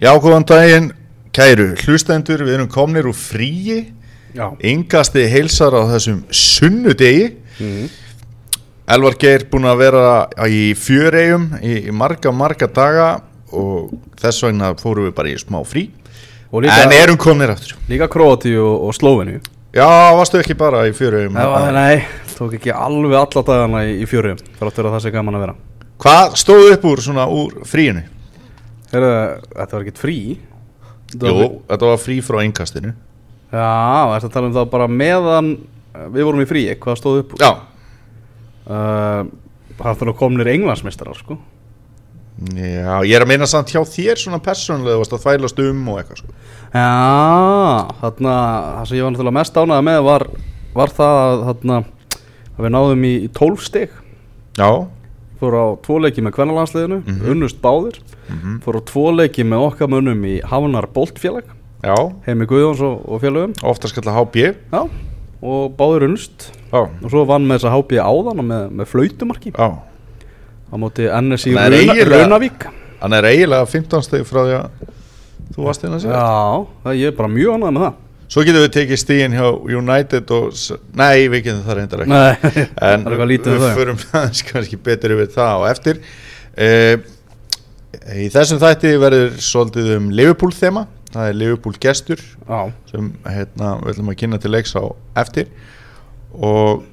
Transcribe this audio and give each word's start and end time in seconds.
Já, 0.00 0.10
góðan 0.16 0.46
daginn, 0.48 0.90
kæru 1.36 1.74
hlustendur, 1.84 2.40
við 2.46 2.54
erum 2.56 2.68
komnir 2.72 3.04
úr 3.10 3.16
fríi, 3.16 3.82
yngasti 4.64 5.26
heilsar 5.28 5.74
á 5.76 5.84
þessum 5.92 6.22
sunnudegi. 6.32 7.34
Mm. 7.60 7.90
Elvar 8.90 9.18
Geir 9.20 9.44
búinn 9.50 9.68
að 9.68 9.82
vera 9.84 10.04
í 10.48 10.62
fjöreigum 10.74 11.50
í, 11.60 11.74
í 11.90 11.92
marga, 11.94 12.32
marga 12.32 12.66
daga 12.66 13.10
og 13.52 13.92
þess 14.22 14.46
vegna 14.46 14.72
fórum 14.80 15.10
við 15.10 15.14
bara 15.18 15.30
í 15.30 15.36
smá 15.38 15.60
frí. 15.68 15.90
Líka, 16.50 16.80
En 16.82 16.92
erum 16.96 17.18
komnir 17.20 17.52
aftur. 17.52 17.76
líka 17.86 18.08
Króati 18.10 18.56
og, 18.58 18.88
og 18.88 18.94
Slóveni 18.96 19.36
Já, 19.70 19.86
varstu 20.18 20.40
ekki 20.40 20.56
bara 20.58 20.80
í 20.88 20.94
fjöreigum? 20.96 21.36
Nei, 21.76 22.00
tók 22.34 22.56
ekki 22.56 22.72
alveg 22.74 23.14
alla 23.20 23.42
dagana 23.46 23.84
í, 23.86 24.00
í 24.02 24.08
fjöru 24.10 24.32
Þráttur 24.58 24.88
að 24.88 24.96
það 24.96 25.04
sé 25.04 25.12
gaman 25.14 25.38
að 25.38 25.44
vera 25.44 25.54
Hvað 26.02 26.34
stóð 26.40 26.72
upp 26.72 26.88
úr 26.90 27.02
svona 27.04 27.28
úr 27.30 27.60
fríinu? 27.70 28.02
Þetta 28.90 29.70
var 29.76 29.84
ekkert 29.84 30.00
frí 30.02 30.16
Jú, 31.10 31.34
var- 31.34 31.54
þetta 31.74 31.88
var 31.90 31.98
frí 31.98 32.16
frá 32.22 32.38
yngastinu. 32.46 32.92
Já, 33.50 33.66
þetta 34.14 34.28
að 34.28 34.34
tala 34.36 34.46
um 34.50 34.54
það 34.54 34.68
bara 34.70 34.86
meðan 34.90 35.48
eh, 35.94 36.04
Við 36.14 36.26
vorum 36.28 36.42
í 36.44 36.46
frí, 36.50 36.64
hvað 36.78 36.98
stóð 37.00 37.22
upp 37.24 37.32
Já. 37.42 37.50
uh, 38.70 39.24
Það 39.80 40.04
er 40.06 40.12
komnir 40.20 40.50
englandsmeistarar 40.52 41.18
sko 41.18 41.38
Já, 42.56 43.02
ég 43.04 43.12
er 43.18 43.24
að 43.26 43.28
meina 43.28 43.44
samt 43.50 43.68
hjá 43.68 43.82
þér 43.84 44.16
svona 44.16 44.38
persónulega, 44.40 44.94
þú 44.96 45.00
varst 45.02 45.12
að 45.12 45.24
þvælast 45.26 45.58
um 45.60 45.80
og 45.92 45.98
eitthvað 46.00 46.20
sko. 46.22 46.30
Já, 46.72 46.86
þarna 48.00 48.36
Það 48.78 48.86
sem 48.88 48.96
ég 48.96 49.04
var 49.04 49.12
náttúrulega 49.12 49.36
mest 49.36 49.58
ánægða 49.60 49.84
með 49.90 49.98
var, 50.06 50.24
var 50.78 50.94
það 50.96 51.18
að, 51.26 51.42
þarna, 51.50 51.76
að 52.54 52.62
við 52.64 52.72
náðum 52.76 53.04
í, 53.04 53.12
í 53.26 53.28
12 53.36 53.66
stig 53.66 53.98
Já. 54.56 54.70
Fór 55.40 55.56
á 55.56 55.64
tvo 55.80 55.96
leiki 56.04 56.20
með 56.24 56.34
kvennalandsliðinu 56.36 56.98
Unnust 57.32 57.60
báðir. 57.64 57.96
Fór 58.64 58.76
á 58.76 58.82
tvo 58.84 59.06
leiki 59.16 59.46
með 59.48 59.66
okkar 59.70 59.90
mönnum 59.92 60.26
í 60.28 60.38
Hafnar 60.44 60.88
Boltfélag 60.92 61.48
Já, 61.80 61.96
Heimi 62.26 62.44
Guðjóns 62.44 62.82
og, 62.84 63.06
og 63.08 63.22
félögum. 63.22 63.54
Ofta 63.64 63.88
skalla 63.88 64.12
HB. 64.18 64.42
Já, 64.68 64.82
og 65.40 65.70
báðir 65.78 66.04
unnust. 66.10 66.50
Já. 66.68 66.82
Og 66.84 67.06
svo 67.08 67.22
vann 67.28 67.46
með 67.48 67.62
þess 67.62 67.68
að 67.70 67.76
hápið 67.78 68.02
áðan 68.04 68.42
með, 68.44 68.66
með 68.76 68.90
flautumarki. 68.90 69.52
Já. 69.56 69.68
Á 70.70 70.74
móti 70.78 71.08
NSI 71.08 71.54
Raunavík 72.06 72.68
Hann 73.00 73.16
er 73.16 73.26
eiginlega 73.30 73.64
15 73.66 74.04
steg 74.04 74.26
frá 74.28 74.42
því 74.44 74.56
að 74.58 74.90
þú 75.56 75.64
varst 75.64 75.86
inn 75.86 75.96
að 75.96 76.02
segja. 76.04 76.20
Já, 76.20 76.66
það, 76.84 76.98
ég 77.00 77.10
er 77.10 77.16
bara 77.16 77.32
mjög 77.32 77.56
ánægð 77.56 77.72
með 77.78 77.86
það 77.86 77.94
Svo 78.30 78.44
getum 78.46 78.62
við 78.62 78.74
tekið 78.76 79.00
stíðin 79.02 79.32
hjá 79.34 79.46
United 79.74 80.28
og... 80.36 80.52
Nei, 80.98 81.26
við 81.32 81.48
getum 81.48 81.64
það 81.66 81.78
reyndar 81.80 82.02
ekki. 82.04 82.12
Nei, 82.14 82.66
En 82.90 83.06
um 83.08 83.24
við 83.26 83.64
förum 83.74 83.98
aðeins 84.20 84.44
kannski 84.46 84.78
betur 84.78 85.16
yfir 85.16 85.32
það 85.34 85.64
og 85.64 85.66
eftir. 85.70 85.98
Uh, 86.54 86.94
í 88.14 88.28
þessum 88.30 88.60
þætti 88.62 88.92
verður 89.02 89.34
svolítið 89.42 89.90
um 89.96 90.06
Liverpool 90.14 90.54
þema. 90.54 90.86
Það 91.10 91.26
er 91.26 91.38
Liverpool 91.40 91.74
gestur 91.82 92.22
Já, 92.22 92.70
sem 92.86 93.08
hérna, 93.26 93.72
við 93.80 93.96
ætlum 93.96 94.12
að 94.12 94.18
kynna 94.20 94.38
til 94.38 94.52
leiks 94.54 94.76
á 94.78 94.84
eftir 95.18 95.48
og 96.30 96.84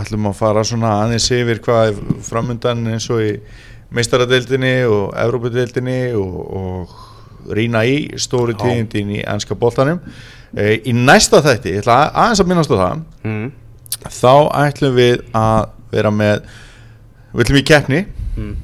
ætlum 0.00 0.30
að 0.30 0.38
fara 0.38 0.62
svona 0.64 0.94
aðeins 1.02 1.26
yfir 1.36 1.60
hvað 1.66 1.90
er 1.90 1.98
framundan 2.24 2.80
eins 2.94 3.10
og 3.12 3.20
í 3.20 3.34
meistaradeildinni 3.92 4.72
og 4.88 5.12
Evrópadeildinni 5.20 6.00
og, 6.16 6.40
og 6.48 7.52
rýna 7.52 7.84
í 7.84 7.98
stóru 8.20 8.56
tíðindin 8.56 9.12
í 9.18 9.22
ennska 9.28 9.56
boltanum 9.58 10.00
e, 10.56 10.78
í 10.88 10.92
næsta 10.96 11.42
þætti, 11.44 11.74
ég 11.74 11.82
ætla 11.82 11.96
að- 12.04 12.14
aðeins 12.22 12.40
að 12.44 12.46
minnast 12.52 12.70
á 12.72 12.76
það. 12.78 13.02
Mm. 13.24 13.50
þá 14.08 14.32
ætlum 14.64 14.94
við 14.96 15.20
að 15.34 15.68
vera 15.92 16.10
með 16.14 16.40
við 17.34 17.44
ætlum 17.44 17.60
í 17.60 17.64
keppni. 17.68 18.04
Mm. 18.38 18.54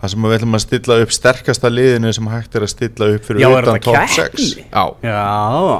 það 0.00 0.10
sem 0.12 0.22
við 0.28 0.34
ætlum 0.38 0.54
að 0.58 0.60
stilla 0.66 0.96
upp 1.00 1.12
sterkasta 1.16 1.70
liðinu 1.72 2.12
sem 2.12 2.26
hægt 2.28 2.54
er 2.58 2.66
að 2.66 2.72
stilla 2.74 3.06
upp 3.14 3.24
fyrir 3.24 3.40
Já, 3.40 3.48
er 3.48 3.62
utan 3.62 3.78
þetta 3.78 3.84
top 3.84 3.94
keppni? 4.18 4.44
6 4.44 4.56
Já, 4.58 4.84
Já, 5.00 5.20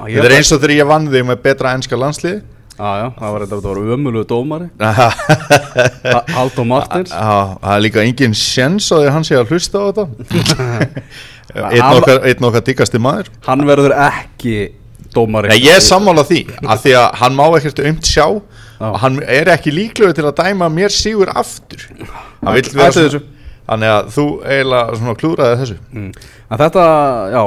ég 0.08 0.14
þetta 0.16 0.28
er 0.30 0.36
eins 0.38 0.52
og 0.54 0.60
þegar 0.62 0.74
ég 0.78 0.86
vann 0.88 1.08
þig 1.12 1.26
með 1.28 1.42
betra 1.44 1.72
ennska 1.76 1.98
landslið 2.00 2.38
Já, 2.74 2.90
já, 2.98 3.04
það 3.20 3.34
var, 3.34 3.42
þetta 3.46 3.58
var 3.68 3.76
ömulegu 3.94 4.24
dómari. 4.26 4.64
Já, 4.80 4.92
Ha- 6.14 6.24
Halldór 6.34 6.66
Martins. 6.66 7.12
það 7.14 7.68
er 7.76 7.82
líka 7.84 8.02
engin 8.02 8.32
sjens 8.34 8.88
að 8.96 9.04
hann 9.14 9.22
sé 9.28 9.36
að 9.38 9.52
hlusta 9.52 9.78
á 9.78 9.84
þetta. 9.92 10.06
Einn 11.54 11.84
okkar, 12.00 12.18
einn 12.26 12.48
okkar 12.48 12.64
diggasti 12.66 12.98
maður. 12.98 13.28
Hann 13.46 13.62
verður 13.68 13.94
ekki 14.08 14.56
dómari 15.14 15.50
Nei, 15.52 15.60
ég 15.62 15.78
er 15.78 15.84
sammála 15.84 16.24
því 16.26 16.42
að 16.62 16.84
því 16.84 16.94
að 17.00 17.06
hann 17.20 17.38
má 17.38 17.44
ekkert 17.58 17.82
umt 17.88 18.10
sjá. 18.10 18.26
Já. 18.74 18.88
og 18.90 18.98
hann 19.04 19.20
er 19.22 19.48
ekki 19.52 19.72
líklegur 19.72 20.16
til 20.16 20.26
að 20.26 20.40
dæma 20.42 20.68
mér 20.72 20.92
sigur 20.92 21.30
aftur. 21.30 21.86
Hann 22.42 22.56
vill 22.56 22.72
vera 22.74 22.90
þessu. 22.92 23.22
þannig 23.68 23.92
að 23.94 24.08
þú 24.16 24.26
eiginlega 24.42 24.98
svona 24.98 25.14
klúraði 25.20 25.60
þessu. 25.62 25.76
Mm. 25.94 26.10
En 26.50 26.60
þetta, 26.60 26.86
já, 27.32 27.42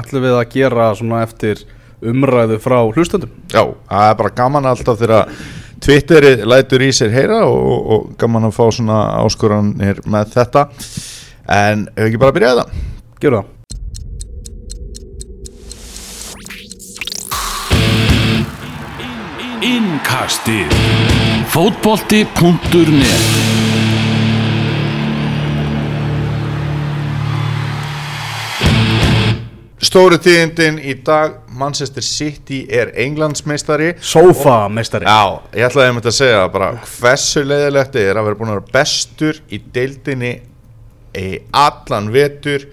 ætlum 0.00 0.26
við 0.26 0.38
að 0.40 0.48
gera 0.56 0.88
svona 0.98 1.22
eftir 1.24 1.64
umræðu 2.04 2.58
frá 2.60 2.78
hlustendum. 2.82 3.32
Já, 3.54 3.62
það 3.62 4.10
er 4.10 4.18
bara 4.20 4.34
gaman 4.42 4.72
alltaf 4.72 5.00
þegar 5.00 5.30
Twitterið 5.84 6.46
lætur 6.48 6.80
í 6.80 6.92
sér 6.96 7.10
heyra 7.12 7.42
og, 7.44 7.88
og 7.92 8.04
gaman 8.20 8.48
að 8.48 8.54
fá 8.56 8.62
svona 8.72 9.00
áskoranir 9.20 10.00
með 10.08 10.36
þetta. 10.38 10.68
En 11.44 11.88
hefur 11.92 12.08
ekki 12.08 12.22
bara 12.22 12.32
að 12.32 12.38
byrja 12.38 12.54
þetta? 12.54 12.86
Gjör 13.20 13.38
það 13.38 13.53
Innkastið. 19.64 20.72
Fótbolti.net 21.48 23.22
Stóru 29.80 30.18
tíðindin 30.20 30.76
í 30.84 30.98
dag 31.00 31.38
Manchester 31.48 32.04
City 32.04 32.66
er 32.68 32.92
Englandsmeistari. 33.06 33.94
Sofa 34.04 34.66
meistari 34.68 35.08
Já, 35.08 35.40
ég 35.56 35.64
ætlaði 35.70 35.94
einmitt 35.94 36.12
að 36.12 36.18
segja 36.18 36.44
bara 36.52 36.70
hversu 36.98 37.48
leiðilegt 37.48 37.96
er 38.04 38.20
að 38.20 38.28
vera 38.28 38.40
búin 38.42 38.52
að 38.52 38.60
vera 38.60 38.76
bestur 38.76 39.40
í 39.48 39.62
deildinni 39.72 40.34
í 41.16 41.28
allan 41.56 42.12
vetur 42.12 42.68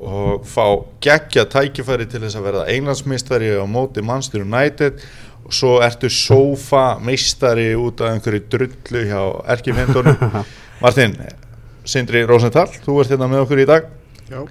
og 0.00 0.46
fá 0.48 0.64
geggja 1.04 1.44
tækifæri 1.50 2.08
til 2.10 2.22
þess 2.24 2.38
að 2.38 2.46
verða 2.48 2.66
Englandsmeistari 2.72 3.52
á 3.56 3.64
móti 3.68 4.04
Manchester 4.04 4.44
United 4.46 5.00
og 5.44 5.54
svo 5.56 5.76
ertu 5.84 6.10
sofa 6.12 6.98
meistari 7.02 7.72
út 7.76 8.00
af 8.00 8.14
einhverju 8.14 8.42
drullu 8.52 9.06
hjá 9.08 9.22
erkifindunum 9.56 10.42
Martin, 10.82 11.16
Sindri 11.84 12.24
Rosenthal 12.28 12.68
þú 12.80 13.00
ert 13.02 13.14
hérna 13.14 13.30
með 13.30 13.46
okkur 13.46 13.64
í 13.64 13.70
dag 13.70 13.88
Já. 14.30 14.44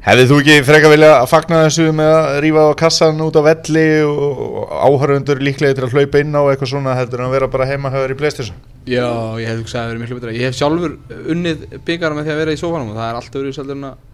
Hefðið 0.00 0.30
þú 0.30 0.36
ekki 0.40 0.54
frekar 0.64 0.92
vilja 0.94 1.08
að 1.18 1.26
fagna 1.28 1.58
þessu 1.66 1.90
með 1.92 2.10
að 2.14 2.36
rífa 2.40 2.62
á 2.64 2.78
kassan 2.80 3.18
út 3.20 3.36
á 3.36 3.42
velli 3.44 3.82
og 4.06 4.70
áhörfundur 4.70 5.42
líklega 5.44 5.76
til 5.76 5.84
að 5.84 5.96
hlaupa 5.96 6.22
inn 6.22 6.32
á 6.32 6.42
eitthvað 6.46 6.70
svona 6.70 6.94
heldur 6.96 7.20
en 7.20 7.26
að 7.26 7.34
vera 7.36 7.48
bara 7.52 7.66
heima 7.68 7.90
höfður 7.92 8.14
í 8.14 8.16
Playstation? 8.22 8.62
Já, 8.88 9.04
ég 9.42 9.50
hef 9.50 9.58
hugsað 9.60 9.76
að 9.76 9.82
það 9.82 9.90
verið 9.90 10.04
miklu 10.04 10.16
betra 10.20 10.36
Ég 10.38 10.46
hef 10.48 10.56
sjálfur 10.56 10.94
unnið 11.34 11.66
byggara 11.84 12.16
með 12.16 12.30
því 12.30 12.32
að 12.32 12.40
vera 12.40 12.54
í 12.54 12.62
sófanum 12.62 12.94
og 12.94 12.96
það 12.96 13.10
er 13.10 13.18
allt 13.20 13.38
öðru 13.42 13.52
heldur 13.58 13.76
en 13.76 13.90
að 13.90 13.90
heldur 13.90 13.90
en 13.90 13.90
að 13.90 14.09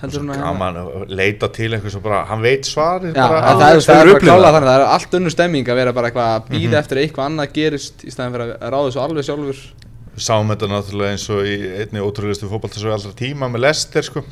Gaman 0.00 0.78
að 0.80 1.10
leita 1.12 1.48
til 1.52 1.68
eitthvað 1.74 1.92
svo 1.94 2.00
bara, 2.04 2.22
hann 2.30 2.40
veit 2.44 2.64
svarið 2.68 3.12
Já, 3.12 3.24
bara 3.28 3.40
en 3.50 3.60
það, 3.60 3.74
er, 3.74 3.82
það 3.84 4.12
er 4.14 4.22
klála 4.24 4.52
þannig 4.54 4.70
það 4.70 4.78
er 4.80 4.84
allt 4.96 5.16
önnur 5.20 5.34
stemming 5.34 5.68
að 5.70 5.80
vera 5.82 5.92
bara 5.96 6.10
eitthvað 6.10 6.32
að 6.38 6.50
býða 6.54 6.80
eftir 6.80 7.00
að 7.00 7.04
eitthvað 7.04 7.28
annað 7.28 7.54
gerist 7.58 8.04
í 8.06 8.14
staðin 8.14 8.34
fyrir 8.36 8.52
að 8.56 8.74
ráða 8.74 8.88
þessu 8.88 9.02
alveg 9.04 9.28
sjálfur. 9.28 9.62
Við 10.10 10.24
sáum 10.26 10.52
þetta 10.54 10.70
náttúrulega 10.72 11.14
eins 11.16 11.28
og 11.30 11.46
í 11.46 11.56
einni 11.84 12.04
ótrúlistu 12.04 12.48
fótballtasögu 12.50 12.94
allra 12.96 13.12
tíma 13.20 13.48
með 13.52 13.66
Lester 13.68 14.06
sko. 14.08 14.24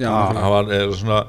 Já, 0.00 0.10
Það 0.10 0.50
var 0.54 0.70
eða 0.78 0.98
svona 1.02 1.20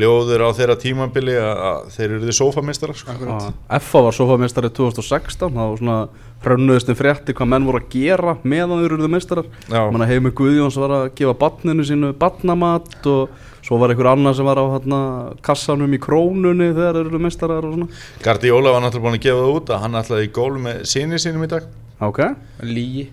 ljóður 0.00 0.44
á 0.46 0.48
þeirra 0.54 0.76
tímabili 0.78 1.34
að 1.40 1.62
að 1.66 1.78
þeir 1.96 2.08
eru 2.10 2.26
þið 2.28 2.36
sófamistara 2.36 2.94
sko. 2.94 3.14
akkurat. 3.14 3.62
FA 3.82 4.02
var 4.06 4.14
sofa 4.14 4.36
meistari 4.38 4.70
2016 4.70 5.50
Það 5.50 5.72
var 5.72 5.80
svona 5.80 5.96
hrönnuðustin 6.44 6.96
frétti 6.96 7.34
hvað 7.36 7.50
menn 7.52 7.66
voru 7.68 7.82
að 7.82 7.90
gera 7.92 8.34
meðan 8.42 8.80
þeir 8.80 8.94
eruðu. 8.96 9.44
Manna 9.92 10.08
Heimi 10.08 10.32
Guðjóns 10.36 10.78
var 10.80 10.94
að 10.96 11.06
gefa 11.18 11.34
barninu 11.42 11.84
sínu 11.84 12.12
barnamat 12.20 13.08
og 13.10 13.34
svo 13.60 13.76
var 13.80 13.92
einhver 13.92 14.08
annar 14.14 14.36
sem 14.36 14.48
var 14.48 14.56
á 14.56 14.64
hérna, 14.72 15.00
kassanum 15.44 15.92
í 15.92 16.00
krónunni 16.00 16.70
þegar 16.72 16.96
þeir 16.96 17.02
eruðu 17.04 17.22
meistarar 17.26 17.66
og 17.68 17.74
svona. 17.76 17.90
Guardiola 18.24 18.72
var 18.72 18.86
náttúrulega 18.86 19.06
búin 19.08 19.18
að 19.18 19.26
gefa 19.26 19.42
það 19.42 19.58
út 19.58 19.74
að 19.74 19.82
hann 19.84 19.98
ætlaði 20.00 20.28
í 20.28 20.32
gól 20.38 20.54
með 20.64 20.80
sinni 20.94 21.20
sínum 21.20 21.44
í 21.44 21.50
dag. 21.52 21.68
Ok, 22.00 22.22
Lígi. 22.64 23.10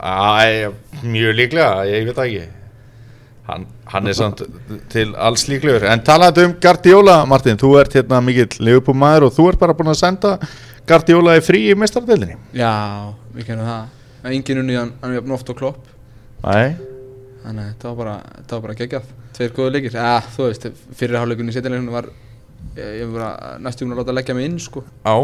Æ, 0.00 0.72
mjög 1.04 1.36
líklega, 1.36 1.84
ég 1.90 2.08
veit 2.08 2.24
ekki. 2.24 2.48
Hann, 3.50 3.66
hann 3.92 4.06
er 4.08 4.14
samt 4.16 4.40
til 4.92 5.10
alls 5.18 5.44
líklegur. 5.50 5.84
En 5.90 6.00
talaðu 6.06 6.46
um 6.48 6.56
Guardiola, 6.62 7.20
Martin, 7.28 7.58
þú 7.60 7.74
ert 7.82 7.98
hérna 7.98 8.22
mikill 8.24 8.56
Liverpool 8.62 8.96
maður 8.96 9.28
og 9.28 9.36
þú 9.36 9.48
ert 9.50 9.60
bara 9.60 9.76
búin 9.76 9.92
að 9.92 10.00
senda 10.00 10.36
Guardiola 10.88 11.36
í 11.38 11.42
frí 11.44 11.62
í 11.70 11.76
mestardeldinni 11.78 12.36
Já, 12.56 12.70
við 13.34 13.50
kennum 13.50 13.68
það. 13.68 13.98
Er 14.20 14.36
engin 14.36 14.62
unni 14.62 14.76
hann, 14.76 14.94
er 15.04 15.14
jafn 15.16 15.34
oft 15.36 15.52
á 15.52 15.54
klopp. 15.56 15.84
Nei, 16.44 16.76
Þannig 17.40 17.62
að 17.62 17.68
þetta 17.70 17.88
var 17.90 17.98
bara, 18.00 18.16
þetta 18.36 18.56
var 18.56 18.64
bara 18.66 18.78
geggjað. 18.80 19.12
Tveir 19.36 19.54
góðu 19.56 19.74
leikir, 19.76 19.94
ja, 19.96 20.16
þú 20.34 20.48
veist, 20.48 20.66
fyrirháleikunni 20.98 21.52
í 21.52 21.56
setjanleikinu 21.56 21.94
var 21.94 22.10
Ég, 22.76 22.90
ég 23.00 23.06
var 23.08 23.14
bara 23.16 23.52
næstu 23.64 23.86
að 23.88 23.96
láta 24.02 24.12
leggja 24.12 24.34
mig 24.36 24.50
inn, 24.50 24.58
sko. 24.60 24.82
Á. 25.08 25.16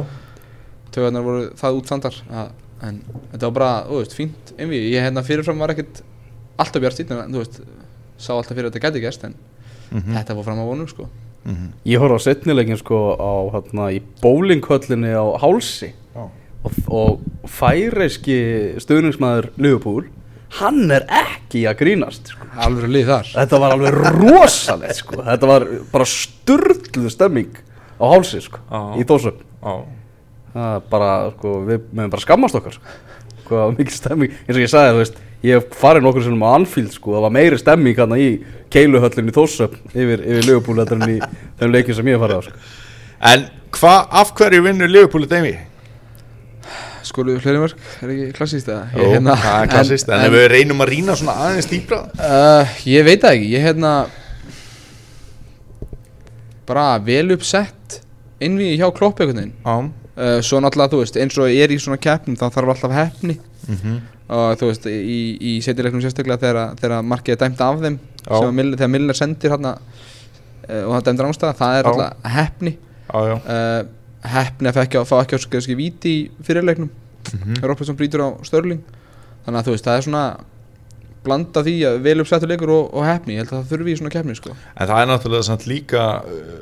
Tögarnar 0.94 1.26
voru 1.26 1.50
það 1.60 1.80
útsandar. 1.82 2.16
Að, 2.32 2.54
En 2.84 2.98
þetta 3.32 3.48
var 3.48 3.54
bara, 3.56 3.70
þú 3.88 4.00
veist, 4.02 4.14
fínt 4.16 4.50
einví 4.60 4.80
Ég 4.92 5.04
hérna 5.06 5.22
fyrirfram 5.24 5.60
var 5.62 5.72
ekkert 5.72 6.02
alltaf 6.60 6.82
bjart 6.84 6.98
sýtna 6.98 7.22
Þú 7.30 7.40
veist, 7.40 7.60
sá 8.20 8.34
alltaf 8.34 8.52
fyrir 8.52 8.68
að 8.68 8.74
þetta 8.76 8.90
gæti 8.90 9.04
gerst 9.04 9.24
En 9.28 9.36
þetta 10.10 10.36
fór 10.36 10.44
fram 10.44 10.60
á 10.60 10.66
vonum 10.68 10.90
sko 10.90 11.06
Mhm. 11.46 11.66
Ég 11.86 12.00
horf 12.02 12.18
á 12.18 12.20
setnilegin 12.26 12.78
sko 12.80 12.98
á 13.14 13.32
hérna 13.54 13.88
í 13.94 14.00
bólinghöllinni 14.22 15.12
á 15.14 15.22
Hálsi 15.38 15.92
Já. 16.16 16.24
og, 16.64 16.72
og 16.90 17.20
færeiski 17.46 18.74
stuðningsmaður 18.82 19.50
Liverpool 19.56 20.08
hann 20.58 20.90
er 20.90 21.04
ekki 21.10 21.64
að 21.70 21.78
grínast 21.82 22.32
sko. 22.32 22.46
alveg 22.58 22.90
lið 22.90 23.06
þar 23.12 23.30
Þetta 23.34 23.60
var 23.62 23.74
alveg 23.76 23.96
rosalegt 24.16 24.98
sko. 25.00 25.22
Þetta 25.22 25.46
var 25.50 25.66
bara 25.92 26.04
sturgluð 26.10 27.10
stemming 27.14 27.54
á 28.00 28.04
Hálsi 28.10 28.40
sko, 28.42 28.58
Já. 28.70 28.80
í 28.98 29.06
Þórsöfn 29.06 29.42
Já. 29.62 29.74
Það 30.56 30.74
er 30.76 30.84
bara, 30.90 31.10
sko, 31.36 31.54
við 31.68 31.80
meðum 31.92 32.10
bara 32.16 32.22
skammast 32.26 32.54
okkar 32.58 32.72
sko. 32.78 32.94
Hvað 33.46 33.76
mikil 33.78 33.94
stemming 33.94 34.32
eins 34.48 34.56
og 34.56 34.62
ég 34.64 34.70
sagði, 34.72 34.94
þú 34.96 35.00
veist, 35.04 35.18
ég 35.44 35.58
hef 35.60 35.68
farið 35.80 36.02
nokkur 36.06 36.24
sinnum 36.24 36.42
á 36.46 36.50
Anfield 36.56 36.92
sko, 36.96 37.12
það 37.16 37.24
var 37.26 37.34
meiri 37.36 37.58
stemming 37.60 37.96
hérna 37.98 38.16
í 38.18 38.28
keiluhöllinni 38.72 39.30
í 39.30 39.36
Þórsöfn 39.36 39.92
yfir, 39.94 40.22
yfir 40.24 40.46
Liverpool 40.48 40.80
þetta 40.80 40.96
en 40.98 41.14
í 41.16 41.20
þeim 41.60 41.72
leikjum 41.76 41.98
sem 42.00 42.08
ég 42.10 42.16
hef 42.16 42.24
farið 42.24 42.36
á 42.36 42.42
sko. 42.46 42.58
En 43.32 43.46
hvað, 43.76 44.00
af 44.22 44.32
hverju 44.36 44.62
vinnur 44.66 44.88
Liverpool 44.92 45.26
þetta 45.28 45.56
skólu 47.06 47.36
fleiri 47.38 47.60
mörg, 47.62 47.76
er 48.02 48.10
ekki 48.10 48.32
klassíst 48.34 48.66
eða? 48.66 48.88
Jó, 48.96 49.04
það 49.22 49.60
er 49.62 49.68
klassist, 49.70 50.08
en, 50.10 50.24
ef 50.26 50.32
við 50.34 50.46
reynum 50.50 50.80
að 50.82 50.88
rýna 50.90 51.14
svona 51.14 51.36
aðeins 51.44 51.68
dýpra? 51.70 52.00
Uh, 52.18 52.72
ég 52.90 53.04
veit 53.06 53.20
það 53.22 53.36
ekki, 53.36 53.50
ég 53.52 53.62
hérna 53.62 53.92
bara 56.66 56.86
vel 57.06 57.30
uppsett 57.36 58.00
innví 58.42 58.72
hjá 58.80 58.88
klopp 58.96 59.20
einhvern 59.22 59.38
veginn. 59.38 59.54
Já. 59.62 59.76
Uh, 60.16 60.40
svo 60.42 60.58
náttúrulega 60.64 60.94
þú 60.96 61.00
veist, 61.04 61.18
eins 61.20 61.38
og 61.38 61.52
er 61.52 61.72
í 61.74 61.78
svona 61.80 62.00
keppnum 62.00 62.36
þá 62.40 62.46
þarf 62.56 62.74
alltaf 62.74 62.94
hefni 62.96 63.38
Mhm. 63.66 63.96
Og 64.26 64.58
þú 64.58 64.70
veist, 64.70 64.88
í, 64.90 65.20
í 65.38 65.52
setjuleiknum 65.62 66.02
sérstaklega 66.02 66.42
þegar, 66.42 66.74
þegar 66.80 67.06
markið 67.06 67.36
er 67.36 67.42
dæmt 67.44 67.62
af 67.62 67.78
þeim 67.84 68.00
Miller, 68.56 68.74
þegar 68.74 68.90
Miller 68.90 69.18
sendir 69.18 69.54
hérna 69.54 69.76
uh, 69.76 70.82
og 70.82 70.96
það 70.96 71.04
dæmdur 71.10 71.30
ástæða, 71.30 71.54
það 71.60 71.78
er 71.78 71.90
alltaf 71.92 72.34
hefni 72.36 72.74
Já, 73.06 73.20
já. 73.22 73.36
Uh, 73.46 73.92
hefni 74.26 74.70
að 74.70 74.82
ekki, 74.82 75.02
fá 75.06 75.16
ekki 75.20 75.38
á 75.38 75.40
skil 75.44 75.78
víti 75.78 76.10
í 76.10 76.20
fyrirleiknum. 76.42 76.90
Mhm. 77.32 77.62
Robertson 77.62 77.98
brýtur 77.98 78.22
á 78.22 78.28
Störling 78.46 78.82
þannig 79.46 79.60
að 79.60 79.66
þú 79.68 79.74
veist, 79.74 79.86
það 79.86 79.96
er 79.98 80.06
svona 80.06 80.24
blanda 81.26 81.62
því 81.66 81.74
að 81.86 82.00
vel 82.02 82.20
uppsettur 82.22 82.50
leikur 82.50 82.70
og, 82.70 82.90
og 82.94 83.06
hefni 83.06 83.34
ég 83.34 83.42
held 83.42 83.52
að 83.52 83.62
það 83.62 83.72
þurfi 83.72 83.92
í 83.92 83.96
svona 84.00 84.14
keppni 84.14 84.36
sko. 84.38 84.54
En 84.74 84.90
það 84.90 85.00
er 85.00 85.10
náttúrulega 85.10 85.46
samt 85.48 85.66
líka 85.70 86.04
uh, 86.22 86.60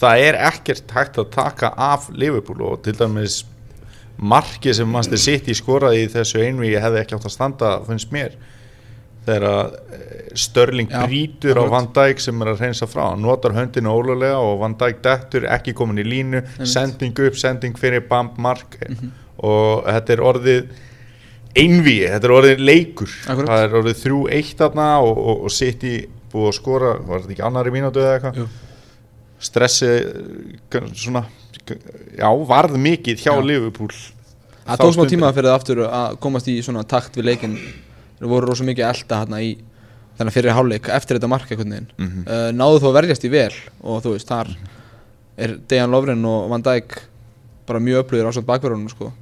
það 0.00 0.24
er 0.28 0.40
ekkert 0.50 0.96
hægt 0.96 1.20
að 1.20 1.30
taka 1.36 1.72
af 1.76 2.08
Liverpool 2.12 2.64
og 2.64 2.82
til 2.84 2.96
dæmis 2.96 3.42
markið 4.18 4.74
sem 4.78 4.88
Manchester 4.88 5.18
City 5.20 5.54
skoraði 5.54 6.04
í 6.06 6.12
þessu 6.12 6.40
einvíi 6.40 6.78
hefði 6.80 7.02
ekki 7.02 7.16
átt 7.18 7.26
að 7.28 7.34
standa 7.34 7.72
finnst 7.86 8.12
mér 8.14 8.36
þegar 9.26 9.44
að 9.50 9.74
eh, 9.92 10.14
Störling 10.36 10.90
Já, 10.92 11.02
brýtur 11.06 11.56
á 11.58 11.64
akkurat. 11.64 11.70
Van 11.72 11.86
Dijk 11.96 12.20
sem 12.22 12.42
er 12.44 12.50
að 12.52 12.60
reynsa 12.62 12.86
frá 12.86 13.08
hann 13.10 13.22
notar 13.24 13.54
höndinu 13.56 13.90
ólulega 13.90 14.38
og 14.38 14.58
Van 14.60 14.74
Dijk 14.78 15.00
dettur 15.02 15.46
ekki 15.50 15.72
komin 15.74 15.98
í 15.98 16.04
línu, 16.06 16.42
Einmitt. 16.44 16.68
sending 16.70 17.18
upp 17.26 17.36
sending 17.40 17.74
fyrir 17.80 18.04
bamb 18.08 18.36
mark 18.38 18.76
Mhm. 18.88 19.10
og 19.38 19.84
þetta 19.84 20.10
er 20.12 20.22
orðið 20.30 20.68
einvíi, 21.56 22.04
þetta 22.10 22.24
er 22.28 22.34
orðið 22.36 22.58
leikur 22.68 23.10
Akkurat. 23.26 23.48
það 23.48 23.64
er 23.66 23.76
orðið 23.80 24.00
þrjú 24.04 24.20
eitt 24.30 24.56
þarna 24.60 24.86
og, 25.02 25.18
og, 25.18 25.44
og 25.44 25.50
City 25.50 25.94
búið 26.32 26.48
að 26.50 26.56
skora 26.60 26.94
var 27.06 27.20
þetta 27.24 27.32
ekki 27.36 27.46
annari 27.46 27.70
mínútu 27.74 28.00
eða 28.04 28.16
eitthvað. 28.20 28.48
Stressi 29.42 29.88
svona 30.96 31.24
já, 32.16 32.28
varð 32.48 32.76
mikið 32.80 33.22
hjá 33.24 33.32
Já. 33.34 33.42
Liverpool 33.44 33.90
það 34.66 34.80
tók 34.82 34.94
smá 34.96 35.04
tíma 35.10 35.32
fyrir 35.34 35.50
það 35.50 35.58
aftur 35.60 35.80
að 35.86 36.16
komast 36.22 36.48
í 36.50 36.56
svona 36.64 36.84
takt 36.88 37.16
við 37.18 37.28
leikin 37.30 37.56
það 38.20 38.30
voru 38.32 38.48
rosa 38.50 38.64
mikið 38.66 38.86
elda 38.88 39.20
hérna 39.22 39.42
í 39.44 39.50
þennan 40.16 40.32
fyrir 40.32 40.56
hálfleik 40.56 40.88
eftir 40.96 41.18
þetta 41.18 41.28
mark 41.28 41.50
einhvern 41.52 41.74
veginn 41.74 41.90
Mhm. 41.98 42.24
uh, 42.26 42.48
náðu 42.56 42.80
þó 42.80 42.88
að 42.90 42.96
verjast 43.00 43.24
í 43.28 43.30
vel 43.30 43.52
og 43.82 44.02
þú 44.04 44.14
veist, 44.16 44.28
þar 44.30 44.54
er 45.36 45.56
Dejan 45.68 45.90
Lovren 45.92 46.24
og 46.24 46.48
Van 46.50 46.62
Dijk 46.64 47.00
bara 47.68 47.80
mjög 47.82 48.04
upplöður 48.06 48.30
ásand 48.30 48.46
bakverðunum 48.48 48.88
sko. 48.90 49.12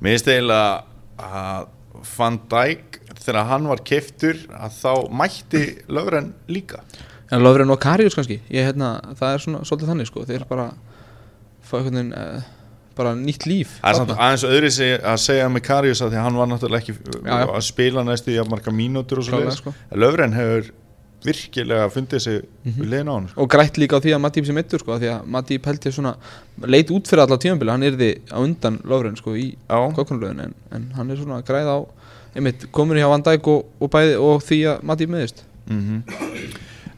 mér 0.00 0.14
finnst 0.16 0.28
eiginlega 0.28 0.84
að 1.18 1.66
Van 2.16 2.38
Dijk 2.48 3.00
þegar 3.24 3.46
hann 3.48 3.66
var 3.68 3.80
keftur 3.84 4.36
að 4.52 4.72
þá 4.80 4.92
mætti 5.12 5.62
lögren 5.88 6.32
líka 6.48 6.80
en 7.34 7.42
Lovren 7.44 7.70
og 7.74 7.80
Karius 7.82 8.14
kannski 8.18 8.40
ég, 8.50 8.68
hérna, 8.68 8.92
það 9.18 9.32
er 9.36 9.42
svona 9.46 9.62
svolítið 9.66 9.90
þannig 9.92 10.10
sko. 10.10 10.24
þeir 10.28 10.44
bara 10.50 10.68
fá 11.64 11.74
einhvern 11.80 11.98
veginn 11.98 12.12
uh, 12.14 12.44
bara 12.94 13.14
nýtt 13.18 13.46
líf 13.50 13.72
það 13.80 13.90
er 13.90 13.98
samt 13.98 14.14
aðeins 14.14 14.46
öðru 14.46 14.70
að 15.10 15.18
segja 15.24 15.48
með 15.50 15.64
Karius 15.66 16.02
að 16.04 16.12
því 16.14 16.20
að 16.20 16.26
hann 16.28 16.38
var 16.38 16.50
náttúrulega 16.52 16.84
ekki 16.84 16.94
Já, 17.24 17.34
já. 17.42 17.46
að 17.58 17.64
spila 17.66 18.04
næstu 18.06 18.34
í 18.34 18.38
að 18.42 18.50
marga 18.52 18.74
mínútur 18.76 19.18
og 19.22 19.26
svo 19.26 19.34
Klálega, 19.34 19.50
leiðis 19.50 19.62
sko. 19.64 19.74
lögren 20.04 20.36
hefur 20.38 20.72
virkilega 21.24 21.86
fundið 21.88 22.20
sig 22.20 22.42
Mhm. 22.68 22.78
við 22.82 22.88
leiðin 22.92 23.08
á 23.08 23.14
hann 23.16 23.28
sko. 23.32 23.40
og 23.42 23.48
grætt 23.50 23.78
líka 23.80 23.96
á 23.96 24.00
því 24.04 24.12
að 24.14 24.20
Matip 24.20 24.46
sem 24.46 24.54
mittur 24.54 24.78
sko, 24.84 24.98
því 25.00 25.08
að 25.14 25.26
Matip 25.26 25.64
held 25.66 25.80
ég 25.88 25.94
svona 25.96 26.14
leit 26.68 26.90
út 26.92 27.08
fyrir 27.08 27.22
alla 27.24 27.38
tímabili, 27.40 27.70
hann 27.72 27.82
yrði 27.88 28.10
á 28.28 28.38
undan 28.44 28.78
Lovren 28.84 29.16
sko, 29.16 29.32
í 29.34 29.56
já, 29.56 29.78
kokkunulöðin 29.96 30.44
en, 30.44 30.54
en 30.70 30.84
hann 30.94 31.10
er 31.10 31.16
svona 31.16 31.40
að 31.40 31.46
græða 31.48 31.74
á 31.74 31.80
einmitt 32.36 32.66
komin 32.70 32.98
hjá 33.00 33.08
Van 33.08 33.22
Dijk 33.24 33.48
og, 33.48 33.64
og, 33.80 33.90
bæði, 33.90 34.14
og 34.20 34.42
því 34.44 34.58
að 34.74 34.82
Matip 34.84 35.08
meðist 35.16 35.42
Mhm. 35.64 36.02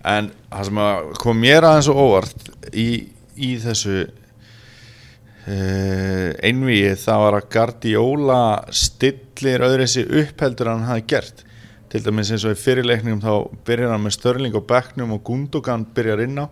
En 0.06 0.30
það 0.52 0.68
sem 0.68 0.80
kom 1.22 1.40
mér 1.42 1.66
aðeins 1.66 1.88
og 1.90 1.98
óvart 1.98 2.50
í, 2.70 2.88
í 3.34 3.56
þessu 3.62 4.04
uh, 5.46 6.30
einvíi 6.46 6.92
það 7.00 7.22
var 7.24 7.38
að 7.38 7.48
Guardiola 7.56 8.42
stillir 8.70 9.64
öðru 9.66 9.86
þessi 9.86 10.04
uppheldur 10.22 10.70
en 10.70 10.78
hann 10.78 10.90
hafði 10.92 11.08
gert. 11.14 11.42
Til 11.90 12.02
dæmis 12.02 12.30
eins 12.34 12.44
og 12.46 12.54
í 12.54 12.60
fyrirleikningum 12.60 13.22
þá 13.22 13.32
byrjar 13.66 13.92
hann 13.94 14.04
með 14.04 14.16
Störling 14.18 14.54
og 14.58 14.66
Becknum 14.70 15.14
og 15.16 15.24
Gundogan 15.26 15.86
byrjar 15.96 16.22
inn 16.26 16.38
á. 16.42 16.46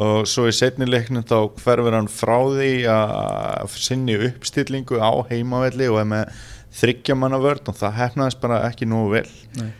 Og 0.00 0.28
svo 0.30 0.46
í 0.46 0.54
setni 0.54 0.86
leiknum 0.86 1.26
þá 1.26 1.38
hverfur 1.58 1.96
hann 1.96 2.10
frá 2.10 2.36
því 2.46 2.72
að 2.90 3.74
sinni 3.74 4.14
uppstillingu 4.28 5.02
á 5.02 5.10
heimavelli 5.30 5.90
og 5.90 5.98
er 6.02 6.08
með 6.12 6.44
þryggjamanna 6.78 7.40
vörd 7.42 7.72
og 7.72 7.78
það 7.78 7.98
hefnaðist 7.98 8.40
bara 8.42 8.62
ekki 8.68 8.86
nógu 8.86 9.16
vel. 9.16 9.30
Nei. 9.58 9.70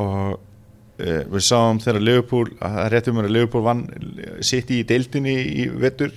og 0.00 0.40
uh, 1.02 1.22
við 1.32 1.46
sáum 1.46 1.80
þegar 1.82 2.06
Liverpool 2.08 2.46
að 2.62 2.78
er 2.84 2.94
réttum 2.96 3.22
að 3.22 3.32
Liverpool 3.34 3.64
vann 3.66 3.82
sitt 4.44 4.70
í 4.72 4.82
deildinni 4.88 5.36
í 5.64 5.66
vetur 5.82 6.14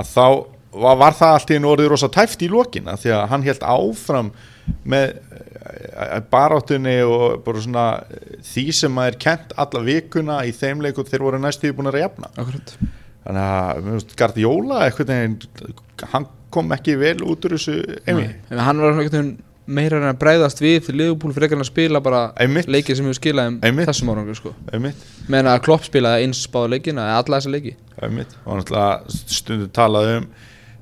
að 0.00 0.14
þá 0.14 0.26
var, 0.70 0.96
var 1.00 1.18
það 1.18 1.34
allt 1.36 1.50
í 1.52 1.58
einu 1.58 1.72
orðið 1.72 1.92
rosa 1.92 2.10
tæft 2.12 2.44
í 2.46 2.50
lokina 2.50 2.96
því 3.00 3.12
að 3.16 3.26
hann 3.32 3.46
held 3.46 3.66
áfram 3.74 4.32
með 4.86 5.12
uh, 5.18 6.16
baráttunni 6.30 6.96
og 7.06 7.40
bara 7.44 7.62
svona 7.64 7.86
eh, 8.06 8.40
því 8.46 8.66
sem 8.76 8.94
maður 8.94 9.20
kent 9.24 9.54
alla 9.60 9.82
vikuna 9.86 10.40
í 10.46 10.54
þeim 10.54 10.84
leikum 10.84 11.08
þeir 11.08 11.26
voru 11.26 11.40
næstu 11.42 11.72
búin 11.74 11.90
að 11.90 12.02
jafna. 12.04 12.30
Akkurat. 12.36 12.74
Þannig 13.24 13.42
að 13.44 13.88
eitthvað 14.86 15.10
neginn, 15.10 15.74
hann 16.14 16.28
kom 16.50 16.72
ekki 16.74 16.96
vel 16.98 17.18
út 17.26 17.44
úr 17.46 17.56
þessu 17.56 17.76
einmi 18.08 18.26
en 18.50 18.62
hann 18.64 18.80
var 18.82 18.96
veginn 18.98 19.34
meira 19.70 20.00
en 20.00 20.08
að 20.10 20.18
bregðast 20.20 20.62
við 20.62 20.76
til 20.88 20.96
Liverpool 20.98 21.34
fyrir 21.36 21.48
ekki 21.48 21.58
að 21.60 21.68
spila 21.70 22.02
bara 22.04 22.22
leikið 22.66 22.98
sem 22.98 23.08
hefur 23.08 23.18
skilað 23.20 23.50
um 23.52 23.58
Einmitt. 23.62 23.88
þessum 23.90 24.12
árangur 24.12 24.38
sko. 24.38 24.54
meðan 25.30 25.50
að 25.54 25.64
Klopp 25.66 25.86
spilaði 25.86 26.26
eins 26.26 26.44
báða 26.52 26.72
leikina 26.74 27.08
eða 27.08 27.18
alla 27.22 27.40
þessa 27.40 27.54
leiki. 27.54 27.74
Og 28.46 28.60
náttúrulega 28.60 29.18
stundu 29.38 29.68
talaði 29.76 30.16
um 30.20 30.30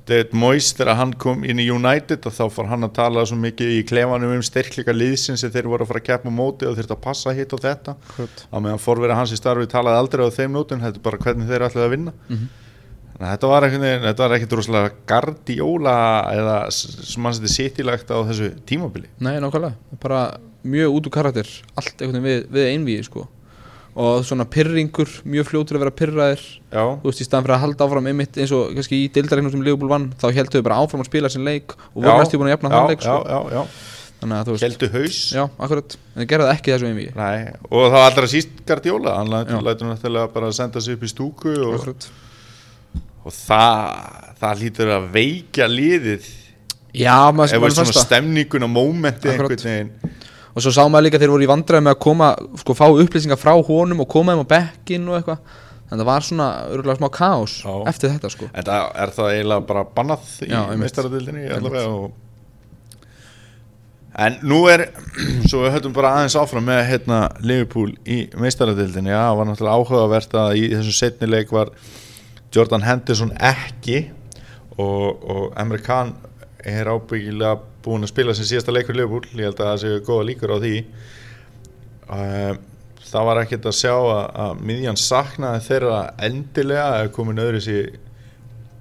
David 0.09 0.31
Moyes 0.33 0.71
þegar 0.73 0.97
hann 0.97 1.11
kom 1.21 1.43
inn 1.45 1.59
í 1.61 1.67
United 1.69 2.23
og 2.25 2.33
þá 2.33 2.45
fór 2.49 2.69
hann 2.71 2.87
að 2.87 2.95
tala 2.97 3.25
svo 3.29 3.37
mikið 3.37 3.75
í 3.75 3.83
klefanum 3.85 4.31
um 4.39 4.45
styrkleika 4.45 4.95
liðsin 4.95 5.37
sem 5.37 5.51
þeir 5.53 5.69
voru 5.69 5.85
að 5.85 5.91
fara 5.91 6.01
að 6.01 6.07
keppa 6.07 6.33
móti 6.33 6.65
og 6.65 6.79
þurfti 6.79 6.95
að 6.95 7.03
passa 7.03 7.33
hitt 7.37 7.53
og 7.53 7.61
þetta. 7.61 7.93
Akkurat. 8.09 8.41
á 8.49 8.57
meðan 8.57 8.81
fórverið 8.81 9.19
hans 9.19 9.35
í 9.35 9.37
starfi 9.37 9.69
talaði 9.69 10.01
aldrei 10.01 10.25
á 10.25 10.29
þeim 10.33 10.55
nótum 10.57 10.81
þetta 10.81 10.97
er 10.97 11.05
bara 11.05 11.21
hvernig 11.21 11.51
þeir 11.51 11.67
ætlaði 11.67 11.85
að 11.85 11.93
vinna. 11.93 12.15
Þannig 12.25 12.49
að 12.49 12.68
þetta 13.19 13.49
var 13.51 13.65
var 14.23 14.35
ekkert 14.37 14.53
rosalega 14.55 14.91
gardiola 15.09 15.95
eða 16.31 16.59
sem 16.71 17.25
hann 17.25 17.35
seti 17.35 17.51
sittilagt 17.51 18.13
á 18.15 18.17
þessu 18.29 18.53
tímabili. 18.69 19.09
Nei, 19.19 19.35
nákvæmlega, 19.43 19.75
bara 19.99 20.21
mjög 20.63 20.95
út 20.95 21.09
úr 21.09 21.13
karakter 21.13 21.49
allt 21.79 21.99
einhvern 21.99 22.23
veginn 22.23 22.29
við, 22.29 22.47
við 22.55 22.71
einvíi 22.73 23.03
sko. 23.03 23.27
og 23.99 24.23
svona 24.23 24.45
pyrringur 24.47 25.09
mjög 25.27 25.47
fljótur 25.49 25.75
að 25.75 25.83
vera 25.83 25.95
pyrraðir 25.99 26.41
já, 26.45 26.83
þú 27.01 27.09
veist, 27.09 27.21
í 27.23 27.25
staðan 27.25 27.45
fyrir 27.47 27.55
að 27.55 27.63
halda 27.63 27.87
áfram 27.87 28.09
einmitt 28.11 28.37
eins 28.39 28.51
og 28.55 28.75
kannski 28.77 28.99
í 29.01 29.07
deildareiknum 29.15 29.51
sem 29.51 29.63
Liverpool 29.65 29.91
vann 29.91 30.11
þá 30.19 30.27
heldur 30.37 30.61
þau 30.61 30.67
bara 30.67 30.77
áfram 30.83 31.03
að 31.03 31.09
spila 31.09 31.31
sinn 31.33 31.47
leik 31.47 31.73
og 31.73 32.03
voru 32.03 32.19
næstu 32.21 32.39
búin 32.39 32.51
að 32.51 32.55
jafna 32.55 32.69
já, 32.69 32.75
þann 32.75 32.91
leik 32.93 33.01
já, 33.01 33.09
sko. 33.09 33.17
já, 33.25 33.57
já. 33.57 33.63
að 34.29 34.53
veist, 34.53 34.65
heldu 34.67 34.91
haus. 34.93 35.19
Já, 35.33 35.43
akkurat. 35.57 35.97
En 36.15 36.29
það 36.45 36.53
ekki 36.53 36.71
í 36.71 36.75
þessu 36.75 36.89
einvíi 36.91 37.11
Nei, 37.17 37.35
og 37.65 37.85
það 37.89 37.97
var 37.97 38.07
allra 38.11 38.31
síst 38.35 38.63
Guardiola. 38.67 39.17
Hann 39.17 39.29
Já. 39.31 39.35
lætur, 39.35 39.61
lætur 39.67 39.89
náttúrulega 39.89 40.33
bara 40.37 40.51
að 40.51 40.57
senda 40.59 40.83
sig 40.83 40.99
upp 40.99 41.05
í 41.07 41.11
stúku 41.11 41.53
og, 41.55 41.77
akkurat 41.79 42.09
og 43.29 43.35
það, 43.35 44.09
það 44.41 44.61
lítur 44.63 44.91
að 44.95 45.07
veikja 45.13 45.69
liðið. 45.69 46.27
Já, 46.97 47.15
maður 47.29 47.53
ef 47.53 47.61
maður 47.61 47.69
við 47.69 47.77
svona 47.77 47.85
fannst 47.85 47.99
það 47.99 48.07
stemningun 48.07 48.65
og 48.65 48.71
mómenti 48.73 49.29
einhvern 49.29 49.55
veginn. 49.55 49.91
Og 50.49 50.63
svo 50.65 50.73
sá 50.73 50.81
maður 50.89 51.05
líka 51.05 51.21
þeir 51.21 51.33
voru 51.35 51.45
í 51.45 51.49
vandræði 51.49 51.85
með 51.85 51.95
að 51.95 51.99
koma 52.07 52.29
sko, 52.59 52.75
fá 52.77 52.85
upplýsingar 52.89 53.39
frá 53.39 53.51
honum 53.53 54.01
og 54.03 54.09
koma 54.09 54.33
þeim 54.33 54.41
á 54.49 54.51
bekkin 54.55 55.05
og 55.11 55.19
eitthvað. 55.19 55.59
Þannig 55.89 55.93
að 55.93 56.01
það 56.01 56.09
var 56.09 56.25
svona 56.25 56.47
örgulega 56.69 56.99
smá 56.99 57.09
kaos 57.13 57.53
Já. 57.65 57.75
eftir 57.89 58.11
þetta 58.13 58.33
sko. 58.33 58.49
En 58.53 58.65
það 58.65 58.89
er 59.03 59.13
það 59.13 59.29
eiginlega 59.35 59.67
bara 59.69 59.85
bannað 59.95 60.33
í 60.45 60.81
meistaradildinni 60.81 61.45
allavega 61.55 61.93
og 61.93 62.17
En 64.19 64.35
nú 64.43 64.63
er, 64.67 64.87
svo 65.49 65.63
við 65.63 65.75
höldum 65.77 65.93
bara 65.95 66.15
aðeins 66.17 66.35
áfram 66.39 66.65
með 66.67 66.81
hérna 66.89 67.19
Liverpool 67.45 67.93
í 68.09 68.23
meistaradildinni, 68.41 69.13
já, 69.13 69.29
var 69.37 69.47
náttúrulega 69.47 69.77
áhugavert 69.79 70.33
að 70.41 70.55
í 70.59 70.63
þessum 70.73 70.97
setni 70.97 71.29
leik 71.29 71.53
var 71.55 71.71
Jordan 72.55 72.85
Henderson 72.85 73.33
ekki 73.35 74.07
og, 74.79 75.21
og 75.29 75.43
Emre 75.59 75.81
Can 75.83 76.15
er 76.65 76.89
ábyggilega 76.89 77.59
búin 77.83 78.03
að 78.03 78.11
spila 78.11 78.35
sem 78.35 78.47
síðasta 78.47 78.73
leikur 78.73 78.97
Liverpool, 78.97 79.27
ég 79.37 79.47
held 79.47 79.61
að 79.61 79.69
það 79.69 79.81
séu 79.83 80.01
góða 80.07 80.25
líkur 80.27 80.53
á 80.55 80.57
því. 80.59 80.73
Uh, 82.09 82.53
það 83.09 83.27
var 83.29 83.41
ekkert 83.43 83.69
að 83.69 83.77
sjá 83.79 83.93
að, 83.95 84.21
að 84.43 84.63
miðjan 84.69 84.99
saknaði 84.99 85.65
þeirra 85.69 85.99
endilega 86.27 86.87
að 86.97 87.11
komin 87.15 87.43
öðru 87.45 87.63
sér 87.63 87.91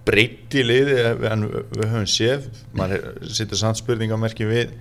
breytt 0.08 0.56
í 0.56 0.64
liði 0.64 0.96
en 1.28 1.46
við, 1.52 1.84
höfum 1.84 2.08
séð. 2.08 2.48
Maður 2.76 3.10
sittur 3.28 3.60
samt 3.60 3.80
spurningamerki 3.82 4.48
við 4.48 4.72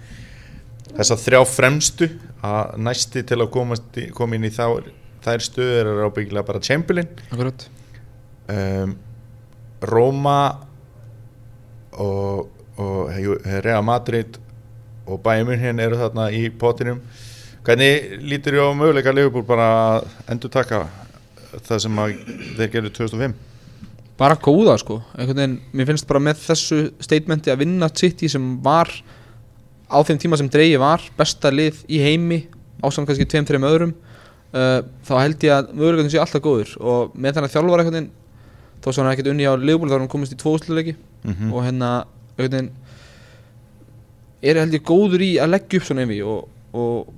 þessa 0.94 1.20
þrjá 1.20 1.41
fremstu 1.51 2.12
að 2.48 2.77
næsti 2.88 3.25
til 3.27 3.41
að 3.44 3.51
komast 3.53 4.00
koma 4.15 4.39
inn 4.39 4.48
í 4.48 4.53
þá, 4.56 4.79
þær 5.25 5.50
stöður 5.51 5.91
er 5.91 6.06
ábyggilega 6.08 6.48
bara 6.48 6.63
Chamberlain. 6.63 7.12
Akkurat 7.27 7.67
um, 8.53 8.95
Roma 9.81 10.39
og, 11.93 12.47
og 12.77 13.11
Real 13.63 13.83
Madrid 13.85 14.39
og 15.07 15.21
Bayern 15.23 15.49
München 15.49 15.81
eru 15.81 15.99
þarna 15.99 16.29
í 16.35 16.47
potinum 16.51 17.01
hvernig 17.67 18.21
lítur 18.23 18.57
ég 18.57 18.63
á 18.63 18.71
möguleika 18.75 19.13
Liverpool 19.13 19.45
bara 19.47 19.67
að 19.73 20.07
endur 20.31 20.51
taka 20.53 20.85
það 21.67 21.83
sem 21.83 22.01
þeir 22.57 22.73
gerðu 22.73 22.93
2005 22.95 23.37
bara 24.17 24.37
góða 24.41 24.77
sko. 24.81 24.97
Veginn, 25.13 25.59
mér 25.77 25.91
finnst 25.91 26.07
bara 26.09 26.21
með 26.23 26.41
þessu 26.47 26.79
statementi 27.03 27.51
að 27.53 27.61
vinna 27.61 27.89
City 27.93 28.29
sem 28.31 28.55
var 28.65 28.89
á 29.87 29.97
þeim 30.03 30.19
tíma 30.21 30.39
sem 30.39 30.49
dreigi 30.51 30.79
var 30.81 31.03
besta 31.17 31.51
lið 31.53 31.83
í 31.87 31.99
heimi 32.01 32.41
ásamt 32.81 33.07
kannski 33.09 33.27
tveim, 33.29 33.45
þreim 33.47 33.67
öðrum 33.67 33.93
uh, 33.93 34.81
þá 35.05 35.13
held 35.21 35.45
ég 35.45 35.53
að 35.53 35.69
möguleikunum 35.73 36.13
sé 36.13 36.21
alltaf 36.21 36.43
góður 36.43 36.73
og 36.81 37.13
með 37.15 37.37
þannig 37.37 37.51
að 37.51 37.55
þjálfur 37.55 37.83
einhvern 37.83 37.97
veginn 37.99 38.11
þó 38.84 38.91
sem 38.93 39.03
hann 39.05 39.13
ekkert 39.13 39.31
unni 39.34 39.48
á 39.50 39.53
Liverpool 39.57 39.89
þá 39.91 39.96
er 39.98 40.03
hann 40.05 40.12
komist 40.15 40.34
í 40.36 40.39
tvóðsluleiki 40.41 40.96
Mhm. 41.27 41.50
og 41.53 41.63
hérna 41.65 41.88
veginn 42.38 42.69
er 44.46 44.60
held 44.62 44.75
ég 44.77 44.84
góður 44.86 45.24
í 45.25 45.31
að 45.41 45.50
leggja 45.55 45.79
upp 45.81 45.88
svona 45.88 46.03
yfir 46.05 46.24
og, 46.29 46.48
og, 46.77 47.10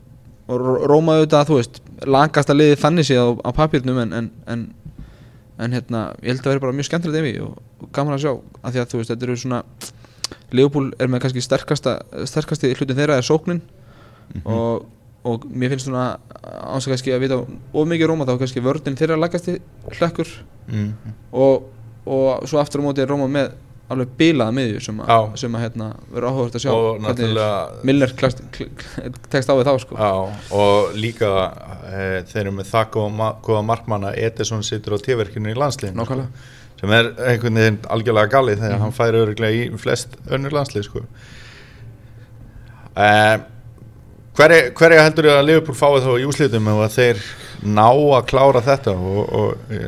og 0.50 0.62
Ró- 0.64 0.84
Róma 0.90 1.18
auðvitað 1.20 1.50
þú 1.50 1.58
veist 1.60 1.80
langast 2.08 2.50
að 2.54 2.60
liði 2.62 2.78
þannig 2.80 3.08
séð 3.10 3.20
á, 3.22 3.28
á 3.44 3.50
papírnum 3.54 4.00
en, 4.06 4.14
en, 4.22 4.30
en, 4.48 4.64
en 5.60 5.76
hérna 5.76 6.04
ég 6.24 6.32
held 6.32 6.46
að 6.46 6.54
vera 6.54 6.64
bara 6.64 6.78
mjög 6.80 6.88
skemmtilegt 6.90 7.20
yfir 7.22 7.42
og, 7.50 7.58
og 7.84 7.92
gaman 7.96 8.16
að 8.16 8.24
sjá 8.24 8.32
af 8.64 8.72
því 8.74 8.82
að 8.86 8.94
þú 8.94 9.02
veist 9.02 9.14
þetta 9.14 9.28
eru 9.30 9.38
svona 9.44 9.62
Leopold 10.54 10.96
er 11.02 11.10
með 11.12 11.22
kannski 11.26 11.42
sterkasta 11.46 11.98
sterkasti 12.30 12.72
hlutin 12.78 12.98
þeirra 12.98 13.16
er 13.20 13.26
sóknin. 13.26 13.60
Og, 14.46 14.84
og 15.26 15.46
mér 15.50 15.72
finnst 15.74 15.86
svona 15.88 16.06
að 16.42 16.86
kannski 16.90 17.14
að 17.14 17.24
vita 17.24 17.38
of 17.44 17.88
mikið 17.90 18.10
Róma 18.12 18.26
þá 18.30 18.36
kannski 18.42 18.62
vörðin 18.66 18.98
þeirra 18.98 19.18
lagasti 19.22 19.56
hlekkur 20.00 20.30
mm. 20.72 21.18
og, 21.32 21.66
og 22.06 22.46
svo 22.50 22.62
aftur 22.62 22.82
á 22.82 22.88
móti 22.88 23.04
er 23.04 23.12
Róma 23.12 23.28
með 23.32 23.50
alveg 23.90 24.12
bilaða 24.20 24.54
miðju 24.54 24.82
sem, 24.86 25.00
að- 25.02 25.32
sem 25.42 25.56
að 25.58 25.64
hérna, 25.66 25.88
verður 26.14 26.28
áhugavert 26.30 26.58
að 26.60 26.62
sjá 26.66 26.72
og 26.76 27.00
náttúrulega 27.02 27.86
Milner 27.90 28.12
tekst 29.34 29.50
á 29.50 29.54
við 29.58 29.66
þá 29.66 29.74
sko. 29.82 29.98
Já, 29.98 30.12
og 30.60 30.94
líka 30.94 31.32
e, 31.90 32.04
þeir 32.30 32.44
eru 32.44 32.54
með 32.60 32.70
það 32.70 32.92
góða, 32.96 33.30
góða 33.48 33.64
markmanna 33.66 34.12
Edison 34.14 34.62
situr 34.68 34.94
á 34.94 34.98
tíverkinu 35.02 35.50
í 35.50 35.58
Nákvæmlega. 35.58 36.30
sko, 36.30 36.78
sem 36.84 36.94
er 37.00 37.10
einhvern 37.32 37.58
veginn 37.64 37.80
algjörlega 37.90 38.34
galið 38.36 38.62
þegar 38.62 38.84
hann 38.86 38.94
færi 39.00 39.24
öruglega 39.24 39.66
í 39.66 39.82
flest 39.82 40.14
önnur 40.30 40.54
landslið 40.60 40.86
sko. 40.86 41.02
e, 42.94 43.10
hverja, 44.40 44.74
hverja 44.78 45.06
heldur 45.06 45.30
að 45.34 45.46
Liverpool 45.48 45.78
fái 45.78 46.04
þá 46.04 46.12
í 46.16 46.28
úslitum 46.30 46.70
ef 46.72 46.84
að 46.86 46.94
þeir 46.98 47.24
ná 47.78 47.88
að 47.88 48.28
klára 48.30 48.62
þetta? 48.64 48.94
Og, 48.96 49.34
og 49.40 49.74
e, 49.74 49.80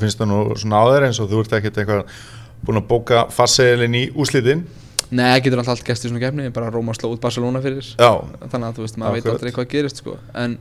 finnst 0.00 0.20
það 0.20 0.32
nú 0.32 0.40
svona 0.60 0.80
áður 0.82 1.06
eins 1.08 1.20
og 1.22 1.30
þú 1.30 1.44
ert 1.44 1.58
ekkert 1.58 1.82
eitthvað 1.82 2.16
búin 2.64 2.80
að 2.80 2.88
bóka 2.90 3.26
fastseðilinn 3.34 4.00
í 4.00 4.08
úslitin 4.18 4.64
Nei, 5.14 5.36
getur 5.44 5.60
alltaf 5.60 5.76
allt 5.76 5.86
gæst 5.86 6.06
í 6.06 6.10
svona 6.10 6.22
gefni 6.22 6.48
bara 6.54 6.72
Róma 6.72 6.94
sló 6.96 7.12
út 7.12 7.20
Barcelona 7.22 7.60
fyrir. 7.62 7.86
Já, 8.00 8.10
þannig 8.50 8.66
að 8.66 8.78
þú 8.78 8.84
veist, 8.86 8.96
maður 8.98 9.18
veit 9.18 9.28
aldrei 9.30 9.52
hvað 9.54 9.68
gerist 9.70 10.00
sko. 10.00 10.16
en 10.34 10.56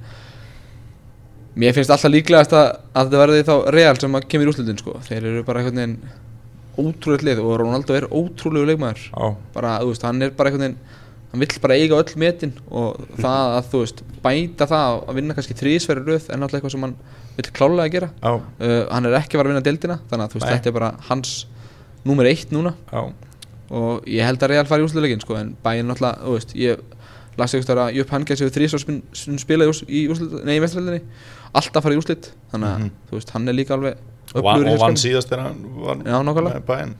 mér 1.57 1.73
finnst 1.73 1.93
alltaf 1.93 2.11
líklegast 2.11 2.53
að, 2.57 2.67
að 2.93 3.07
þetta 3.07 3.21
verði 3.23 3.45
þá 3.47 3.53
Real 3.73 3.95
sem 4.01 4.19
að 4.19 4.27
kemur 4.29 4.49
í 4.49 4.51
úrslutin 4.51 4.81
sko. 4.81 4.97
þeir 5.07 5.29
eru 5.31 5.45
bara 5.47 5.63
einhvern 5.63 5.81
veginn 5.81 5.97
ótrúlega 6.73 7.29
lið 7.29 7.41
og 7.43 7.55
Ronaldo 7.61 7.97
er 7.97 8.09
ótrúlegu 8.11 8.69
leikmaður. 8.69 9.07
Já, 9.09 9.25
bara, 9.55 9.77
þú 9.81 9.93
veist, 9.93 10.05
hann 10.09 10.27
er 10.27 10.35
bara 10.37 10.51
einhvern 10.51 10.67
veginn 10.67 11.01
hann 11.33 11.41
vill 11.41 11.59
bara 11.63 11.75
eiga 11.81 11.97
öll 11.97 12.15
metin 12.21 12.53
og 12.69 12.99
það 13.17 13.55
að 13.57 13.69
þú 13.73 13.79
veist, 13.83 14.03
bæta 14.23 14.67
það 14.69 14.97
að 15.09 15.15
vinna 15.17 15.33
kannski 15.37 15.55
þrísverri 15.57 16.03
röð 16.05 16.29
er 16.29 16.37
náttúrulega 16.37 16.59
eitthvað 16.61 16.75
sem 16.75 16.85
hann 16.85 16.95
vill 17.37 17.51
klálega 17.57 17.87
að 17.87 17.93
gera 17.95 18.09
uh, 18.21 18.83
hann 18.93 19.09
er 19.09 19.17
ekki 19.17 19.33
að 19.35 19.41
fara 19.41 19.49
að 19.49 19.53
vinna 19.53 19.65
deildina 19.65 19.99
þannig 20.11 20.25
að 20.27 20.33
þú 20.35 20.39
veist, 20.39 20.45
Nei. 20.47 20.53
þetta 20.57 20.69
er 20.69 20.77
bara 20.77 20.91
hans 21.09 21.31
númer 22.05 22.29
eitt 22.29 22.53
núna 22.53 22.75
já 22.93 23.03
og 23.73 24.03
ég 24.05 24.21
held 24.27 24.43
að 24.45 24.51
Real 24.51 24.67
fari 24.69 24.83
í 24.83 24.85
úrsluleikin 24.85 25.21
sko, 25.23 25.33
en 25.39 25.55
bæinn 25.65 25.87
náttúrulega, 25.89 26.19
þú 26.27 26.33
veist, 26.35 26.51
ég 26.53 26.83
las 27.41 27.53
eitthvað 27.57 27.79
að 27.87 27.95
Jöp 27.97 28.11
Hankes 28.13 28.43
hefur 28.43 28.53
þrísvar 28.53 28.83
spilað 29.41 29.71
í, 29.89 30.03
úrslit, 30.13 30.35
nei, 30.45 30.59
í 30.59 30.61
vesturleldinni 30.61 31.01
alltaf 31.57 31.81
farið 31.87 31.97
í 31.97 32.01
úrslit, 32.03 32.27
þannig 32.51 32.69
að 32.69 32.83
Mhm. 32.83 32.91
þú 33.09 33.17
veist, 33.17 33.31
hann 33.33 33.47
er 33.49 33.53
líka 33.57 33.73
alveg 33.73 33.95
í 33.95 34.37
og 34.37 34.43
þessu 34.67 35.01
síðast 35.07 35.31
þegar 35.31 35.41
hann 35.47 36.03
nákvæmlega. 36.27 36.59
með 36.59 36.67
bæinn 36.69 36.93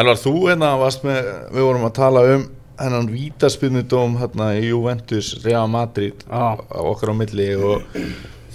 Elvar, 0.00 0.16
þú 0.22 0.32
hérna 0.48 0.70
varst 0.80 1.04
með 1.04 1.28
við 1.52 1.66
vorum 1.68 1.84
að 1.90 1.94
tala 2.00 2.20
um 2.38 2.48
hennan 2.80 3.10
vítaspinnudóm 3.12 4.18
hérna 4.20 4.52
í 4.58 4.70
Juventus 4.70 5.34
Real 5.44 5.68
Madrid 5.70 6.24
á 6.26 6.56
okkar 6.80 7.12
á 7.12 7.20
milli 7.20 7.52
og 7.56 7.84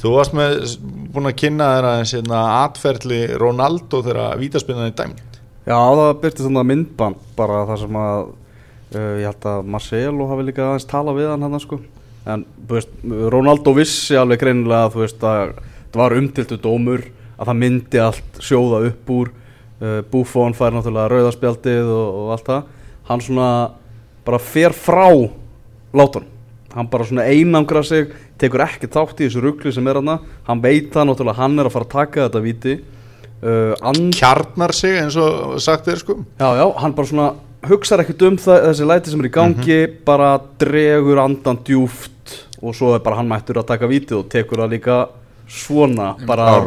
þú 0.02 0.18
varst 0.18 0.36
með 0.38 0.76
búin 1.14 1.30
að 1.30 1.40
kynna 1.44 1.72
þeirra 1.76 1.94
hérna, 2.02 2.42
atferðli 2.66 3.22
Ronaldo 3.40 4.02
þegar 4.06 4.42
vítaspinnan 4.42 4.90
er 4.90 4.98
dæmt 4.98 5.36
Já, 5.66 5.78
það 5.82 6.12
byrti 6.22 6.44
svona 6.46 6.62
myndband 6.62 7.22
bara 7.34 7.64
það 7.66 7.80
sem 7.82 7.96
að 7.98 8.20
uh, 8.94 9.14
ég 9.18 9.24
held 9.26 9.46
að 9.50 9.70
Marcelo 9.74 10.28
hafi 10.30 10.44
líka 10.46 10.62
aðeins 10.68 10.86
talað 10.92 11.18
við 11.18 11.30
hann 11.32 11.46
hann 11.46 11.62
sko. 11.64 11.80
En 12.30 12.44
þú 12.68 12.78
veist, 12.78 12.92
Ronaldo 13.34 13.74
vissi 13.74 14.18
alveg 14.20 14.44
greinilega 14.44 14.92
þú 14.94 15.02
veist 15.02 15.26
að 15.26 15.56
það 15.90 16.02
var 16.04 16.16
umtiltu 16.20 16.60
dómur 16.62 17.08
að 17.36 17.50
það 17.50 17.60
myndi 17.64 18.04
allt 18.04 18.40
sjóða 18.46 18.84
upp 18.92 19.12
úr. 19.16 19.34
Uh, 19.82 20.00
Buffon 20.12 20.54
fær 20.56 20.78
náttúrulega 20.78 21.10
rauðarspjaldið 21.16 21.90
og, 21.96 22.22
og 22.22 22.30
allt 22.36 22.52
það. 22.52 22.70
Hann 23.10 23.26
svona 23.26 23.50
bara 24.26 24.40
fer 24.42 24.76
frá 24.76 25.10
látunum. 25.96 26.32
Hann 26.76 26.90
bara 26.92 27.06
svona 27.08 27.24
einangra 27.32 27.84
sig 27.88 28.10
tekur 28.42 28.66
ekki 28.66 28.90
þátt 28.92 29.22
í 29.22 29.30
þessu 29.30 29.44
ruggli 29.44 29.72
sem 29.72 29.88
er 29.88 30.02
hann 30.02 30.20
hann 30.48 30.62
veit 30.64 30.92
það 30.92 31.10
náttúrulega 31.10 31.40
hann 31.40 31.60
er 31.60 31.70
að 31.70 31.76
fara 31.78 31.88
að 31.88 31.94
taka 31.94 32.26
þetta 32.26 32.42
viti 32.44 32.74
uh, 33.46 34.12
kjarnar 34.18 34.74
sig 34.76 35.00
eins 35.00 35.16
og 35.16 35.56
sagt 35.64 35.88
er 35.88 36.02
sko. 36.02 36.18
Já, 36.40 36.50
já, 36.60 36.66
hann 36.82 36.96
bara 36.98 37.08
svona 37.08 37.30
hugsar 37.66 38.04
ekkert 38.04 38.26
um 38.28 38.40
það, 38.42 38.66
þessi 38.70 38.90
læti 38.90 39.14
sem 39.14 39.24
er 39.24 39.30
í 39.30 39.34
gangi 39.34 39.80
bara 40.06 40.34
dregur 40.62 41.22
andan 41.24 41.62
djúft 41.66 42.36
og 42.62 42.76
svo 42.76 42.96
er 42.96 43.04
bara 43.06 43.22
hann 43.22 43.30
mættur 43.30 43.62
að 43.62 43.70
taka 43.72 43.90
vítið 43.90 44.20
og 44.20 44.30
tekur 44.34 44.64
það 44.64 44.76
líka 44.76 45.00
svona 45.48 46.12
bara 46.26 46.66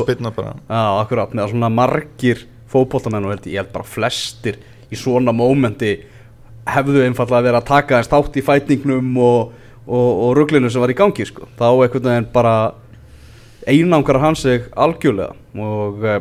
spinna 0.00 0.32
bara. 0.34 0.54
Já, 0.66 0.84
akkurat, 1.02 1.34
með 1.36 1.52
svona 1.52 1.70
margir 1.72 2.46
fótboltamenn 2.70 3.26
og 3.26 3.34
held, 3.34 3.48
ég 3.50 3.60
held 3.60 3.72
bara 3.74 3.86
flestir 3.86 4.58
í 4.90 4.98
svona 4.98 5.34
mómenti 5.36 5.98
hefðu 6.68 7.04
einfallega 7.06 7.42
verið 7.48 7.58
að 7.60 7.68
taka 7.70 8.00
þess 8.00 8.12
þátt 8.12 8.36
í 8.36 8.44
fætningnum 8.46 9.16
og, 9.18 9.52
og, 9.86 10.10
og 10.26 10.34
ruglinu 10.36 10.70
sem 10.70 10.82
var 10.82 10.92
í 10.92 10.98
gangi 10.98 11.26
sko. 11.26 11.48
þá 11.58 11.66
einhvern 11.70 12.08
veginn 12.10 12.28
bara 12.34 12.54
einangar 13.68 14.20
hann 14.22 14.36
sig 14.36 14.66
algjörlega 14.76 15.34
og 15.60 16.04
uh, 16.04 16.20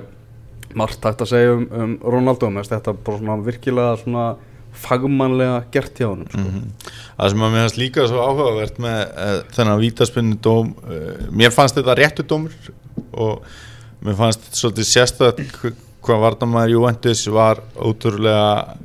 margt 0.77 1.03
hægt 1.05 1.21
að 1.25 1.31
segja 1.31 1.53
um, 1.55 1.65
um 1.71 1.93
Ronaldo 2.03 2.49
með 2.53 2.69
þetta 2.73 2.93
bara 2.93 3.17
svona 3.21 3.37
virkilega 3.45 3.97
svona 4.03 4.25
fagmannlega 4.79 5.63
gert 5.73 5.97
hjá 5.99 6.07
hann 6.11 6.27
sko. 6.29 6.43
Mhm. 6.43 6.67
Það 7.19 7.31
sem 7.33 7.41
að 7.43 7.53
mér 7.55 7.63
fannst 7.65 7.79
líka 7.81 8.05
svo 8.07 8.21
áhugavert 8.23 8.77
með 8.83 8.99
uh, 9.07 9.37
þennan 9.55 9.81
vítaspinnu 9.83 10.37
dóm 10.45 10.73
uh, 10.85 11.23
mér 11.35 11.51
fannst 11.55 11.79
þetta 11.79 11.97
réttu 11.99 12.25
dómur 12.29 12.53
og 13.11 13.41
mér 14.05 14.15
fannst 14.19 14.45
svolítið 14.55 14.87
sérstætt 14.93 15.41
hv- 15.59 15.73
hvað 16.05 16.21
Vardamæður 16.23 16.75
Juventus 16.77 17.25
var 17.33 17.59
ótrúlega 17.75 18.77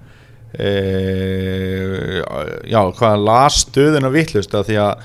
e, 0.59 2.23
já, 2.71 2.81
hvað 2.99 3.25
las 3.27 3.61
stöðina 3.65 4.11
vittlust 4.15 4.55
að 4.55 4.71
því 4.71 4.79
að 4.85 5.05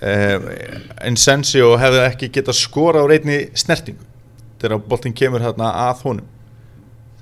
e, 0.00 0.14
Insensio 1.10 1.74
hefði 1.80 2.04
ekki 2.06 2.30
getað 2.38 2.60
skora 2.60 3.04
á 3.04 3.10
reyni 3.10 3.40
snertingu 3.58 4.04
þegar 4.58 4.82
boltin 4.90 5.16
kemur 5.16 5.44
hérna 5.44 5.70
að 5.88 6.04
honum 6.06 6.32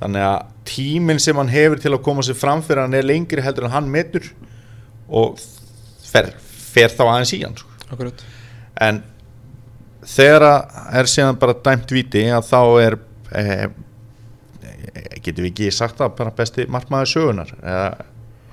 þannig 0.01 0.29
að 0.29 0.55
tíminn 0.69 1.21
sem 1.23 1.37
hann 1.39 1.53
hefur 1.53 1.81
til 1.81 1.93
að 1.95 2.05
koma 2.05 2.25
sér 2.27 2.39
fram 2.39 2.63
fyrir 2.65 2.85
hann 2.85 2.97
er 2.97 3.07
lengri 3.07 3.45
heldur 3.45 3.69
en 3.69 3.77
hann 3.77 3.91
metur 3.93 4.27
og 5.09 5.39
fer, 6.05 6.33
fer 6.37 6.93
þá 6.93 7.05
aðeins 7.07 7.33
í 7.37 7.43
hann 7.45 7.57
sko. 7.57 7.71
Akkurat 7.93 8.25
en 8.83 9.01
þegar 10.07 10.47
er 10.95 11.09
síðan 11.11 11.39
bara 11.41 11.57
dæmt 11.65 11.93
viti 11.95 12.25
að 12.31 12.49
þá 12.51 12.61
er 12.83 12.99
eh, 13.33 13.67
getum 15.27 15.47
við 15.47 15.53
ekki 15.53 15.73
sagt 15.75 15.99
það 16.01 16.15
bara 16.19 16.35
besti 16.37 16.67
markmaður 16.73 17.13
sögunar 17.13 17.55
eða 17.63 17.89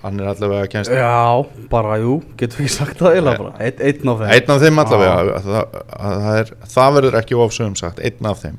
hann 0.04 0.20
er 0.20 0.30
allavega 0.34 0.68
kennst 0.72 0.92
Já, 0.92 1.44
bara 1.72 1.98
jú, 2.02 2.18
getur 2.40 2.60
við 2.60 2.68
ekki 2.68 2.76
sagt 2.76 3.00
það 3.00 3.30
bara? 3.30 3.54
Eitt, 3.64 3.80
Einn 3.80 4.10
af 4.12 4.24
þeim. 4.24 4.32
Einn 4.36 4.56
af 4.56 4.64
þeim 4.64 4.82
allavega 4.84 5.14
að, 5.20 5.30
að, 5.34 5.60
að, 5.60 6.16
það, 6.26 6.40
er, 6.40 6.56
það 6.74 6.98
verður 6.98 7.20
ekki 7.22 7.38
ofsögum 7.40 7.78
sagt 7.80 8.02
einn 8.04 8.30
af 8.30 8.42
þeim. 8.44 8.58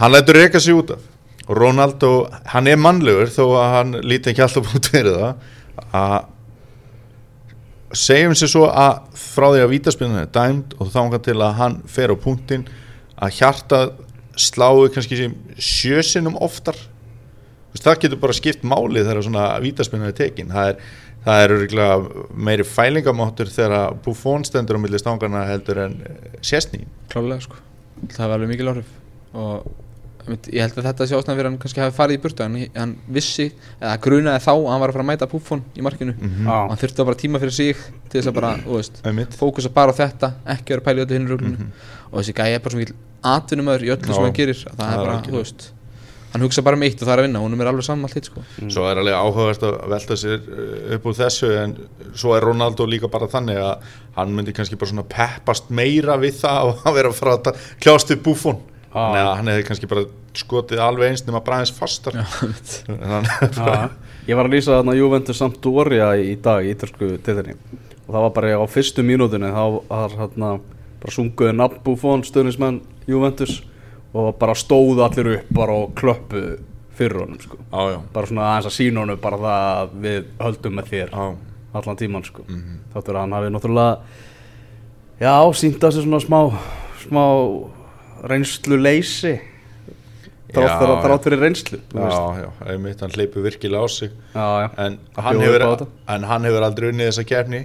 Hann 0.00 0.14
lætur 0.14 0.38
reyka 0.38 0.60
sig 0.62 0.78
út 0.78 0.94
af. 0.94 1.08
Og 1.48 1.56
Ronaldo, 1.58 2.10
hann 2.52 2.70
er 2.70 2.78
mannlegur 2.78 3.32
þó 3.34 3.42
að 3.58 3.72
hann 3.74 3.96
líti 4.06 4.30
ekki 4.30 4.44
alltaf 4.46 4.70
út 4.78 4.90
fyrir 4.92 5.18
það. 5.18 5.48
Að 5.90 6.18
segjum 7.98 8.36
sér 8.38 8.52
svo 8.52 8.68
að 8.70 9.00
frá 9.18 9.48
því 9.50 9.64
að 9.64 9.72
vítaspinnan 9.72 10.22
er 10.22 10.30
dæmd 10.30 10.76
og 10.78 10.92
þá 10.94 11.18
til 11.26 11.34
að 11.40 11.58
hann 11.58 11.80
fer 11.90 12.14
á 12.14 12.16
punktin 12.22 12.68
að 13.18 13.34
hjarta 13.40 13.80
sláu 14.36 14.88
kannski 14.94 15.16
sem 15.16 15.34
sjösinum 15.58 16.36
oftar. 16.42 16.74
Þú 17.70 17.74
veist, 17.76 17.84
það 17.86 18.00
getur 18.04 18.20
bara 18.24 18.32
skipt 18.36 18.62
máli 18.66 19.02
þegar 19.06 19.22
svona 19.26 19.44
vítaspinnan 19.62 20.08
er 20.10 20.16
tekin. 20.18 20.48
Það 20.50 20.68
er, 20.72 20.80
það 21.26 21.42
er 21.44 21.54
örugglega 21.56 22.24
meiri 22.48 22.64
fælingamáttur 22.66 23.50
þegar 23.52 23.94
Buffon 24.04 24.44
stendur 24.48 24.78
á 24.78 24.82
milli 24.82 24.98
stangana 24.98 25.44
heldur 25.50 25.78
en 25.86 25.98
sésni 26.42 26.86
klálega 27.12 27.40
sko. 27.46 27.60
Það 28.10 28.26
var 28.26 28.34
alveg 28.38 28.48
mikil 28.54 28.72
áhrif. 28.72 28.90
Og 29.34 29.70
ég 30.50 30.60
held 30.62 30.76
að 30.78 30.86
þetta 30.90 31.06
sé 31.08 31.14
ástæðan 31.16 31.36
fyrir 31.38 31.46
að 31.46 31.50
hann 31.50 31.60
kannski 31.62 31.80
hafi 31.82 31.96
farið 31.96 32.16
í 32.18 32.22
burtu. 32.22 32.42
Hann, 32.44 32.56
hann 32.76 32.96
vissi, 33.12 33.46
eða 33.80 33.94
grunaði 34.04 34.42
þá 34.44 34.50
að 34.52 34.66
hann 34.70 34.80
var 34.82 34.90
að 34.92 34.96
fara 34.96 35.04
að 35.06 35.10
mæta 35.12 35.28
Buffon 35.30 35.62
í 35.78 35.82
markinu. 35.86 36.14
Mhm. 36.18 36.44
Já. 36.46 36.56
og 36.64 36.70
hann 36.74 36.80
þurfti 36.82 37.02
að 37.02 37.08
bara 37.10 37.20
tíma 37.22 37.40
fyrir 37.42 37.54
sig 37.56 37.76
til 38.10 38.20
þess 38.20 38.30
að 38.30 38.34
bara, 38.40 38.50
þú 38.66 38.76
veist, 38.80 39.00
fókusa 39.38 39.72
bara 39.74 39.94
á 39.94 39.98
þetta 40.00 40.32
ekki 40.56 40.74
vera 40.74 40.80
að 40.82 40.86
pæla 40.90 41.00
í 41.00 41.04
öllu 41.06 41.18
hinn 41.18 41.28
rúglunu 41.30 41.58
Mhm. 41.58 41.72
og 42.12 42.20
þessi 42.22 42.34
gæði 42.34 42.54
er 42.54 42.58
bara 42.66 42.70
svo 42.74 42.78
mikil 42.82 42.94
atvinnumöður 43.26 43.84
í 43.86 43.92
öllu 43.96 44.14
sem 44.14 44.24
hann 44.26 44.36
gerir 44.36 44.56
að 44.70 44.74
það 44.78 44.80
Það 44.80 44.96
er 44.96 45.06
bara, 45.06 45.20
þú 45.28 45.36
veist 45.40 45.68
hann 46.30 46.44
hugsa 46.46 46.62
bara 46.62 46.78
um 46.78 46.82
eitt 46.86 47.00
og 47.02 47.08
það 47.08 47.12
er 47.12 47.20
að 47.20 47.26
vinna 47.26 47.40
hún 47.42 47.54
er 47.60 47.68
alveg 47.72 47.82
saman 47.88 48.06
allt 48.06 48.14
hitt 48.14 48.28
sko. 48.30 48.42
Svo 48.70 48.84
er 48.86 49.00
alveg 49.02 49.16
áhugavert 49.18 49.64
að 49.66 49.78
velta 49.90 50.16
sér 50.20 50.36
uh, 50.46 50.94
upp 50.94 51.08
úr 51.10 51.16
þessu 51.18 51.48
en 51.58 51.72
svo 52.14 52.36
er 52.36 52.46
Ronaldo 52.46 52.86
líka 52.86 53.10
bara 53.10 53.26
þannig 53.32 53.58
að 53.58 53.88
hann 54.14 54.36
myndi 54.36 54.54
kannski 54.54 54.78
bara 54.78 54.92
svona 54.92 55.06
peppast 55.10 55.72
meira 55.74 56.14
við 56.22 56.38
það 56.44 56.70
að 56.86 56.94
vera 57.00 57.10
að 57.10 57.18
fara 57.18 57.34
að 57.34 57.42
ta- 57.48 57.56
kljást 57.82 58.14
við 58.14 58.22
Buffon. 58.28 58.60
Ah. 58.94 59.10
Að 59.10 59.32
hann 59.40 59.50
hefði 59.50 59.66
kannski 59.72 59.90
bara 59.90 60.06
skotið 60.38 60.80
alveg 60.86 61.10
eins 61.10 61.26
nema 61.26 61.42
bræðins 61.46 61.74
fastar. 61.74 62.20
Já, 62.22 62.24
Ég 64.30 64.36
var 64.38 64.46
að 64.46 64.54
lýsa 64.54 64.76
þarna 64.76 64.94
Juventus 64.94 65.38
Sampdoria 65.40 66.12
í 66.20 66.36
dag 66.42 66.62
í 66.62 66.74
ítalsku 66.76 67.16
tildinni 67.24 67.56
og 68.10 68.12
það 68.14 68.24
var 68.26 68.32
bara 68.36 68.52
á 68.58 68.64
fyrstu 68.70 69.02
mínútinu 69.06 69.50
þá 69.54 69.64
var 69.88 70.14
hérna 70.18 70.50
bara 71.00 71.14
sunguði 71.14 71.54
nafn 71.56 71.80
Buffon 71.86 72.22
stöðnismenn 72.26 72.80
Juventus 73.10 73.60
og 74.14 74.32
bara 74.40 74.56
stóðu 74.58 75.04
allir 75.06 75.32
upp 75.36 75.52
bara 75.54 75.76
og 75.84 75.94
klöppu 75.98 76.42
fyrir 76.98 77.22
honum 77.22 77.40
sko. 77.40 77.58
Já, 77.70 78.00
bara 78.12 78.30
svona 78.30 78.48
aðeins 78.48 78.70
að 78.70 78.76
sína 78.76 79.04
honum 79.04 79.20
bara 79.22 79.38
það 79.44 79.68
að 79.82 79.94
við 80.06 80.32
höldum 80.40 80.76
með 80.78 80.90
þér 80.94 81.14
já. 81.14 81.28
allan 81.80 82.00
tíman 82.00 82.26
sko. 82.26 82.44
Mhm. 82.48 82.80
þáttur 82.94 83.16
að 83.16 83.20
hann 83.20 83.36
hafi 83.38 83.52
náttúrulega 83.54 83.98
já, 85.20 85.34
sínt 85.54 85.84
að 85.84 85.94
sér 85.94 86.08
svona 86.08 86.20
smá 86.24 86.40
smá 87.04 87.24
reynslu 88.30 88.76
leysi 88.80 89.38
Já, 90.50 90.66
þrátt 90.80 91.22
fyrir, 91.22 91.38
reynslu. 91.44 91.78
Já, 91.94 92.14
já, 92.42 92.48
einmitt, 92.72 93.00
hann 93.04 93.12
hleypur 93.14 93.44
virkilega 93.44 93.86
á 93.86 93.88
sig. 93.88 94.10
Já, 94.34 94.46
já, 94.64 94.68
en 94.82 94.98
hann, 95.14 95.40
hefur, 95.44 95.62
á 95.62 95.86
en 96.14 96.24
hann 96.26 96.46
hefur 96.48 96.66
aldrei 96.66 96.90
unnið 96.90 97.10
þessa 97.10 97.24
kefni 97.28 97.60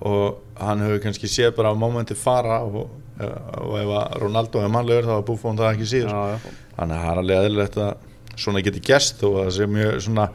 og 0.00 0.40
hann 0.58 0.82
hefur 0.82 1.02
kannski 1.04 1.30
séð 1.30 1.54
bara 1.54 1.70
á 1.70 1.74
momenti 1.78 2.16
fara 2.18 2.58
og, 2.66 2.88
og 3.16 3.76
ef 3.80 3.92
að 4.00 4.16
Ronaldo 4.22 4.60
er 4.64 4.72
mannlegur 4.74 5.06
þá 5.08 5.14
er 5.18 5.24
Buffon 5.30 5.56
það 5.60 5.70
ekki 5.74 5.88
síður. 5.92 6.10
Já, 6.12 6.34
já. 6.34 6.56
þannig 6.76 6.96
að 6.96 7.04
það 7.06 7.12
er 7.14 7.20
alveg 7.22 7.40
eðlilegt 7.46 7.78
að 7.86 7.94
svona 8.36 8.62
geti 8.66 8.82
gerst 8.84 9.22
og 9.24 9.38
það 9.40 9.50
sé 9.56 9.68
mjög 9.72 9.94
svona 10.04 10.26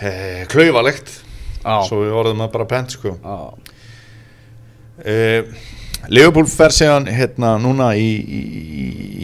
e, 0.00 0.12
klaufalegt. 0.52 1.12
Já. 1.62 1.76
svo 1.86 2.00
við 2.02 2.16
orðum 2.18 2.40
að 2.42 2.54
bara 2.56 2.64
pent 2.72 2.94
sko. 2.96 3.12
Já, 3.22 3.36
e, 5.06 5.14
Liverpool 6.10 6.48
fer 6.50 6.72
síðan 6.74 7.04
hérna 7.14 7.52
núna 7.62 7.92
í, 7.94 8.08
í, 8.18 8.40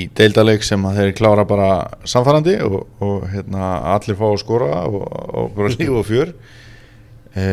í- 0.04 0.08
deildaleik 0.14 0.62
sem 0.62 0.84
að 0.86 1.00
þeir 1.00 1.14
klára 1.18 1.42
bara 1.50 1.70
samfærandi 2.06 2.54
og, 2.62 2.76
og 3.02 3.24
hérna 3.32 3.72
allir 3.96 4.14
fá 4.20 4.28
að 4.28 4.36
skora 4.44 4.84
og, 4.86 5.00
og 5.08 5.48
bara 5.56 5.72
líf 5.74 5.90
og 6.02 6.06
fjör. 6.06 6.30
E, 7.34 7.48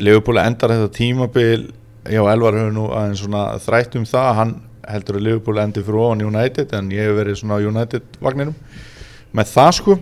Liverpool 0.00 0.40
endar 0.40 0.72
þetta 0.72 0.94
tímabil 0.96 1.66
já 2.08 2.22
Elvar 2.32 2.56
hefur 2.58 2.74
nú 2.74 2.88
aðeins 2.94 3.22
svona 3.24 3.44
þrætt 3.62 3.98
um 4.00 4.06
það 4.08 4.30
hann 4.40 4.54
heldur 4.88 5.18
að 5.18 5.26
Liverpool 5.26 5.60
endi 5.60 5.84
fyrir 5.84 6.00
ofan 6.00 6.24
United 6.24 6.72
en 6.78 6.90
ég 6.94 7.08
hef 7.08 7.18
verið 7.18 7.40
svona 7.42 7.60
á 7.60 7.66
United 7.68 8.18
vagninum 8.24 8.56
með 9.36 9.52
það 9.52 9.72
sko 9.76 9.98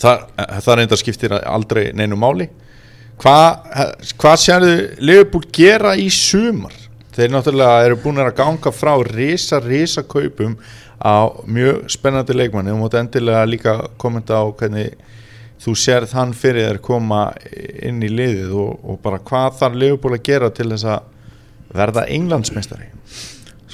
það, 0.00 0.22
það 0.64 0.78
reyndar 0.78 1.00
skiptir 1.00 1.34
aldrei 1.38 1.84
neinu 1.96 2.18
máli. 2.18 2.48
Hvað 3.20 4.14
hva 4.20 4.32
sérðu 4.40 4.74
Liverpool 5.04 5.44
gera 5.54 5.94
í 5.98 6.08
sumar? 6.12 6.74
Þeir 7.14 7.30
náttúrulega 7.30 7.84
eru 7.86 7.98
búin 8.02 8.18
að 8.18 8.32
ganga 8.40 8.72
frá 8.74 8.96
risa, 9.06 9.60
risa 9.62 10.02
kaupum 10.02 10.56
á 10.98 11.30
mjög 11.46 11.84
spennandi 11.94 12.34
leikmanni. 12.34 12.74
Og 12.74 12.80
mútu 12.82 12.98
endilega 12.98 13.44
líka 13.46 13.76
kommenta 14.02 14.42
á 14.42 14.44
hvernig 14.50 14.96
þú 15.62 15.76
sérð 15.78 16.14
hann 16.16 16.34
fyrir 16.36 16.68
þér 16.68 16.80
koma 16.84 17.26
inn 17.82 18.02
í 18.04 18.10
liðið 18.10 18.56
og, 18.58 18.82
og 18.82 18.98
bara 19.04 19.20
hvað 19.22 19.60
þarf 19.60 19.78
Liverpool 19.80 20.16
að 20.16 20.26
gera 20.26 20.50
til 20.54 20.68
þess 20.72 20.88
að 20.94 21.06
verða 21.74 22.06
englandsmeistari? 22.14 22.90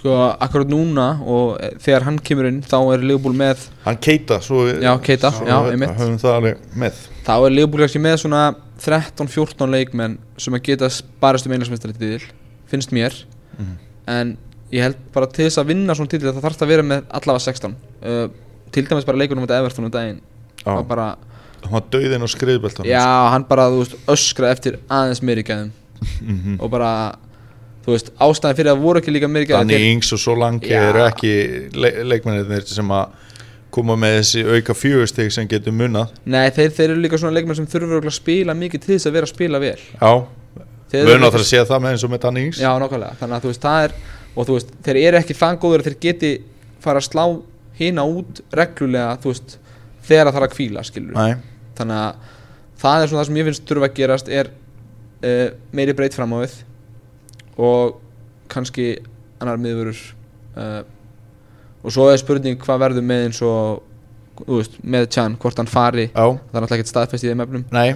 Sko 0.01 0.15
akkurat 0.41 0.71
núna 0.73 1.07
og 1.29 1.59
þegar 1.85 2.07
hann 2.07 2.19
kemur 2.25 2.49
inn 2.49 2.63
þá 2.65 2.79
er 2.95 3.03
Liverpool 3.05 3.37
með 3.37 3.67
hann 3.85 3.99
keita 4.01 4.39
svo 4.45 4.65
Já, 4.71 4.95
Keita, 5.05 5.33
svo 5.37 5.49
já, 5.49 5.59
höfum 5.69 6.21
það 6.23 6.37
alveg 6.39 6.63
með. 6.81 7.03
Þá 7.27 7.35
er 7.37 7.57
Liverpool 7.57 7.85
kannski 7.85 8.01
með 8.01 8.21
svona 8.23 8.45
13-14 8.81 9.75
leikmenn 9.75 10.17
sem 10.41 10.57
að 10.57 10.65
geta 10.71 10.89
barast 11.21 11.49
um 11.49 11.53
einlagsmeistari 11.57 11.99
til 11.99 12.23
finnst 12.71 12.95
mér. 12.97 13.13
Mhm. 13.59 13.77
en 14.07 14.37
ég 14.73 14.83
held 14.83 14.97
bara 15.13 15.27
til 15.27 15.45
þess 15.45 15.61
að 15.61 15.73
vinna 15.73 15.95
svona 15.95 16.11
til 16.13 16.23
það 16.23 16.41
þarf 16.45 16.63
að 16.63 16.71
vera 16.71 16.87
með 16.87 17.03
allavega 17.19 17.45
16 17.45 17.75
uh, 17.75 18.29
til 18.73 18.87
dæmis 18.87 19.07
bara 19.07 19.19
leikunum 19.19 19.45
með 19.45 19.57
Everton 19.59 19.89
um 19.89 19.93
daginn. 19.95 20.21
Og 20.71 20.87
bara, 20.89 21.17
hann 21.65 21.73
var 21.77 21.83
döðin 21.93 22.23
og 22.27 22.31
skriðbeltan 22.33 22.87
já, 22.89 23.05
hann 23.33 23.45
bara, 23.49 23.69
þú 23.73 23.83
veist, 23.85 23.97
öskraði 24.15 24.57
eftir 24.57 24.79
aðeins 24.89 25.23
meiri 25.23 25.43
gæðum. 25.45 25.71
Mhm. 26.23 26.57
og 26.61 26.71
bara, 26.73 26.91
þú 27.85 27.93
veist, 27.95 28.11
ástæðan 28.21 28.57
fyrir 28.57 28.73
að 28.73 28.81
voru 28.85 29.01
ekki 29.03 29.13
líka 29.13 29.29
meiri 29.29 29.47
gæðum 29.51 29.69
Danny 29.69 29.91
Ings 29.93 30.13
og 30.17 30.19
Solanke 30.23 30.71
Já. 30.73 30.81
eru 30.91 31.03
ekki 31.05 31.33
le 31.77 31.91
leikmennir 32.09 32.65
sem 32.67 32.89
að 32.89 33.09
koma 33.71 33.95
með 34.01 34.17
þessi 34.21 34.45
auka 34.57 34.75
fjögustig 34.75 35.31
sem 35.33 35.47
getur 35.49 35.73
munnað 35.77 36.09
Nei, 36.25 36.49
þeir, 36.51 36.71
þeir 36.75 36.89
eru 36.91 37.01
líka 37.05 37.19
svona 37.21 37.37
leikmenn 37.37 37.57
sem 37.61 37.67
þurfur 37.71 38.09
að 38.09 38.17
spila 38.17 38.55
mikið 38.55 38.81
til 38.87 38.95
þess 38.97 39.07
að 39.07 39.13
vera 39.19 39.29
að 39.29 39.35
spila 39.35 39.61
vel. 39.63 39.77
Já, 40.01 40.13
náttúrulega 40.91 41.29
ekki- 41.29 41.39
að 41.39 41.47
segja 41.53 41.65
það 41.69 41.83
með 41.85 41.91
eins 41.95 42.05
og 42.05 42.11
með 42.11 42.21
Danny 42.25 42.45
Ings. 42.49 42.59
Já, 42.59 42.71
nákvæmlega, 42.83 43.15
þannig 43.21 43.37
að 43.37 43.45
þú 43.45 43.53
veist, 43.53 43.63
það 43.63 43.85
er 43.85 43.93
og 44.37 44.47
þú 44.49 44.57
veist, 44.57 44.73
þeir 44.83 44.97
eru 45.07 45.17
ekki 45.21 45.37
það 45.39 45.61
góður 45.63 45.81
að 45.85 45.87
þeir 45.91 45.99
geti 46.01 46.33
fara 46.81 46.99
að 46.99 47.07
slá 47.11 47.25
hina 47.79 48.03
út 48.03 48.41
reglulega, 48.53 49.17
þú 49.23 49.31
veist 49.35 49.57
þegar 50.09 50.27
það 50.31 50.35
þarf 50.35 50.49
að 50.49 50.55
kvíla, 50.57 50.83
skilur 50.85 51.15
Nei, 51.15 51.35
þannig 51.79 52.01
að 52.01 52.15
það 52.81 53.03
er 53.05 53.11
svona 53.11 53.21
það 53.23 53.29
sem 53.31 53.39
ég 53.41 53.49
finnst 53.51 53.67
þurfa 53.69 53.89
að 53.91 53.97
gerast 54.01 54.29
er 54.41 54.51
uh, 54.51 55.49
meiri 55.77 55.95
breytt 55.99 56.17
fram 56.17 56.33
á 56.35 56.39
við 56.43 56.55
og 57.61 57.99
kannski 58.51 58.87
annar 59.41 59.61
miðurur 59.61 59.99
uh, 60.57 60.83
og 61.85 61.93
svo 61.95 62.09
er 62.13 62.21
spurning 62.21 62.59
hvað 62.61 62.81
verður 62.85 63.07
með 63.07 63.27
eins 63.29 63.41
og 63.47 63.83
veist, 64.49 64.79
með 64.85 65.07
Chan, 65.13 65.35
hvort 65.41 65.59
hann 65.61 65.69
fari. 65.69 66.07
Já, 66.11 66.25
það 66.25 66.31
er 66.31 66.65
náttúrulega 66.65 66.79
ekkert 66.79 66.91
staðfest 66.93 67.25
í 67.27 67.29
þeim 67.31 67.43
efnum. 67.45 67.65
Nei. 67.73 67.91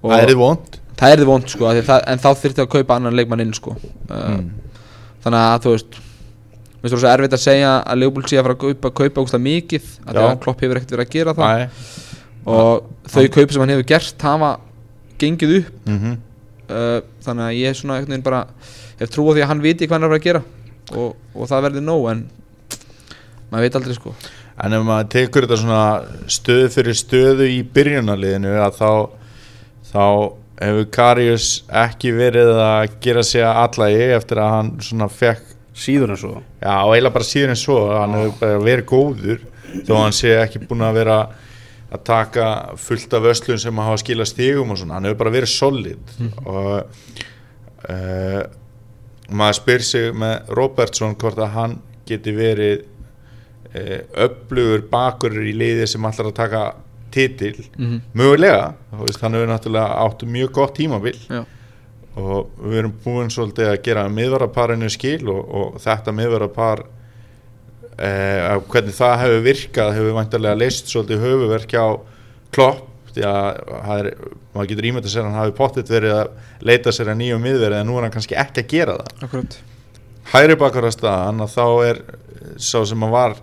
Og- 0.00 0.12
Það 0.12 0.22
er 0.24 0.30
þið 0.32 0.40
vond 0.40 0.78
það 1.00 1.12
er 1.14 1.20
þið 1.22 1.28
vond 1.30 1.48
sko, 1.50 1.70
það, 1.88 2.02
en 2.12 2.20
þá 2.22 2.28
þyrfti 2.42 2.62
að 2.64 2.70
kaupa 2.74 2.96
annan 3.00 3.16
leikmann 3.16 3.40
inn 3.44 3.54
sko. 3.56 3.74
Uh, 4.10 4.30
Mm. 4.36 4.50
þannig 5.24 5.40
að 5.46 5.64
þú 5.66 5.74
veist 5.76 5.98
Mér 6.80 6.88
finnst 6.88 6.94
það 6.94 7.00
svo 7.02 7.08
erfitt 7.12 7.34
að 7.36 7.40
segja 7.44 7.70
að 7.84 7.98
Leopold 8.00 8.28
sé 8.30 8.36
að 8.40 8.44
fara 8.46 8.54
að 8.54 8.60
kaupa, 8.62 8.90
kaupa 8.96 9.38
mikið 9.44 9.88
að 10.08 10.14
Já. 10.16 10.20
að 10.30 10.38
Klopp 10.40 10.60
hefur 10.64 10.78
ekkert 10.78 10.94
verið 10.94 11.06
að 11.06 11.10
gera 11.12 11.34
það. 11.36 11.58
Nei 11.58 12.09
og 12.48 12.90
þau 13.10 13.24
kaup 13.34 13.52
sem 13.52 13.62
hann 13.64 13.74
hefur 13.74 13.88
gert 13.92 14.26
hafa 14.26 14.56
gengið 15.20 15.56
upp. 15.60 15.72
Mm 15.90 16.18
uh, 16.70 16.98
þannig 17.24 17.46
að 17.46 17.56
ég 17.58 17.70
er 17.70 17.78
svona 17.78 17.98
einhvern 17.98 18.14
veginn 18.14 18.26
bara 18.26 18.42
hef 19.00 19.12
trú 19.12 19.26
á 19.30 19.32
því 19.34 19.44
að 19.44 19.50
hann 19.52 19.64
viti 19.64 19.88
hvað 19.88 19.98
hann 19.98 20.08
er 20.08 20.16
að 20.16 20.26
gera. 20.26 20.42
Og, 20.90 21.16
og 21.34 21.50
það 21.50 21.66
verður 21.68 21.86
nóg 21.86 22.06
en 22.10 22.22
maður 23.50 23.66
veit 23.66 23.78
aldrei 23.80 23.96
sko. 23.96 24.14
En 24.60 24.76
ef 24.76 24.84
maður 24.86 25.10
tekur 25.14 25.46
þetta 25.46 25.60
svona 25.62 25.84
stöðu 26.30 26.72
fyrir 26.74 26.98
stöðu 26.98 27.48
í 27.48 27.60
byrjunarliðinu 27.74 28.56
að 28.60 28.80
þá 28.80 28.90
þá 29.90 30.04
hefur 30.60 30.90
Karius 30.92 31.46
ekki 31.82 32.12
verið 32.12 32.50
að 32.60 32.96
gera 33.02 33.22
sig 33.24 33.44
að 33.46 33.62
allægi 33.64 34.10
eftir 34.18 34.42
að 34.42 34.56
hann 34.56 34.74
svona 34.84 35.08
fekk 35.08 35.46
síður 35.80 36.12
en 36.12 36.20
svo. 36.20 36.34
Já, 36.60 36.74
og 36.84 36.92
eiginlega 36.92 37.16
bara 37.16 37.30
síður 37.30 37.54
en 37.54 37.60
svo. 37.62 37.78
Hann 37.94 38.18
hefur 38.18 38.34
bara 38.42 38.64
verið 38.66 38.90
góður 38.90 39.46
þó 39.86 39.94
hann 40.02 40.14
sé 40.14 40.34
ekki 40.42 40.60
búin 40.66 40.84
að 40.84 40.98
vera 40.98 41.20
að 41.90 42.04
taka 42.06 42.46
fullt 42.78 43.14
af 43.18 43.26
öslun 43.32 43.58
sem 43.58 43.80
að 43.80 43.88
hafa 43.88 44.02
skilað 44.04 44.30
stígum 44.30 44.74
og 44.74 44.78
svona, 44.78 44.98
hann 44.98 45.08
hefur 45.08 45.20
bara 45.24 45.34
verið 45.34 45.52
solid. 45.52 46.12
Og 46.44 46.70
uh, 47.90 48.42
maður 49.30 49.58
spyr 49.58 49.86
sig 49.86 50.12
með 50.14 50.52
Robertson 50.58 51.16
hvort 51.18 51.40
að 51.40 51.54
hann 51.56 51.78
geti 52.08 52.34
verið 52.36 52.84
uh, 53.74 53.98
upplugur 54.26 54.86
bakur 54.92 55.34
í 55.42 55.54
liði 55.56 55.88
sem 55.90 56.06
allar 56.06 56.30
að 56.30 56.38
taka 56.38 56.64
titil. 57.10 57.56
Mhm. 57.74 58.02
mögulega, 58.14 58.74
hann 58.94 59.34
hefur 59.34 59.50
náttúrulega 59.50 59.98
átt 60.04 60.22
mjög 60.22 60.52
gott 60.52 60.76
tímabil. 60.76 61.18
Já. 61.28 61.44
og 62.18 62.50
við 62.58 62.78
erum 62.80 62.94
búin 63.04 63.28
svolítið 63.30 63.68
að 63.70 63.82
gera 63.86 64.08
miðvaraparinu 64.10 64.88
skil 64.90 65.28
og, 65.30 65.44
og 65.54 65.76
þetta 65.80 66.12
miðvarapar 66.12 66.82
eh, 67.98 68.60
hvernig 68.70 68.96
það 68.96 69.16
hefur 69.24 69.42
virkað 69.48 69.96
hefur 69.96 70.16
vantarlega 70.18 70.60
leist 70.60 70.92
svolítið 70.92 71.26
höfuverk 71.26 71.74
á 71.74 71.88
klopp 72.54 72.86
því 73.14 73.26
að 73.26 73.60
er, 73.96 74.08
maður 74.54 74.70
getur 74.70 74.88
ímyndað 74.90 75.12
sér 75.14 75.24
að 75.24 75.30
hann 75.30 75.40
hafi 75.40 75.54
pottit 75.58 75.90
verið 75.90 76.16
að 76.16 76.66
leita 76.70 76.92
sér 76.94 77.10
að 77.10 77.20
nýjum 77.22 77.42
miðverið 77.42 77.80
en 77.80 77.88
nú 77.90 77.98
er 77.98 78.06
hann 78.06 78.14
kannski 78.14 78.38
ekki 78.38 78.62
að 78.62 78.70
gera 78.70 78.96
það. 79.00 79.24
Akkurat. 79.26 79.56
Hægri 80.30 80.56
bakarasta 80.60 81.14
hann 81.24 81.42
að 81.42 81.56
þá 81.56 81.66
er 81.88 82.02
sá 82.60 82.78
sem 82.86 83.06
að 83.06 83.14
var 83.16 83.36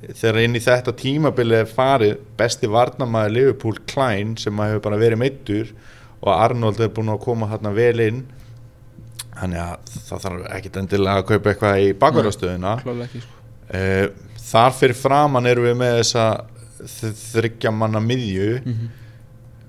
þegar 0.00 0.40
inn 0.44 0.56
í 0.56 0.62
þetta 0.64 0.94
tímabili 0.96 1.58
er 1.60 1.68
farið 1.68 2.20
besti 2.38 2.70
varnamæður 2.70 3.34
Liverpool 3.36 3.80
Klein 3.90 4.36
sem 4.40 4.60
að 4.60 4.72
hefur 4.72 4.84
bara 4.88 5.00
verið 5.00 5.20
meittur 5.20 5.74
og 6.20 6.30
Arnold 6.34 6.80
er 6.80 6.92
búin 6.94 7.12
að 7.12 7.24
koma 7.24 7.48
hérna 7.50 7.72
vel 7.76 8.00
inn. 8.04 8.22
Þannig 9.36 9.60
að 9.62 9.92
það 10.08 10.24
þarf 10.24 10.48
ekkit 10.56 10.80
endilega 10.80 11.20
að 11.20 11.28
kaupa 11.30 11.52
eitthvað 11.52 11.84
í 11.84 11.92
bakarastöðuna 12.00 12.74
Uh, 13.70 14.08
þar 14.50 14.72
fyrir 14.74 14.96
framann 14.98 15.46
erum 15.46 15.68
við 15.68 15.76
með 15.78 15.98
þessa 16.00 16.24
þ- 16.80 17.12
þriggja 17.34 17.70
manna 17.76 18.00
miðju. 18.02 18.48
Mhm. 18.64 18.88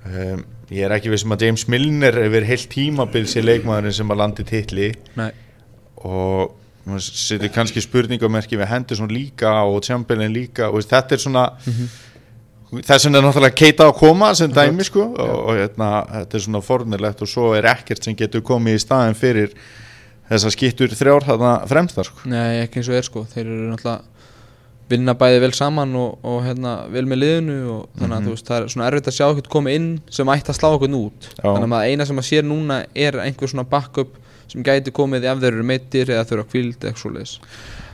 um, 0.06 0.46
ég 0.72 0.86
er 0.88 0.94
ekki 0.96 1.12
vissum 1.12 1.34
að 1.36 1.44
James 1.46 1.68
Milner 1.70 2.16
hefur 2.24 2.46
heilt 2.48 2.70
tímabil 2.72 3.26
sér 3.28 3.44
leikmaðurinn 3.46 3.94
sem 3.94 4.10
að 4.14 4.22
landi 4.24 4.46
titli. 4.48 4.88
Nei. 5.20 5.30
Og 6.02 6.54
maður 6.88 7.04
setur 7.14 7.52
kannski 7.54 7.84
spurningamerki 7.84 8.58
við 8.58 8.70
Henderson 8.72 9.12
líka 9.12 9.52
og 9.68 9.84
Chamberlain 9.86 10.34
líka. 10.34 10.72
Og 10.72 10.82
þetta 10.88 11.14
er 11.18 11.22
svona 11.22 11.44
þess 12.72 13.06
vegna 13.06 13.20
er 13.20 13.26
náttúrulega 13.28 13.58
keita 13.60 13.90
að 13.90 13.98
koma 14.00 14.32
sem 14.40 14.52
dæmi 14.56 14.86
sko. 14.88 15.10
Og, 15.12 15.34
og 15.52 15.60
hérna, 15.60 15.92
þetta 16.16 16.40
er 16.40 16.46
svona 16.48 16.62
fornilegt 16.66 17.22
og 17.22 17.30
svo 17.30 17.52
er 17.58 17.68
ekkert 17.76 18.08
sem 18.08 18.16
getur 18.18 18.42
komið 18.48 18.80
í 18.80 18.84
staðin 18.86 19.18
fyrir 19.20 19.54
þessar 20.32 20.56
skittur 20.56 20.96
þrjár 20.96 21.28
þarna 21.28 21.52
fremstar 21.70 22.08
sko. 22.08 22.24
Nei, 22.32 22.62
ekki 22.64 22.82
eins 22.82 22.90
og 22.92 22.98
er 22.98 23.08
sko 23.08 23.26
Þeir 23.32 23.46
eru 23.46 23.70
náttúrulega 23.74 24.00
vinna 24.92 25.16
bæði 25.18 25.42
vel 25.46 25.52
saman 25.56 25.94
og, 25.96 26.18
og 26.28 26.42
hérna, 26.46 26.74
vel 26.92 27.06
með 27.10 27.22
liðinu 27.22 27.58
og 27.72 28.00
þannig 28.00 28.18
að 28.18 28.26
þú 28.26 28.34
veist, 28.36 28.48
það 28.50 28.58
er 28.58 28.74
svona 28.74 28.88
erfitt 28.90 29.12
að 29.12 29.18
sjá 29.18 29.26
okkur 29.30 29.52
koma 29.54 29.76
inn 29.76 29.92
sem 30.12 30.32
ætti 30.34 30.52
að 30.52 30.58
slá 30.58 30.68
okkur 30.72 30.98
út 30.98 31.30
Já. 31.30 31.46
þannig 31.46 31.76
að 31.78 31.92
eina 31.92 32.08
sem 32.08 32.20
maður 32.20 32.30
sér 32.30 32.48
núna 32.48 32.80
er 33.06 33.20
einhver 33.24 33.52
svona 33.52 33.68
backup 33.72 34.18
sem 34.52 34.66
gæti 34.68 34.92
komið 34.96 35.30
ef 35.32 35.40
þeir 35.44 35.54
eru 35.54 35.68
meittir 35.68 36.12
eða 36.12 36.26
þurfa 36.28 36.50
kvíld 36.52 36.82
eitthvað 36.82 37.04
svoleiðis 37.06 37.38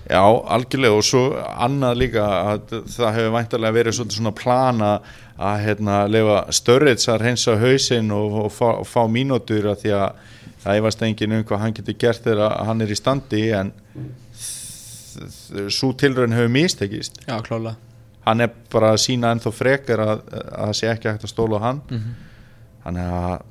Já, 0.08 0.24
algjörlega 0.24 0.96
og 0.96 1.04
svo 1.04 1.22
annað 1.36 1.98
líka 2.00 2.26
að 2.54 2.76
það 2.94 3.16
hefur 3.18 3.34
væntalega 3.36 3.76
verið 3.76 3.98
svona 4.00 4.32
plana 4.36 4.92
að 5.38 5.64
hérna 5.66 5.98
lefa 6.10 6.38
Störrits 6.56 7.10
að 7.12 7.26
reynsa 7.26 7.58
hausinn 7.60 8.14
og, 8.16 8.38
og, 8.46 8.54
fá, 8.56 8.70
fá 8.88 9.02
mínútur 9.12 9.68
að 9.74 9.84
því 9.84 9.94
að 10.00 10.24
það 10.64 10.80
efast 10.82 11.04
enginn 11.08 11.40
um 11.40 11.44
hvað 11.48 11.64
hann 11.64 11.76
getur 11.80 11.98
gert 12.00 12.24
þegar 12.26 12.56
hann 12.68 12.82
er 12.86 12.94
í 12.94 12.98
standi 12.98 13.44
en 13.56 13.74
svo 15.74 15.92
tilraun 15.98 16.36
hefur 16.36 16.54
mistekist. 16.54 17.22
Já, 17.28 17.38
klálega 17.46 17.78
hann 18.28 18.44
er 18.44 18.50
bara 18.68 18.90
að 18.92 18.98
sína 19.00 19.30
ennþá 19.32 19.52
frekar 19.56 20.02
að, 20.04 20.24
að 20.36 20.66
það 20.66 20.74
sé 20.76 20.88
ekki 20.92 21.08
hægt 21.08 21.22
að 21.24 21.32
stóla 21.32 21.62
á 21.64 21.66
hann. 21.70 21.78
Mm 21.88 22.08
þannig 22.88 23.14
að 23.14 23.42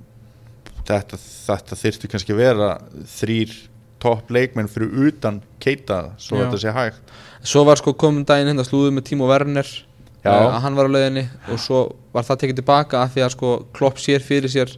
þetta, 0.87 1.19
þetta 1.21 1.79
þyrfti 1.83 2.11
kannski 2.13 2.35
að 2.35 2.41
vera 2.41 2.69
þrýr 3.17 3.57
topp 4.03 4.33
leikmenn 4.33 4.71
fyrir 4.71 5.11
utan 5.11 5.43
keita 5.63 6.13
svo 6.21 6.39
Já. 6.39 6.47
þetta 6.47 6.61
sé 6.63 6.75
hægt. 6.77 7.13
Svo 7.47 7.65
var 7.69 7.81
sko 7.81 7.95
komin 7.99 8.27
daginn 8.29 8.51
hérna 8.51 8.65
slúðið 8.67 8.97
með 8.97 9.07
Timo 9.11 9.29
Werner 9.29 9.69
Já. 9.69 10.31
uh, 10.31 10.57
að 10.57 10.61
hann 10.65 10.79
var 10.79 10.89
á 10.89 10.95
leiðinni 10.95 11.27
og 11.53 11.63
svo 11.63 11.83
var 12.15 12.27
það 12.29 12.43
tekið 12.43 12.61
tilbaka 12.63 13.03
af 13.05 13.15
því 13.15 13.27
að 13.27 13.35
sko 13.37 13.53
Klopp 13.77 14.01
sér 14.03 14.25
fyrir 14.25 14.53
sér 14.53 14.73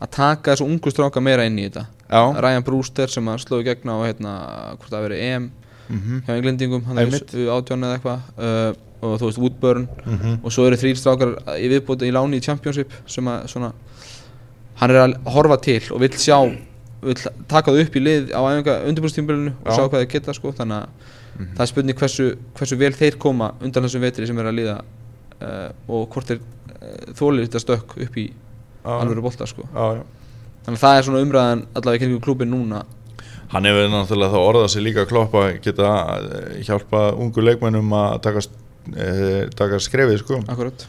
að 0.00 0.10
taka 0.16 0.52
þessu 0.54 0.66
ungu 0.66 0.90
stráka 0.92 1.20
meira 1.20 1.44
inn 1.48 1.58
í 1.58 1.66
þetta 1.68 1.86
Já, 2.10 2.22
Ryan 2.42 2.64
Brewster 2.66 3.06
sem 3.12 3.28
að 3.30 3.42
slóði 3.44 3.64
gegn 3.70 3.90
á 3.92 3.96
hérna, 4.02 4.32
hvort 4.78 4.90
það 4.94 5.04
veri 5.08 5.18
EM 5.30 5.50
mhm 5.90 6.22
hjá 6.26 6.36
englendingum, 6.38 6.84
hann 6.86 6.98
er 6.98 7.08
átján 7.50 7.84
eða 7.86 7.98
eitthvað 7.98 8.20
uh, 8.38 8.72
og 9.00 9.14
þú 9.20 9.26
veist 9.30 9.38
Woodburn 9.40 9.86
Mhm. 10.06 10.38
og 10.44 10.52
svo 10.52 10.66
eru 10.68 10.76
þrýr 10.76 10.96
strákar 11.00 11.30
í 11.58 11.68
viðbóti 11.72 12.06
í 12.08 12.12
láni 12.14 12.36
í 12.38 12.44
Championship 12.44 12.92
sem 13.06 13.24
að 13.26 13.46
svona 13.48 13.72
hann 14.80 14.90
er 14.90 15.00
að 15.04 15.14
horfa 15.34 15.56
til 15.60 15.80
og 15.92 16.00
vill 16.00 16.12
sjá 16.20 16.36
vill 17.02 17.16
taka 17.48 17.72
það 17.72 17.80
upp 17.86 17.96
í 17.96 18.02
lið 18.04 18.30
á 18.36 18.40
undirbúrstímbilinu 18.88 19.52
og 19.64 19.70
Já. 19.70 19.76
sjá 19.76 19.84
hvað 19.88 20.02
þeir 20.04 20.10
geta 20.14 20.34
sko 20.36 20.52
þannig 20.52 20.82
að 20.82 20.88
Mhm. 21.40 21.54
það 21.56 21.60
er 21.62 21.66
spurning 21.70 21.96
hversu, 21.96 22.24
hversu 22.58 22.76
vel 22.76 22.92
þeir 22.92 23.16
koma 23.18 23.52
undan 23.62 23.84
þessum 23.84 24.00
vetri 24.04 24.26
sem 24.26 24.38
er 24.38 24.44
að 24.50 24.56
líða 24.58 24.76
uh, 25.40 25.70
og 25.88 26.08
hvort 26.12 26.26
þeir 26.28 26.40
uh, 26.40 27.12
þólir 27.16 27.46
þetta 27.48 27.60
stökk 27.64 27.96
upp 28.04 28.16
í 28.18 28.30
Já. 28.84 28.94
alvöru 29.00 29.22
bolta 29.24 29.46
sko 29.46 29.66
Já, 29.68 29.84
já. 30.00 30.02
þannig 30.64 30.78
að 30.78 30.84
það 30.84 30.96
er 30.98 31.06
svona 31.08 31.22
umræðan 31.26 31.62
allavega 31.74 31.98
í 31.98 32.02
kringum 32.04 32.24
klubin 32.24 32.50
núna 32.54 32.84
Hann 33.50 33.66
hefur 33.66 33.88
náttúrulega 33.90 34.30
þá 34.30 34.40
orðað 34.46 34.68
sig 34.70 34.82
líka 34.86 35.02
að 35.02 35.08
kloppa 35.10 35.40
geta 35.64 35.88
eh, 36.20 36.60
hjálpa 36.68 37.00
ungu 37.18 37.42
leikmennum 37.42 37.90
að 37.98 38.12
taka, 38.22 38.42
e, 38.94 39.08
taka 39.58 39.80
skrefið 39.82 40.20
sko. 40.22 40.38
akkurat 40.46 40.84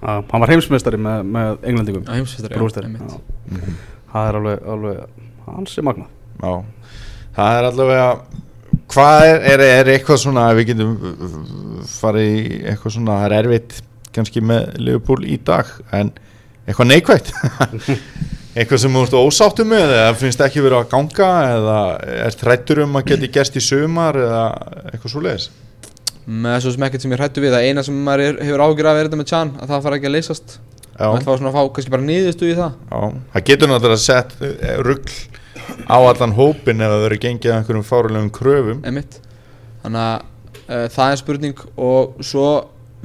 Já, 0.00 0.22
hann 0.30 0.40
var 0.40 0.52
heimsmeistari 0.54 0.96
með, 1.00 1.22
með 1.36 1.66
englendingum 1.68 2.06
einmitt. 2.08 3.12
Já. 3.12 3.20
Mhm. 3.50 3.76
Það 4.12 4.28
er 4.30 4.38
alveg, 4.40 4.66
alveg 4.72 5.22
hans 5.50 5.76
er 5.78 5.86
magnað 5.86 6.08
Já, 6.40 6.64
það 7.36 7.58
er 7.60 7.68
allavega 7.70 8.08
hvað 8.92 9.26
er, 9.26 9.40
er, 9.52 9.64
er 9.80 9.90
eitthvað 9.96 10.20
svona 10.22 10.46
við 10.56 10.70
getum 10.70 10.94
uh, 10.96 11.36
farið 11.90 12.28
í 12.30 12.60
eitthvað 12.72 12.96
svona, 12.96 13.18
það 13.20 13.26
er 13.26 13.36
erfitt 13.42 13.78
kannski 14.16 14.40
með 14.44 14.78
Liverpool 14.80 15.26
í 15.28 15.36
dag 15.44 15.68
en 15.96 16.12
eitthvað 16.66 16.90
neikvægt 16.92 17.32
eitthvað 18.56 18.82
sem 18.82 18.96
þú 18.96 19.04
ert 19.06 19.20
ósáttu 19.20 19.66
með 19.68 19.94
eða 19.98 20.16
finnst 20.20 20.42
ekki 20.46 20.64
verið 20.64 20.82
að 20.82 20.90
ganga 20.94 21.30
eða 21.52 21.78
er 22.26 22.40
þrættur 22.42 22.82
um 22.86 22.98
að 22.98 23.12
geti 23.12 23.32
gerst 23.32 23.56
í 23.58 23.64
sumar 23.64 24.18
eða 24.18 24.42
eitthvað 24.92 25.12
svo 25.12 25.24
leiðis 25.24 25.48
með 26.26 26.56
svo 26.64 26.72
sem 26.74 26.84
ekkert 26.86 27.04
sem 27.04 27.12
ég 27.14 27.20
hrættu 27.20 27.42
við. 27.42 27.54
Það 27.54 27.68
eina 27.70 27.82
sem 27.86 27.98
maður 28.06 28.40
hefur 28.42 28.62
ágjur 28.64 28.88
af 28.90 28.98
er 28.98 29.08
þetta 29.08 29.18
með 29.20 29.28
Chan 29.30 29.52
að 29.54 29.72
það 29.72 29.84
fara 29.84 29.98
ekki 29.98 30.08
að 30.08 30.14
leysast. 30.16 30.54
Maður 30.96 31.18
ætla 31.20 31.32
að 31.32 31.40
svona 31.40 31.50
að 31.52 31.56
fá 31.56 31.72
kannski 31.76 31.92
bara 31.92 32.06
niðurstu 32.06 32.48
í 32.48 32.56
það. 32.56 32.78
Já, 32.90 33.00
það 33.34 33.44
getur 33.50 33.70
náttúrulega 33.70 34.02
sett 34.02 34.34
ruggl 34.86 35.16
á 35.86 35.96
allan 35.98 36.34
hópin 36.36 36.82
það 36.82 37.04
verið 37.04 37.22
gengið 37.26 37.52
að 37.52 37.58
einhverjum 37.60 37.86
fárulegum 37.86 38.32
kröfum. 38.34 38.80
Emitt 38.88 39.20
þannig 39.84 40.02
að 40.02 40.16
uh, 40.66 40.86
það 40.96 41.12
er 41.12 41.20
spurning 41.22 41.62
og 41.76 42.18
svo 42.26 42.48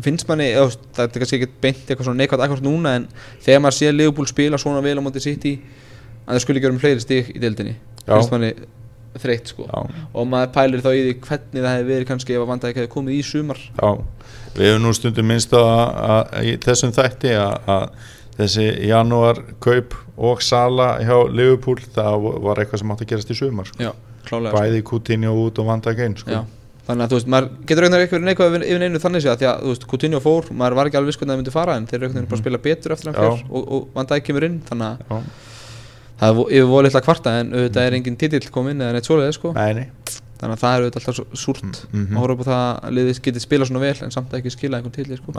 finnst 0.06 0.28
manni 0.30 0.50
eða, 0.52 0.76
það 0.96 1.06
er 1.06 1.24
kannski 1.24 1.40
ekki 1.40 1.50
beint 1.64 1.82
eitthvað 1.86 2.08
svona 2.08 2.22
neikvægt 2.22 2.46
akkurat 2.46 2.66
núna 2.66 2.96
en 3.00 3.08
þegar 3.44 3.64
maður 3.66 3.78
sé 3.80 3.94
Liverpool 3.94 4.30
spila 4.30 4.60
svona 4.62 4.84
vel 4.86 4.98
á 5.00 5.06
móti 5.06 5.24
City 5.24 5.56
að 6.26 6.36
það 6.36 6.44
skulle 6.46 6.62
ekki 6.62 6.70
vera 6.70 6.78
um 6.78 6.84
fleiri 6.84 7.04
stig 7.04 7.34
í 7.34 7.42
deildinni 7.42 7.76
Já. 7.76 8.14
finnst 8.14 8.34
manni 8.34 8.54
þreytt 9.22 9.52
sko 9.52 9.68
Já, 9.68 10.06
og 10.14 10.30
maður 10.32 10.54
pælir 10.56 10.84
þá 10.86 10.92
í 10.94 11.02
því 11.02 11.16
hvernig 11.26 11.66
það 11.66 11.76
hefði 11.76 11.90
verið 11.92 12.10
kannski 12.12 12.38
ef 12.38 12.46
að 12.46 12.52
vanda 12.54 12.70
ekki 12.72 12.82
hefði 12.84 12.94
komið 12.96 13.18
í 13.18 13.26
sumar 13.28 13.60
Já, 13.60 13.90
við 14.56 14.70
hefum 14.70 14.86
nú 14.86 14.94
stundum 14.96 15.30
minnst 15.32 15.56
að, 15.58 15.74
að 16.16 16.48
í 16.48 16.56
þessum 16.64 16.96
þætti 16.96 17.36
að, 17.40 17.58
að 17.76 17.86
þessi 18.40 18.68
janúar 18.88 19.44
kaup 19.64 19.98
og 20.22 20.42
sala 20.46 20.94
hjá 21.04 21.18
Liverpool 21.30 21.82
það 21.92 22.32
var 22.46 22.62
eitthvað 22.62 22.84
sem 22.84 22.96
átti 22.96 23.08
að 23.08 23.14
gerast 23.14 23.34
í 23.34 23.38
sumar 23.38 23.70
sko. 23.70 23.84
já, 23.84 23.92
klálega 24.28 24.54
sko. 24.54 24.58
bæði 24.58 24.84
Coutinho 24.88 25.36
út 25.44 25.62
og 25.62 25.70
Van 25.70 25.84
Dijk 25.84 26.04
inn 26.06 26.18
sko. 26.20 26.44
Þannig 26.88 27.06
að 27.06 27.12
þú 27.12 27.18
veist, 27.18 27.28
maður 27.30 27.48
getur 27.70 27.86
einhvern 27.86 28.08
veginn 28.10 28.26
neikvæð 28.26 28.56
yfir 28.66 28.80
neinu 28.82 29.00
þannig 29.04 29.26
að 29.30 29.38
því 29.42 29.48
að, 29.52 29.60
þú 29.62 29.70
veist, 29.72 29.84
Coutinho 29.92 30.20
fór, 30.24 30.48
maður 30.58 30.76
var 30.80 30.90
ekki 30.90 30.98
alveg 30.98 31.12
viss 31.12 31.20
hvernig 31.22 31.34
það 31.36 31.40
myndi 31.42 31.54
fara 31.54 31.76
en 31.78 31.86
þeir 31.88 31.98
eru 32.00 32.08
einhvern 32.08 32.18
veginn 32.18 32.32
bara 32.32 32.40
að 32.40 32.44
spila 32.44 32.62
betur 32.66 32.96
eftir 32.96 33.12
hann 33.12 33.18
fyrr 33.22 33.44
og, 33.54 33.68
og 33.78 33.88
Van 33.96 34.10
Dijk 34.10 34.26
kemur 34.28 34.46
inn, 34.48 34.58
þannig 34.66 34.88
að 34.90 34.98
það 36.22 36.28
er 36.32 36.36
vo- 36.40 36.48
yfir 36.50 36.68
voru 36.72 36.86
litla 36.88 37.02
kvarta 37.06 37.36
en 37.42 37.54
auðvitað 37.54 37.86
er 37.92 37.98
engin 38.00 38.18
titill 38.22 38.50
kominn 38.54 38.82
eða 38.82 38.96
neitt 38.98 39.08
svoleiði, 39.10 39.34
sko. 39.38 39.54
Nei, 39.58 39.74
nei. 39.78 39.86
Þannig 40.42 40.58
að 40.58 40.62
það 40.64 40.74
er 40.74 40.82
auðvitað 40.88 41.08
alltaf 41.14 41.40
súrt 41.46 41.62
Mm, 41.92 42.02
mhm. 42.02 42.18
að 42.18 42.22
horfa 42.26 42.34
upp 42.34 42.42
á 42.42 42.50
það 42.50 42.66
að 42.90 42.96
liðið 42.98 43.22
geti 43.30 43.40
spila 43.46 43.66
svona 43.70 43.84
vel 43.86 43.96
en 44.08 44.12
samt 44.18 44.34
ekki 44.34 44.52
skila 44.58 44.78
einhvern 44.82 44.96
titill, 44.98 45.18
sko 45.22 45.36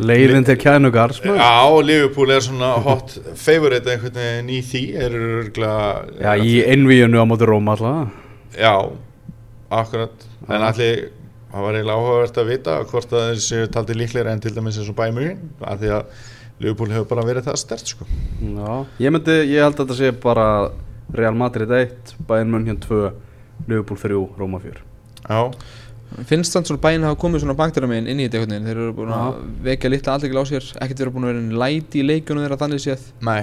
Leiðin 0.00 0.46
til 0.48 0.56
kænugar 0.56 1.12
Já, 1.18 1.34
já, 1.36 1.82
Liverpool 1.84 2.30
er 2.32 2.40
svona 2.40 2.70
hot 2.80 3.12
favorite 3.36 3.90
einhvern 3.92 4.16
veginn 4.16 4.52
í 4.52 4.60
því. 4.64 4.82
Er 4.96 5.16
örgulega 5.18 6.36
í 6.40 6.54
innvíjunu 6.72 7.20
á 7.20 7.24
móti 7.28 7.48
Róma 7.48 7.74
alltaf. 7.76 8.14
Já, 8.56 8.72
akkurat. 9.70 10.24
En 10.48 10.64
allir, 10.64 11.10
það 11.52 11.66
var 11.66 11.78
eiginlega 11.78 11.98
áhugavert 11.98 12.40
að 12.40 12.52
vita 12.54 12.78
hvort 12.88 13.12
að 13.18 13.26
þessi 13.34 13.66
taldi 13.74 13.98
líklega 13.98 14.32
en 14.32 14.40
til 14.42 14.54
dæmis 14.56 14.80
eins 14.80 14.88
og 14.92 14.96
bæmugin 14.96 15.42
af 15.60 15.82
því 15.82 15.92
að 15.98 16.30
Liverpool 16.62 16.94
hefur 16.94 17.10
bara 17.10 17.26
verið 17.26 17.50
það 17.50 17.60
stert 17.60 17.92
sko. 17.92 18.06
Já, 18.40 18.72
ég 19.02 19.12
myndi, 19.12 19.36
ég 19.50 19.60
held 19.66 19.76
að 19.76 19.84
þetta 19.84 19.98
sé 19.98 20.12
bara 20.24 20.46
Real 21.12 21.36
Madrid 21.36 21.70
1, 21.76 22.16
Bayern 22.28 22.52
München 22.52 22.80
2 22.80 23.02
Liverpool 23.68 23.98
3, 24.00 24.20
Róma 24.40 24.60
4 24.62 24.80
Já, 25.28 25.52
finnst 26.28 26.54
þannig 26.56 26.70
svona 26.70 26.82
bæinn 26.82 27.06
hafa 27.06 27.18
komið 27.22 27.44
svona 27.44 27.56
bankdæra 27.58 27.88
meginn 27.90 28.10
inn 28.12 28.22
í 28.22 28.28
þetta 28.28 28.40
einhvern 28.40 28.54
veginn. 28.54 28.68
Þeir 28.68 28.80
eru 28.82 28.94
búin 28.96 29.12
að 29.16 29.40
vekja 29.66 29.90
litla 29.92 30.16
aldrei 30.16 30.36
á 30.38 30.44
sér. 30.50 30.70
Ekkert 30.84 31.02
vera 31.04 31.14
búin 31.14 31.26
að 31.26 31.32
vera 31.32 31.60
læti 31.64 32.02
í 32.02 32.06
leikjunum 32.06 32.46
þeirra 32.46 32.60
þannig 32.62 32.82
séð. 32.84 33.06
Nei. 33.28 33.42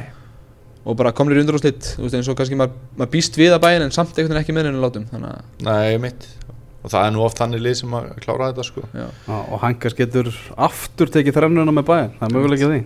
Og 0.87 0.97
bara 0.99 1.13
komnir 1.15 1.39
í 1.39 1.43
undanúrslit 1.43 1.93
þú 1.95 2.05
veist 2.05 2.19
eins 2.19 2.29
og 2.31 2.37
kannski 2.39 2.57
maður, 2.59 2.77
maður 2.97 3.13
býst 3.17 3.39
við 3.39 3.55
að 3.55 3.63
bæinn 3.65 3.85
en 3.85 3.95
samt 3.95 4.13
einhvern 4.15 4.37
veginn 4.37 4.43
ekki 4.43 4.55
með 4.55 4.69
henni 4.69 4.83
látum. 4.83 5.07
Þannig 5.11 5.33
að 5.33 5.65
Nei, 5.67 5.97
mitt 6.05 6.29
og 6.79 6.91
það 6.93 7.05
er 7.05 7.11
nú 7.11 7.23
oft 7.25 7.39
þannig 7.41 7.63
lið 7.63 7.73
sem 7.81 7.95
að 7.97 8.05
klára 8.23 8.51
þetta 8.51 8.63
sko. 8.63 8.83
Já. 8.95 9.07
Já, 9.27 9.35
og 9.35 9.57
Hankas 9.63 9.95
getur 9.97 10.29
aftur 10.55 11.11
tekið 11.11 11.35
þrennuna 11.35 11.73
með 11.75 11.89
bæinn, 11.89 12.13
það 12.21 12.29
er 12.29 12.35
mögulega 12.37 12.69
því 12.71 12.79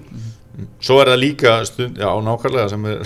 svo 0.83 0.99
er 1.01 1.09
það 1.13 1.19
líka 1.23 1.53
stund, 1.65 1.97
já 1.97 2.09
nákvæmlega 2.27 2.69
sem 2.69 2.83
er 2.85 2.99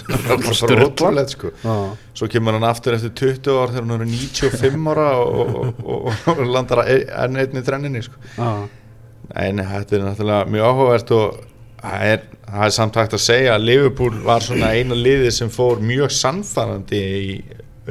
ótrúlegt 0.88 1.36
sko 1.36 1.52
Já, 1.64 1.76
svo 2.20 2.28
kemur 2.32 2.58
hann 2.58 2.68
aftur 2.68 2.98
eftir 2.98 3.14
20 3.16 3.54
ár 3.62 3.72
þegar 3.76 3.86
hann 3.88 4.02
er 4.02 4.10
95 4.12 4.90
ára 4.94 5.06
og, 5.22 5.38
og, 5.46 5.86
og, 5.86 6.10
og 6.34 6.42
landar 6.52 6.84
e- 6.86 7.06
enn 7.24 7.40
einni 7.40 7.64
þrenninni 7.64 8.04
sko 8.04 8.20
Nei, 9.28 9.52
nei, 9.52 9.66
þetta 9.68 9.96
er 9.98 10.04
náttúrulega 10.06 10.52
mjög 10.52 10.68
áhugavert 10.72 11.10
og 11.18 11.40
það 11.82 12.04
er, 12.12 12.22
það 12.48 12.66
er 12.68 12.74
samt 12.78 13.00
hægt 13.00 13.16
að 13.18 13.24
segja 13.24 13.56
að 13.58 13.66
Liverpool 13.68 14.20
var 14.26 14.46
svona 14.46 14.70
eina 14.76 14.96
liði 14.96 15.32
sem 15.36 15.50
fór 15.52 15.82
mjög 15.84 16.14
sannfærandi 16.16 17.02
í 17.18 17.34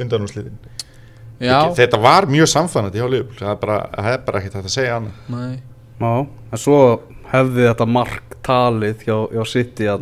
undanúsliðin. 0.01 0.57
Þetta 1.77 1.99
var 2.01 2.25
mjög 2.29 2.49
sannfærandi 2.51 2.97
hjá 3.01 3.05
Liverpool, 3.09 3.37
það 3.39 3.51
er 3.53 3.59
bara, 3.61 3.77
það 3.93 4.09
er 4.15 4.23
bara 4.25 4.41
ekkert 4.41 4.57
að 4.63 4.73
segja 4.73 4.97
annað. 4.97 5.21
Nei. 5.35 5.59
já, 6.01 6.11
en 6.51 6.63
svo 6.63 6.79
hefði 7.33 7.67
þetta 7.69 7.87
mark 7.97 8.37
talið 8.47 9.05
hjá, 9.07 9.15
hjá 9.35 9.43
City 9.51 9.87
já, 9.87 9.95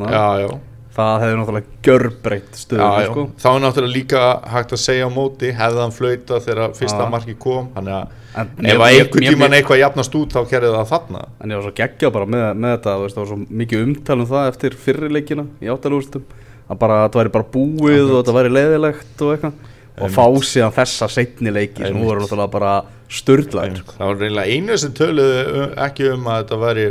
það 0.95 1.23
hefði 1.23 1.38
náttúrulega 1.39 1.79
gjörbreytt 1.85 2.51
já, 2.53 2.59
stöðum 2.61 2.93
já. 3.01 3.07
sko. 3.09 3.25
Þá 3.41 3.47
er 3.51 3.63
náttúrulega 3.65 3.95
líka 3.95 4.21
hægt 4.53 4.75
að 4.75 4.81
segja 4.85 5.09
á 5.09 5.11
móti, 5.11 5.51
hefði 5.57 5.81
hann 5.83 5.95
flauta 5.95 6.39
þegar 6.45 6.77
fyrsta 6.77 7.01
Já. 7.03 7.09
marki 7.11 7.35
kom, 7.41 7.67
þannig 7.75 7.97
að 7.97 8.47
ef 8.71 8.85
mér- 8.85 9.11
tíman 9.15 9.57
eitthvað 9.57 9.81
jafnast 9.81 10.17
út 10.19 10.35
þá 10.35 10.41
kerði 10.53 10.71
það 10.75 10.89
þarna. 10.93 11.25
En 11.41 11.51
ég 11.51 11.59
var 11.59 11.67
svo 11.67 11.75
geggjað 11.81 12.15
bara 12.15 12.31
með, 12.31 12.47
með 12.63 12.75
þetta, 12.77 12.95
veist, 13.01 13.15
það 13.17 13.23
var 13.25 13.31
svo 13.33 13.59
mikið 13.61 13.85
umtal 13.89 14.19
um 14.19 14.31
það 14.31 14.49
eftir 14.53 14.79
fyrrileikina 14.85 15.47
í 15.59 15.71
áttalúrstum 15.73 16.25
að 16.65 16.81
bara 16.81 17.01
þetta 17.05 17.21
væri 17.21 17.33
bara 17.35 17.51
búið 17.55 18.09
og 18.09 18.19
þetta 18.19 18.35
væri 18.39 18.53
leiðilegt 18.55 19.25
og 19.25 19.33
eitthvað 19.35 19.73
og 19.95 20.11
fá 20.11 20.25
síðan 20.43 20.73
þessa 20.75 21.07
seinni 21.11 21.53
leiki 21.55 21.85
sem 21.85 21.99
voru 22.01 22.23
náttúrulega 22.23 22.51
bara 22.51 22.71
sturdlægir 23.19 23.82
Það 23.95 24.06
var 24.10 24.21
reynilega 24.21 24.56
einu 24.58 24.78
sem 24.82 24.93
töluðu 24.97 25.41
um- 25.63 25.75
ekki 25.88 26.10
um 26.13 26.30
að 26.32 26.39
þetta 26.43 26.60
væri 26.65 26.86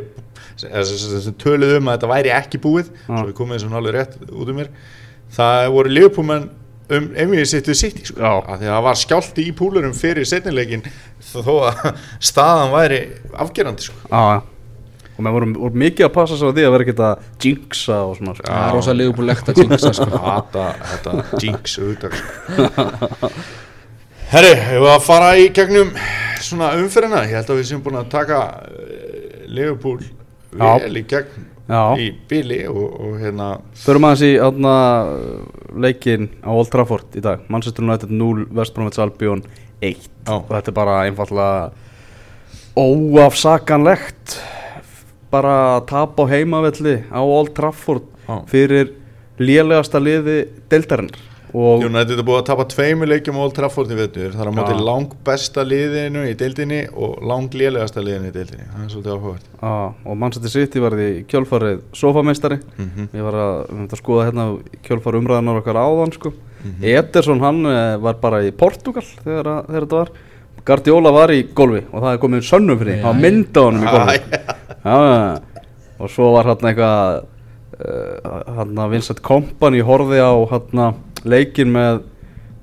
sem- 0.56 0.84
sem 0.84 1.20
sem 1.28 1.34
töluðu 1.44 1.78
um 1.80 1.88
að 1.90 1.96
þetta 1.98 2.12
væri 2.14 2.34
ekki 2.40 2.60
búið 2.64 2.90
Já. 2.92 3.08
svo 3.08 3.24
við 3.28 3.34
komum 3.40 3.56
eins 3.56 3.64
og 3.66 3.78
alveg 3.80 3.96
rétt 3.98 4.14
út 4.30 4.48
um 4.52 4.56
mér 4.62 4.68
það 5.34 5.68
voru 5.74 5.94
liðpúmenn 5.98 6.48
um 6.94 7.06
einvið 7.16 7.46
sitt 7.48 7.66
við 7.70 7.76
sitt 7.80 8.00
sko. 8.10 8.20
Af 8.44 8.58
því 8.60 8.66
að 8.68 8.74
það 8.76 8.82
var 8.84 8.98
skjálti 9.00 9.44
í 9.48 9.52
púlurum 9.56 9.94
fyrir 9.96 10.26
setnileikin 10.28 10.82
þó 11.32 11.54
að 11.70 11.94
staðan 12.28 12.74
væri 12.74 12.98
afgerandi 13.40 13.86
sko. 13.86 13.96
Já, 14.12 14.42
og 15.16 15.22
mér 15.24 15.32
voru, 15.32 15.48
voru 15.62 15.80
mikið 15.80 16.04
að 16.08 16.12
passa 16.18 16.36
svo 16.36 16.50
að 16.52 16.58
því 16.60 16.66
að 16.68 16.74
vera 16.74 16.84
ekkert 16.84 17.02
að 17.08 17.24
jinxa 17.46 17.98
og 18.04 18.16
svona 18.18 18.34
sko. 18.36 18.46
Það 18.50 18.68
er 18.68 18.76
rosa 18.76 18.96
liðbúlegt 19.00 19.48
að 19.54 19.62
jinxa 19.64 19.92
sko. 19.96 20.10
þetta, 20.28 20.64
þetta 20.92 21.44
jinx 21.46 21.78
auðvitað 21.80 22.12
Herri, 24.32 24.52
hefur 24.56 24.88
að 24.90 25.02
fara 25.04 25.32
í 25.38 25.48
gegnum 25.54 25.90
svona 26.42 26.72
umferðina, 26.78 27.24
ég 27.28 27.36
held 27.38 27.50
að 27.52 27.58
við 27.60 27.66
séum 27.68 27.82
búin 27.84 27.98
að 28.00 28.12
taka 28.14 28.38
uh, 28.66 29.42
Liverpool 29.52 30.00
vel 30.54 30.96
í 30.96 31.02
gegn 31.10 31.50
Já. 31.64 31.80
í 31.96 32.10
bili 32.28 32.60
og, 32.68 32.96
og 33.00 33.18
hérna 33.22 33.48
Förum 33.80 34.04
aðeins 34.08 34.24
í 34.26 34.32
átna 34.42 34.74
leikin 35.84 36.28
á 36.44 36.52
Old 36.52 36.68
Trafford 36.72 37.16
í 37.16 37.22
dag 37.24 37.44
Manchester 37.52 37.84
United 37.86 38.12
0, 38.12 38.46
West 38.56 38.74
Bromwich 38.76 39.00
Albion 39.00 39.44
1 39.80 39.96
Já. 39.96 40.34
og 40.34 40.50
þetta 40.50 40.72
er 40.72 40.76
bara 40.76 40.96
einfallega 41.06 41.72
óafsakanlegt 42.76 44.38
bara 45.32 45.54
að 45.76 45.86
tapa 45.92 46.26
á 46.26 46.32
heimavelli 46.32 46.96
á 47.08 47.20
Old 47.22 47.54
Trafford 47.56 48.08
Já. 48.26 48.40
fyrir 48.50 48.92
lélegasta 49.40 50.00
liði 50.02 50.44
deildarinnar 50.72 51.16
og 51.20 51.33
United 51.86 52.18
er 52.18 52.26
búið 52.26 52.40
að 52.40 52.46
tapa 52.48 52.64
tveimu 52.72 53.06
leikjum 53.06 53.36
á 53.38 53.42
Old 53.44 53.54
Trafford 53.54 53.92
í 53.94 53.98
vetur, 53.98 54.32
það 54.34 54.42
er 54.42 54.50
á 54.50 54.54
móti 54.56 54.74
lang 54.82 55.12
besta 55.24 55.62
liðinu 55.62 56.24
í 56.26 56.32
deildinni 56.40 56.80
og 56.98 57.20
lang 57.30 57.52
lélegasta 57.54 58.02
liðinu 58.02 58.32
í 58.32 58.34
deildinni, 58.34 58.66
það 58.72 58.82
er 58.84 58.90
svolítið 58.94 59.14
áhugavert. 59.14 59.46
Og 60.04 60.18
Manchester 60.18 60.50
City 60.50 60.82
var 60.82 60.96
í 60.98 61.08
kjölfarið 61.30 61.80
sofameistari 61.94 62.58
Mhm. 62.78 63.08
ég 63.14 63.22
var 63.22 63.38
að, 63.38 63.54
við 63.68 63.78
myndum 63.78 63.94
að 63.98 64.02
skoða 64.02 64.26
hérna 64.26 64.46
kjölfarið 64.82 65.20
umræðanar 65.22 65.60
okkar 65.62 65.78
áðan 65.84 66.12
sko. 66.18 66.32
Mhm. 66.64 66.82
Ederson 66.82 67.40
hann 67.40 67.66
eh, 67.66 67.96
var 67.98 68.14
bara 68.14 68.42
í 68.42 68.50
Portugal 68.50 69.02
þegar, 69.24 69.44
að- 69.46 69.66
þegar 69.66 69.86
þetta 69.86 70.00
var. 70.02 70.08
Guardiola 70.64 71.10
var 71.12 71.28
í 71.28 71.42
golfi 71.54 71.84
og 71.92 72.02
það 72.02 72.12
er 72.14 72.18
komið 72.18 72.44
sönnum 72.48 72.78
fyrir 72.80 72.94
því, 72.94 73.00
það 73.02 73.12
var 73.12 73.20
mynd 73.20 73.52
á 73.54 73.62
honum 73.62 73.82
í 73.84 73.90
golfi. 73.92 74.18
Já, 74.84 74.96
já, 75.04 75.40
og 76.00 76.10
svo 76.10 76.32
var 76.32 76.44
hann 76.44 76.68
eitthvað 76.70 77.24
uh, 77.74 78.54
hann 78.56 78.74
að 78.78 78.90
Vincent 78.94 79.20
Kompany 79.22 79.82
horfði 79.84 80.20
á 80.24 80.32
hann 80.50 80.94
leikin 81.28 81.72
með, 81.74 82.02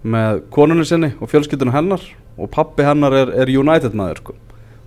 með 0.03 0.41
konunni 0.53 0.85
sinni 0.87 1.11
og 1.19 1.31
fjölskyldunum 1.31 1.75
hennar 1.75 2.03
og 2.37 2.51
pappi 2.53 2.85
hennar 2.87 3.15
er, 3.15 3.33
er 3.43 3.51
United 3.51 3.95
maður 3.97 4.21
sko. 4.23 4.37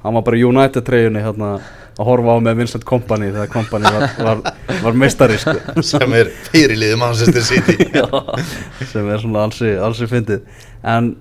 hann 0.04 0.18
var 0.18 0.24
bara 0.26 0.38
í 0.38 0.44
United 0.44 0.86
treyjunni 0.86 1.22
hérna, 1.24 1.50
að 1.94 2.08
horfa 2.08 2.36
á 2.36 2.38
með 2.44 2.62
Vincent 2.62 2.86
Kompany 2.88 3.30
þegar 3.30 3.52
Kompany 3.52 3.92
var, 3.94 4.08
var, 4.18 4.40
var 4.82 4.98
meistari 4.98 5.38
sko. 5.40 5.54
sem 5.92 6.16
er 6.16 6.32
fyrirliði 6.50 6.98
Manchester 7.00 7.44
City 7.44 7.78
Já, 7.98 8.08
sem 8.90 9.08
er 9.08 9.22
svona 9.22 9.46
alsi, 9.48 9.76
alsi 9.78 10.10
fyndið 10.10 10.42
en 10.82 11.14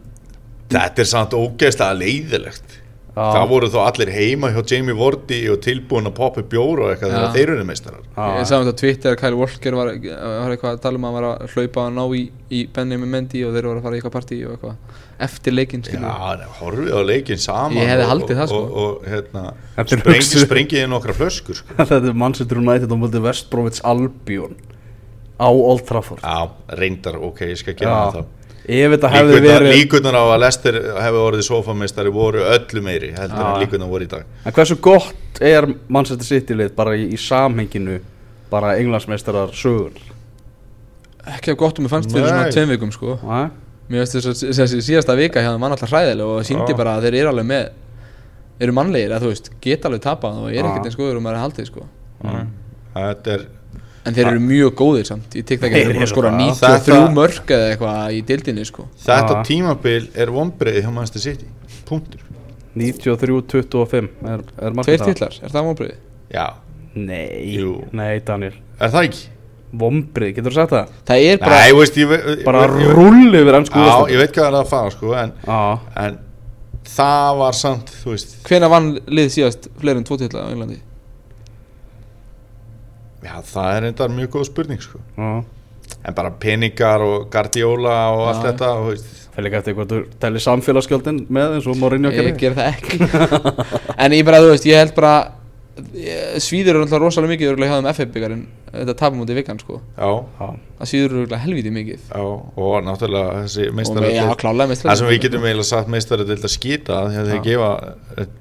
Þetta 0.74 1.04
er 1.04 1.10
samt 1.10 1.36
ógeðslega 1.38 1.94
leiðilegt. 2.00 2.80
Það 3.14 3.44
voru 3.52 3.68
þó 3.70 3.76
allir 3.84 4.10
heima 4.10 4.50
hjá 4.50 4.62
Jamie 4.72 4.96
Vardy 4.98 5.38
og 5.54 5.60
tilbúin 5.62 6.10
að 6.10 6.16
poppa 6.18 6.42
upp 6.42 6.48
bjór 6.50 6.80
og 6.82 6.88
eitthvað 6.90 7.12
þegar 7.14 7.36
þeir 7.36 7.52
eru 7.54 7.66
meistarar. 7.68 8.00
Ég 8.10 8.48
sagði 8.50 8.58
um 8.58 8.66
þetta 8.66 8.74
á 8.74 8.82
Twitter 8.82 9.14
að 9.14 9.20
Kyle 9.22 9.38
Walker 9.38 9.78
var, 9.78 9.92
var 10.02 10.56
eitthvað 10.56 10.72
að 10.72 10.82
tala 10.88 10.98
um 10.98 11.06
að 11.06 11.12
hann 11.12 11.18
var 11.20 11.28
að 11.30 11.54
hlaupa 11.54 11.84
að 11.84 11.94
ná 12.00 12.04
í, 12.18 12.24
í 12.50 12.64
Benjamin 12.74 13.14
Mendy 13.14 13.44
og 13.46 13.54
þeir 13.54 13.68
voru 13.70 13.84
að 13.84 13.86
fara 13.86 13.94
í 13.94 14.02
eitthvað 14.02 14.16
partí 14.18 14.40
og 14.48 14.56
eitthvað. 14.56 15.00
Eftir 15.28 15.54
leikinn 15.54 15.86
skilur 15.86 16.10
Já, 16.10 16.50
horfið 16.58 16.90
á 16.98 17.02
leikin 17.06 17.42
saman 17.46 17.78
Ég 17.78 17.92
hefði 17.94 18.08
haldið 18.10 18.40
það, 18.42 18.48
sko. 18.50 18.62
og, 18.64 18.72
og, 18.74 18.94
og 18.98 19.10
hérna, 19.14 19.44
Þetta 19.78 20.00
sprengi, 20.00 20.18
hugsuð. 20.24 20.46
sprengið 20.48 20.82
í 20.82 20.90
nokkra 20.90 21.16
flöskur 21.22 21.60
sko. 21.62 21.76
þetta 21.80 22.00
er 22.02 22.18
Manchester 22.26 22.64
United 22.66 22.90
á 22.90 22.98
mútið 22.98 23.28
West 23.30 23.52
Bromwich 23.54 23.84
Albion 23.86 24.58
á 25.38 25.48
Old 25.54 25.86
Trafford. 25.86 26.26
Já, 26.26 26.50
reyndar, 26.82 27.22
ok, 27.30 27.46
ég 27.54 27.62
skal 27.62 27.78
gera 27.78 28.08
það 28.18 28.26
ef 28.64 28.96
þetta 28.96 29.12
hefði 29.12 29.42
verið 29.44 29.76
líkurnar 29.76 30.16
á 30.16 30.24
að 30.24 30.40
Lester 30.46 30.80
hefði 31.04 31.22
orðið 31.28 31.46
sofameistari 31.50 32.14
voru 32.14 32.46
öllu 32.54 32.84
meiri 32.86 33.12
heldur 33.18 33.44
en 33.44 33.62
líkurnar 33.64 33.92
voru 33.92 34.08
í 34.08 34.12
dag. 34.12 34.26
En 34.46 34.56
hversu 34.56 34.80
gott 34.80 35.42
er 35.44 35.68
Manchester 35.88 36.28
City 36.28 36.58
lið 36.58 36.74
bara 36.78 36.96
í, 36.96 37.10
í 37.14 37.20
samhenginu 37.20 38.00
bara 38.54 38.76
englandsmeistarar 38.80 39.54
sögur 39.58 39.98
Ekki 41.24 41.54
af 41.54 41.60
gott 41.60 41.80
um 41.80 41.88
að 41.88 41.94
fannst 41.94 42.12
fyrir 42.12 42.26
Nei. 42.28 42.32
svona 42.34 42.52
tveim 42.52 42.72
vikum 42.74 42.90
sko. 42.92 43.14
Nei? 43.24 43.46
Mér 43.88 44.04
finnst 44.04 44.18
þess 44.18 44.44
að 44.44 44.58
þessi 44.60 44.82
síðasta 44.84 45.16
vika 45.16 45.44
hjá 45.44 45.54
þeim 45.54 45.64
var 45.64 45.76
alltaf 45.76 45.92
hræðileg 45.92 46.32
og 46.34 46.48
síndi 46.48 46.76
bara 46.76 46.98
að 46.98 47.08
þeir 47.08 47.18
eru 47.22 47.32
alveg 47.32 47.48
með 47.48 48.64
eru 48.64 48.76
mannlegir 48.76 49.14
að 49.16 49.26
þú 49.26 49.32
veist, 49.32 49.50
geta 49.64 49.90
alveg 49.90 50.04
tapað 50.04 50.42
og 50.42 50.52
er 50.52 50.68
ekkert 50.68 50.90
eins 50.90 51.00
góður 51.00 51.20
um 51.20 51.30
að 51.30 51.38
er 51.38 51.44
haldið 51.44 51.70
sko. 51.70 51.88
Þetta 52.94 53.36
er 53.38 53.46
En 54.06 54.14
þeir 54.18 54.28
eru 54.34 54.40
mjög 54.44 54.74
góðir 54.76 55.06
samt 55.08 55.36
Ég 55.38 55.46
tek 55.48 55.62
það 55.62 55.68
ekki 55.70 55.80
að 55.80 55.86
Þeir 55.88 55.96
eru 56.02 56.08
skora 56.12 56.32
það. 56.32 56.42
93 56.44 56.94
Þetta- 56.94 57.14
mörg 57.16 57.52
eða 57.56 57.68
eitthvað 57.72 58.14
í 58.18 58.22
deildinni 58.28 58.66
sko 58.68 58.88
Þetta 59.06 59.38
Já. 59.38 59.44
tímabil 59.48 60.08
er 60.16 60.28
vonbreið 60.36 60.80
hjá 60.84 60.92
Manchester 60.92 61.22
City 61.22 61.46
Punktur 61.88 62.20
93-25 62.76 64.10
er, 64.26 64.34
er 64.34 64.42
Tveir 64.44 64.76
markið 64.78 64.98
það? 65.00 65.08
titlar, 65.14 65.38
er 65.44 65.54
það 65.54 65.68
vonbreiði? 65.70 65.96
Já, 66.34 66.48
Nei, 66.94 67.56
Jú. 67.58 67.72
nei 67.92 68.20
Daniel 68.26 68.54
er 68.80 68.90
það 68.94 69.08
ekki? 69.08 69.24
Vombrið, 69.74 70.36
getur 70.38 70.52
þú 70.54 70.58
sagt 70.60 70.74
það? 70.76 70.90
Það 71.10 71.24
er 71.32 71.38
bara 71.42 71.56
Nei, 71.58 71.70
ég 71.72 71.78
veist, 71.80 71.96
ég, 71.98 72.10
ve- 72.12 72.36
Bara 72.46 72.68
ég, 72.68 72.84
ég, 72.84 72.92
rulli 72.94 73.40
yfir 73.42 73.56
ennsku 73.58 73.80
Já, 73.82 73.96
ég 74.14 74.18
veit 74.22 74.34
hvað 74.36 74.48
er 74.52 74.58
að 74.60 74.68
fara 74.70 74.92
sko 74.94 75.14
en, 75.18 75.32
Já, 75.48 75.80
en 76.04 76.18
það 76.94 77.38
var 77.40 77.58
samt, 77.58 77.94
þú 78.04 78.12
veist 78.14 78.36
Hvenær 78.46 78.70
vann 78.70 78.92
lið 79.08 79.32
síðast 79.38 79.70
fleiri 79.82 79.98
en 80.04 80.04
tvo 80.06 80.18
titla 80.22 80.44
á 80.46 80.52
Englandi? 80.54 80.78
Já, 83.24 83.36
það 83.54 83.76
er 83.78 83.88
enda 83.92 84.08
mjög 84.12 84.32
góð 84.38 84.48
spurning 84.52 84.82
sko. 84.84 85.00
En 86.04 86.16
bara 86.16 86.32
peningar 86.40 87.02
og 87.04 87.30
Guardiola 87.32 87.98
og 88.16 88.24
allt 88.32 88.46
þetta 88.50 88.72
Fyrir 89.34 89.48
ekki 89.50 89.58
eftir 89.58 89.74
hvað 89.78 89.88
þú 89.94 90.00
telli 90.22 90.42
samfélagsgjöldin 90.44 91.22
með 91.34 91.56
eins 91.56 91.68
og 91.72 91.78
Mourinho 91.82 92.12
Ég 92.14 92.20
gerði. 92.20 92.34
ger 92.38 92.54
það 92.54 92.68
ekki. 92.74 92.98
En 94.06 94.14
ég 94.14 94.26
bara, 94.28 94.42
þú 94.44 94.52
veist, 94.52 94.68
ég 94.70 94.78
held 94.78 94.94
bara 94.98 95.14
ég- 95.24 95.32
Svíður 96.44 96.76
eru 96.76 96.84
alltaf 96.86 97.02
rosalega 97.02 97.34
mikið 97.34 97.50
örugglega 97.50 97.72
hjá 97.74 97.80
þeim 97.80 97.88
FF 97.94 98.12
byggarinn 98.14 98.44
Þetta 98.74 98.94
tapum 98.98 99.20
út 99.22 99.30
í 99.30 99.36
vikan 99.38 99.60
sko. 99.62 99.76
Já, 99.94 100.08
Já, 100.40 100.48
Það 100.80 100.90
svíður 100.90 101.12
örugglega 101.14 101.40
helviti 101.44 101.72
mikið. 101.74 102.06
Já, 102.10 102.22
og 102.66 102.72
náttúrulega 102.88 103.44
þessi 103.44 103.66
með 103.70 103.90
Það 104.82 104.98
sem 104.98 105.10
við 105.12 105.20
getum 105.28 105.46
eiginlega 105.46 105.68
sagt 105.68 105.92
meistara 105.94 106.26
til 106.26 106.38
að 106.40 106.54
skýta 106.56 106.98
því 107.06 107.20
að 107.22 107.30
þeir 107.30 107.38
Já. 107.38 107.44
gefa 107.46 107.70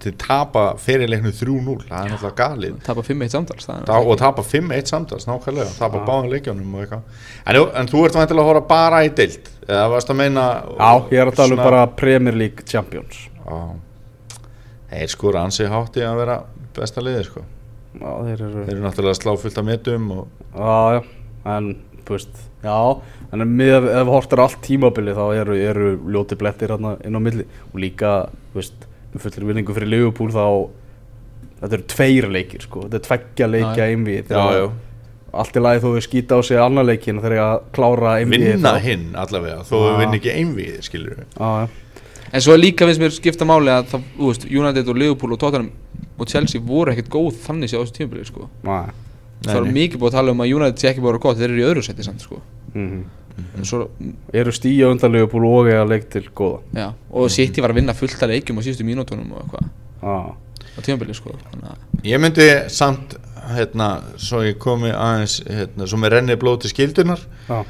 til 0.01 0.13
tapa 0.23 0.63
fyrirleiknu 0.81 1.33
3-0 1.37 1.77
það 1.91 1.99
er 1.99 2.15
náttúrulega 2.15 2.39
galið. 2.41 2.79
Tapa 2.87 3.05
5-1 3.11 3.35
samtals 3.37 3.69
það 3.69 3.77
er 3.77 3.91
Ta 3.91 3.99
og 4.01 4.17
tapa 4.23 4.47
5-1 4.55 4.93
samtals 4.95 5.29
nákvæmlega, 5.29 5.77
tapa 5.77 6.03
báðum 6.09 6.33
leikjónum 6.33 6.73
og 6.73 6.87
eitthvað. 6.87 7.21
En, 7.45 7.61
en 7.83 7.93
þú 7.93 8.07
ert 8.09 8.19
vantilega 8.23 8.47
að 8.47 8.51
horfa 8.55 8.65
bara 8.73 9.03
í 9.05 9.13
deild. 9.21 9.53
Eða 9.69 9.85
varst 9.93 10.15
að 10.15 10.21
meina 10.23 10.47
já 10.65 10.91
ég 11.13 11.21
er 11.21 11.29
að 11.29 11.39
tala 11.43 11.59
um 11.59 11.65
bara 11.65 11.85
Premier 12.01 12.41
League 12.41 12.65
Champions. 12.65 13.27
Já. 13.45 13.61
Þeir 14.93 15.13
sko 15.13 15.37
besta 16.77 17.05
liði 17.05 17.25
sko. 17.29 17.43
Já, 17.93 18.11
þeir 18.25 18.43
eru 18.47 18.65
Þeir 18.67 18.75
eru 18.77 18.85
náttúrulega 18.87 19.17
að 19.17 19.19
slá 19.21 19.33
fullt 19.43 19.59
af 19.61 19.67
metum 19.69 20.11
og 20.17 20.29
Já, 20.57 20.77
já, 20.97 21.03
en 21.57 21.67
veist, 22.09 22.39
já 22.65 22.77
en 23.33 23.45
með, 23.57 23.87
ef 24.03 24.09
hortar 24.13 24.43
allt 24.45 24.59
tímabili 24.65 25.15
þá 25.17 25.25
eru, 25.41 25.57
eru 25.57 25.91
ljóti 26.13 26.37
blettir 26.41 26.73
hérna 26.75 26.95
inn 27.07 27.17
á 27.17 27.21
milli. 27.23 27.45
Og 27.73 27.79
líka, 27.81 28.15
þú 28.53 28.61
veist 28.61 28.87
með 29.13 29.27
fullir 29.27 29.49
vinningu 29.51 29.77
fyrir 29.77 29.93
Liverpool 29.93 30.33
þá 30.33 30.47
þetta 31.63 31.77
eru 31.79 31.87
tveir 31.93 32.29
leikir 32.33 32.65
sko. 32.67 32.87
Þetta 32.87 32.99
er 32.99 33.05
tveggja 33.07 33.51
leikja 33.53 33.85
Já. 33.87 33.93
einvið 33.93 34.33
Já, 34.35 34.43
já. 34.57 34.67
allt 35.43 35.57
í 35.57 35.63
lagi 35.63 35.81
þó 35.85 35.89
við 35.95 36.05
skýta 36.09 36.37
á 36.37 36.41
sig 36.45 36.59
annar 36.61 36.85
leikin 36.89 37.21
þegar 37.23 37.37
ég 37.37 37.45
að 37.45 37.63
klára 37.77 38.17
einvið 38.21 38.49
vinna 38.51 38.75
hinn 38.83 39.07
allavega 39.17 39.63
þó 39.69 39.77
við 39.79 40.01
vinn 40.03 40.19
ekki 40.19 40.35
einvið 40.41 40.83
skilur 40.89 41.23
við 41.23 41.79
En 42.33 42.41
svo 42.41 42.55
er 42.57 42.63
líka 42.63 42.87
finnst 42.89 43.01
mér 43.03 43.13
skipta 43.13 43.45
máli 43.45 43.69
að 43.69 43.91
það, 43.91 44.05
þú 44.17 44.29
veist, 44.31 44.45
United 44.49 44.89
og 44.89 44.97
Liverpool 44.97 45.35
og 45.37 45.41
Tottenham 45.43 45.71
og 46.19 46.29
Chelsea 46.29 46.61
voru 46.63 46.93
ekkert 46.93 47.11
góð 47.13 47.41
þannig 47.47 47.73
sér 47.73 47.81
á 47.81 47.83
þessu 47.85 47.97
tímabili 47.99 48.29
sko. 48.29 48.49
Það 48.63 49.57
er 49.57 49.65
nei. 49.67 49.75
mikið 49.81 50.03
búið 50.03 50.13
að 50.13 50.19
tala 50.19 50.35
um 50.35 50.45
að 50.45 50.55
United 50.55 50.79
sé 50.79 50.93
ekki 50.93 51.03
búið 51.03 51.11
að 51.11 51.17
vera 51.17 51.25
gott, 51.25 51.41
þeir 51.41 51.51
eru 51.51 51.63
í 51.63 51.69
öðru 51.71 51.85
seti 51.87 52.07
samt 52.07 52.23
sko. 52.23 52.41
mhm 52.75 53.03
En 53.57 53.65
svo, 53.65 53.87
eru 54.35 54.53
stíja 54.53 54.91
undan 54.93 55.13
Liverpool 55.13 55.47
og 55.49 55.69
eiga 55.71 55.85
leik 55.89 56.09
til 56.13 56.25
góða 56.37 56.61
já, 56.77 56.87
og 57.11 57.31
City 57.33 57.63
var 57.65 57.73
að 57.73 57.81
vinna 57.81 57.95
fullt 57.97 58.21
að 58.21 58.35
leikjum 58.35 58.61
á 58.61 58.63
síðustu 58.65 58.87
mínútonum 58.87 59.31
og 59.33 59.45
eitthvað 59.45 59.69
já, 60.03 60.17
á 60.77 60.81
tímabili 60.85 61.17
sko. 61.17 61.37
Ég 62.05 62.21
myndi 62.21 62.49
samt 62.73 63.17
hérna, 63.55 63.89
svo 64.21 64.43
ég 64.45 64.59
komi 64.61 64.93
aðeins 64.93 65.39
hérna, 65.49 65.89
svo 65.89 66.01
með 66.03 66.17
renni 66.17 66.37
blóð 66.41 66.63
til 66.65 66.73
skildunar 66.75 67.25
já, 67.49 67.63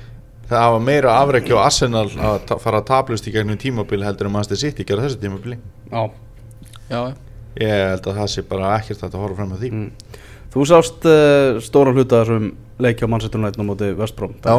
það 0.50 0.74
var 0.76 0.86
meira 0.88 1.16
afrekki 1.20 1.54
á 1.54 1.62
Arsenal 1.62 2.08
að 2.10 2.56
fara 2.62 2.82
að 2.82 2.88
tablust 2.90 3.30
í 3.30 3.34
gegnum 3.34 3.60
tímabili 3.60 4.06
heldur 4.06 4.30
en 4.30 4.34
Manchester 4.34 4.60
City 4.64 4.86
gera 4.88 5.06
þessu 5.06 5.22
tímabili 5.22 5.60
já. 5.92 6.02
Já, 6.90 7.02
ég 7.60 7.72
held 7.92 8.06
að 8.06 8.20
það 8.20 8.30
sé 8.32 8.44
bara 8.48 8.74
ekkert 8.78 9.02
að 9.08 9.18
horfa 9.20 9.40
fram 9.40 9.50
með 9.52 9.64
því. 9.64 9.70
Mm. 9.72 10.20
þú 10.52 10.66
sást 10.68 11.08
uh, 11.08 11.60
stóran 11.64 11.96
hluta 11.96 12.20
af 12.22 12.28
þessum 12.28 12.52
leiki 12.82 13.04
á 13.04 13.08
United 13.08 13.60
á 13.60 13.64
móti 13.64 13.90
Vestbróm 13.96 14.34
Já, 14.44 14.56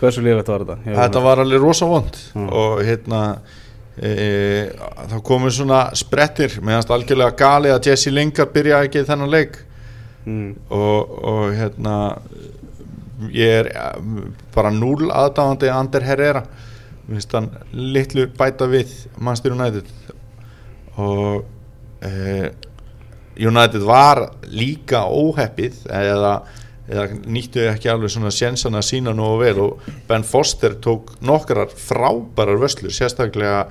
hversu 0.00 0.24
lífætt 0.24 0.50
var 0.52 0.64
þetta? 0.64 0.78
Ég- 0.86 0.98
þetta 1.00 1.22
var 1.24 1.42
alveg 1.44 1.60
rosa 1.62 1.86
vond. 1.88 2.18
Mm. 2.34 2.48
og 2.52 2.82
hérna 2.84 3.20
e, 3.96 4.10
það 5.08 5.22
komu 5.24 5.50
svona 5.50 5.80
sprettir. 5.96 6.58
Meðanst 6.60 6.90
algjörlega 6.92 7.36
gali 7.36 7.72
að 7.72 7.88
Jesse 7.90 8.12
Lingard 8.12 8.52
byrja 8.52 8.82
ekki 8.84 9.04
þennan 9.08 9.32
leik. 9.32 9.56
Mm. 10.26 10.54
og, 10.74 11.18
og 11.22 11.42
hérna 11.54 11.96
ég 13.32 13.60
er 13.62 13.68
eh, 13.72 13.98
bara 14.54 14.72
núl 14.74 15.08
aðdáðandi 15.08 15.70
Ander 15.72 16.04
Herrera. 16.04 16.42
Mér 17.06 17.20
finnst 17.20 17.36
hann 17.38 17.50
litlu 17.72 18.26
bæta 18.36 18.66
við 18.68 18.90
United. 19.54 19.86
Og 20.98 21.44
e, 22.04 22.50
United 23.36 23.84
var 23.84 24.22
líka 24.48 25.04
óheppið 25.12 25.82
eða, 25.92 26.32
eða 26.88 27.06
nýttu 27.28 27.66
ekki 27.70 27.90
alveg 27.92 28.12
svona 28.14 28.32
sjensana 28.32 28.82
sína 28.84 29.12
nógu 29.16 29.42
vel 29.42 29.60
og 29.64 29.90
Ben 30.08 30.24
Foster 30.24 30.76
tók 30.80 31.14
nokkrar 31.20 31.72
frábærar 31.72 32.60
vöslur 32.62 32.94
sérstaklega 32.94 33.66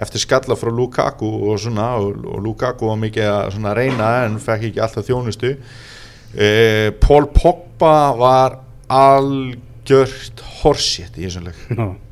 eftir 0.00 0.24
skalla 0.24 0.56
frá 0.58 0.72
Lukaku 0.74 1.28
og 1.50 1.60
svona 1.62 1.92
og, 2.02 2.24
og 2.26 2.42
Lukaku 2.42 2.90
var 2.90 2.98
mikið 3.02 3.30
að 3.30 3.50
svona 3.54 3.74
reyna 3.78 4.10
en 4.24 4.40
fekk 4.42 4.70
ekki 4.70 4.82
alltaf 4.82 5.06
þjónustu 5.06 5.54
e, 6.34 6.48
Paul 7.02 7.28
Pogba 7.34 7.94
var 8.18 8.58
algjört 8.90 10.42
horsið 10.62 11.20
í 11.20 11.28
þessum 11.28 11.46
leik 11.46 12.02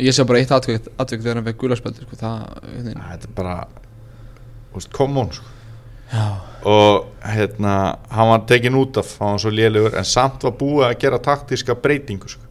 ég 0.00 0.16
sé 0.16 0.24
bara 0.26 0.40
eitt 0.40 0.54
atvik 0.54 0.88
þegar 0.96 1.38
hann 1.38 1.48
fekk 1.50 1.60
gularspeldur 1.60 2.08
sko. 2.08 2.18
þetta 2.18 3.14
er 3.20 3.34
bara 3.36 3.58
þú 4.74 4.80
veist, 4.82 4.92
come 4.94 5.22
on 5.22 5.32
sko. 5.32 5.50
Já, 6.12 6.26
og 6.68 7.06
hérna 7.24 7.74
hann 8.12 8.28
var 8.30 8.44
tekin 8.48 8.76
út 8.78 8.98
af, 9.00 9.16
hann 9.20 9.36
var 9.36 9.42
svo 9.42 9.52
lélugur 9.54 9.96
en 9.98 10.04
samt 10.04 10.44
var 10.44 10.52
búið 10.58 10.88
að 10.90 10.98
gera 11.06 11.22
taktíska 11.22 11.78
breytingu 11.80 12.28
sko. 12.28 12.42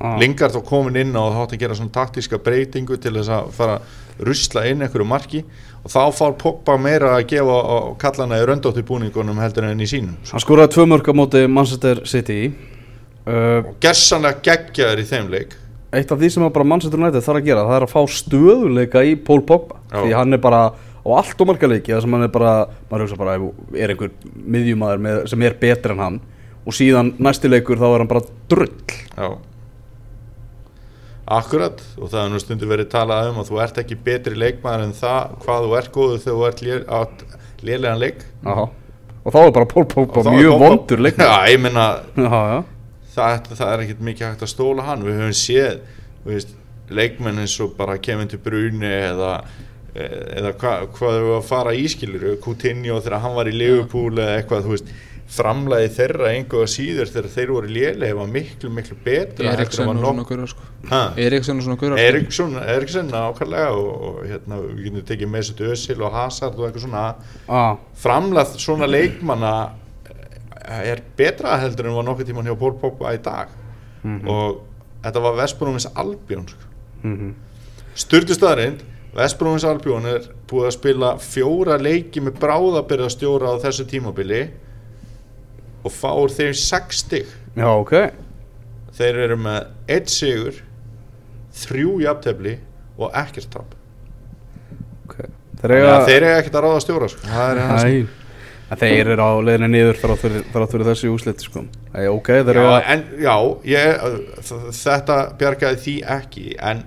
Já. 0.00 0.14
Lingard 0.20 0.54
þá 0.54 0.62
komin 0.64 0.96
inn 0.96 1.16
og 1.16 1.34
þátt 1.36 1.56
að 1.56 1.64
gera 1.64 1.76
svona 1.76 1.92
taktíska 1.92 2.38
breytingu 2.40 2.96
til 2.96 3.12
þess 3.18 3.32
að 3.36 3.50
fara 3.56 3.80
að 3.80 4.24
rusla 4.24 4.64
inn 4.68 4.84
einhverju 4.84 5.06
marki 5.08 5.42
og 5.80 5.92
þá 5.92 6.00
fár 6.16 6.36
Pogba 6.40 6.76
meira 6.80 7.14
að 7.16 7.26
gefa 7.32 7.56
og 7.76 7.94
kalla 8.00 8.26
hana 8.26 8.40
í 8.40 8.46
röndóttir 8.48 8.84
búningunum 8.88 9.40
heldur 9.40 9.68
en 9.68 9.80
í 9.80 9.88
sínum 9.88 10.18
sko. 10.20 10.34
hann 10.34 10.44
skoraði 10.44 10.74
tvö 10.76 10.86
mörg 10.90 11.08
á 11.08 11.14
móti 11.16 11.44
Manchester 11.48 12.02
City 12.08 12.38
uh, 12.50 13.60
og 13.64 13.74
gersanlega 13.82 14.44
geggjaður 14.44 15.02
í 15.02 15.08
þeim 15.08 15.32
leik 15.32 15.56
eitt 15.96 16.12
af 16.12 16.20
því 16.20 16.30
sem 16.34 16.44
að 16.46 16.54
bara 16.58 16.68
Manchester 16.72 17.00
United 17.00 17.24
þarf 17.26 17.40
að 17.40 17.48
gera 17.48 17.66
það 17.66 17.78
er 17.78 17.86
að 17.86 17.94
fá 17.94 18.16
stöðuleika 18.20 19.04
í 19.08 19.16
Paul 19.26 19.40
Pogba 19.48 19.80
Já. 19.88 20.02
því 20.02 20.16
hann 20.18 20.36
er 20.36 20.42
bara 20.44 20.62
á 21.00 21.08
allt 21.16 21.40
og 21.40 21.46
marga 21.48 21.68
leiki 21.70 21.92
þar 21.94 22.02
sem 22.04 22.12
hann 22.16 22.26
er 22.26 22.32
bara, 22.34 22.52
maður 22.90 23.06
hugsa 23.06 23.16
bara 23.20 23.36
er 23.80 23.94
einhver 23.94 24.10
miðjumæður 24.36 25.28
sem 25.32 25.42
er 25.48 25.56
betri 25.60 25.94
en 25.96 26.02
hann 26.04 26.18
og 26.66 26.76
síðan 26.76 27.14
næsti 27.18 27.48
leikur 27.48 27.80
þá 27.80 27.86
er 27.94 28.02
hann 28.02 28.10
bara 28.10 28.24
drull. 28.52 28.74
Já. 29.16 29.30
Akkurat 31.30 31.78
og 32.00 32.08
það 32.10 32.24
er 32.24 32.30
nú 32.32 32.40
stundu 32.42 32.66
verið 32.70 32.88
talað 32.90 33.28
um 33.30 33.38
að 33.42 33.50
þú 33.52 33.58
ert 33.62 33.76
ekki 33.84 33.96
betri 34.06 34.34
leikmaður 34.38 34.88
en 34.88 34.94
það 34.98 35.34
hvað 35.44 35.66
þú 35.68 35.76
ert 35.78 35.90
góður 35.94 36.22
þegar 36.24 36.36
þú 36.40 36.46
ert 36.48 36.62
lé, 36.66 36.78
átt 36.98 37.24
lélegan 37.68 38.00
leik. 38.02 38.24
Aha. 38.50 38.64
og 39.20 39.34
þá 39.34 39.38
er 39.44 39.50
bara 39.54 39.68
Og 40.18 40.24
þá 40.24 40.30
er 40.32 40.38
mjög 40.40 40.52
Pogba- 40.54 40.68
vondur 40.68 41.02
leik 41.04 41.18
Já, 41.20 41.30
ég 41.52 41.60
já. 42.50 42.64
það, 43.14 43.50
það 43.60 43.72
er 43.74 43.82
ekkert 43.84 44.00
mikið 44.08 44.26
hægt 44.26 44.42
að 44.46 44.52
stóla 44.54 44.82
hann. 44.88 45.04
Við 45.06 45.20
höfum 45.20 45.36
séð 45.36 45.80
veist, 46.26 46.54
leikmenn 46.90 47.38
eins 47.44 47.54
og 47.60 47.76
bara 47.76 47.98
Kevin 47.98 48.28
De 48.32 48.36
Bruyne 48.40 48.90
eða, 49.12 49.32
eða 49.94 50.52
hva, 50.60 50.72
hvað 50.96 51.16
þau 51.20 51.30
að 51.36 51.46
fara 51.48 51.74
í 51.74 51.86
skilur 51.90 52.36
Coutinho 52.42 53.00
þegar 53.00 53.22
hann 53.24 53.34
var 53.34 53.50
í 53.50 53.54
Liverpool 53.56 54.12
eða 54.18 54.36
eitthvað 54.38 54.66
þú 54.66 54.74
veist 54.76 54.92
framlæði 55.30 55.90
þeirra 55.94 56.30
einhverja 56.34 56.70
síður 56.72 57.10
þegar 57.12 57.28
þeir 57.30 57.50
voru 57.54 57.68
lélega 57.70 58.16
var 58.18 58.30
miklu 58.34 58.70
miklu 58.74 58.96
betra 59.04 59.52
Eriksson 59.52 59.90
og 59.92 60.00
svona 60.00 60.22
var 60.22 60.26
gaurar 60.26 60.50
sko. 60.50 60.64
Eriksson 61.22 61.60
og 61.60 61.66
svona 61.66 61.76
sko. 61.78 61.90
Eriksson, 62.02 62.56
Eriksson 62.74 63.12
ákvæmlega 63.14 63.68
og, 63.78 63.90
og 64.08 64.16
hérna, 64.26 64.58
við 64.64 64.88
getum 64.88 65.04
tekið 65.12 65.30
með 65.30 65.46
sér 65.50 65.70
Özil 65.70 66.02
og 66.02 66.16
Hazard 66.16 66.58
og 66.58 66.66
eitthvað 66.66 66.86
svona 66.86 67.04
Ah, 67.46 67.78
framlæð 68.02 68.56
svona 68.58 68.90
leikmanna 68.90 69.52
eh, 70.10 70.82
er 70.96 71.04
betra 71.18 71.60
heldur 71.62 71.90
en 71.90 71.98
var 72.00 72.08
nokkuð 72.10 72.32
tíman 72.32 72.50
hjá 72.50 72.58
Paul 72.58 72.74
Pogba 72.82 73.14
í 73.14 73.22
dag 73.22 73.54
og 74.26 74.64
þetta 75.04 75.22
var 75.28 75.38
Vestbrúmins 75.38 75.86
Albjón 75.94 76.48
sko. 76.48 76.66
mm 77.02 77.16
-hmm. 77.16 77.32
Sturdu 77.94 78.34
staðarind 79.10 79.18
Vestbrúmins 79.18 79.64
Albjón 79.64 80.06
er 80.06 80.26
búið 80.50 80.66
að 80.68 80.74
spila 80.76 81.10
fjóra 81.18 81.78
leiki 81.80 82.20
með 82.22 82.38
bráðabyrðastjóra 82.40 83.54
á 83.56 83.62
þessu 83.62 83.86
tímabili 83.90 84.50
og 85.84 85.92
fá 85.92 86.12
úr 86.14 86.30
þeim 86.30 86.54
sex 86.54 87.02
stig 87.04 87.26
já, 87.56 87.66
ok 87.66 88.12
þeir 88.94 89.18
eru 89.24 89.36
með 89.40 89.66
eitt 89.88 90.10
sigur 90.10 90.62
þrjú 91.52 92.00
jafntefli 92.04 92.58
og 93.00 93.10
ekkert 93.16 93.50
tap 93.50 93.74
okay. 95.08 95.30
Þeir, 95.60 95.74
eiga- 95.74 95.86
ja, 95.88 96.00
þeir 96.06 96.22
eru 96.22 96.32
ekkert 96.38 96.54
að 96.54 96.64
ráða 96.66 96.80
stjóra 96.84 97.08
sko. 97.08 97.26
það 97.26 97.50
er 97.50 97.62
hans 97.66 98.16
þeir 98.80 99.08
eru 99.16 99.26
á 99.26 99.30
leiðinni 99.42 99.68
niður 99.72 99.96
þrátt 99.98 100.20
fyrir, 100.22 100.84
þessi 100.86 101.08
úslit 101.10 101.40
sko. 101.42 101.64
Ei, 101.90 102.06
ok, 102.06 102.28
þeir 102.46 102.52
eru 102.52 102.62
já, 102.62 102.70
að 102.76 102.90
en, 102.92 103.00
já 103.18 103.36
ég, 103.66 104.04
þetta 104.78 105.16
bjargaði 105.40 105.80
því 105.82 105.94
ekki 106.06 106.44
en 106.70 106.84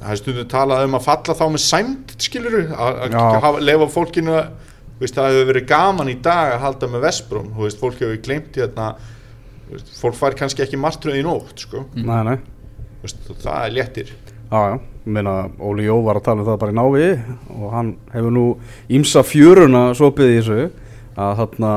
það 0.00 0.12
er 0.12 0.20
stundum 0.20 0.48
talað 0.52 0.84
um 0.86 0.96
að 0.98 1.04
falla 1.06 1.34
þá 1.38 1.44
með 1.54 1.62
sæmt 1.64 2.14
skilur 2.26 2.56
að 2.76 3.02
að 3.06 3.16
Já. 3.16 3.24
hafa- 3.46 3.60
leyfa 3.64 3.88
fólkinu 3.94 4.34
að 4.36 4.48
veist, 5.00 5.14
það 5.16 5.30
hefur 5.32 5.48
verið 5.52 5.66
gaman 5.70 6.08
í 6.12 6.16
dag 6.24 6.52
að 6.54 6.60
halda 6.66 6.88
með 6.92 7.04
Vestbrún 7.06 7.50
veist, 7.56 7.80
fólk 7.80 7.98
hefur 8.00 8.20
glemt 8.24 8.56
í 8.56 8.62
þarna 8.64 8.90
veist, 9.70 9.90
fólk 10.00 10.14
fær 10.20 10.36
kannski 10.38 10.62
ekki 10.64 10.78
martröð 10.80 11.18
í 11.20 11.24
nótt 11.26 11.64
sko. 11.66 11.84
Nei, 11.96 12.22
nei 12.24 12.36
veist, 13.02 13.18
það 13.42 13.64
er 13.66 13.74
léttir 13.76 14.12
Já, 14.46 14.60
já, 14.70 14.74
ég 14.78 15.10
meina 15.16 15.32
Óli 15.58 15.88
Jó 15.88 15.96
var 16.06 16.20
að 16.20 16.26
tala 16.28 16.44
um 16.44 16.46
það 16.46 16.58
bara 16.62 16.72
í 16.72 16.76
návi 16.78 17.06
og 17.56 17.72
hann 17.74 17.88
hefur 18.12 18.30
nú 18.36 18.44
ímsa 18.94 19.24
fjöruna 19.26 19.88
sopið 19.98 20.30
í 20.30 20.36
þessu 20.38 20.58
að 21.16 21.32
þarna 21.40 21.72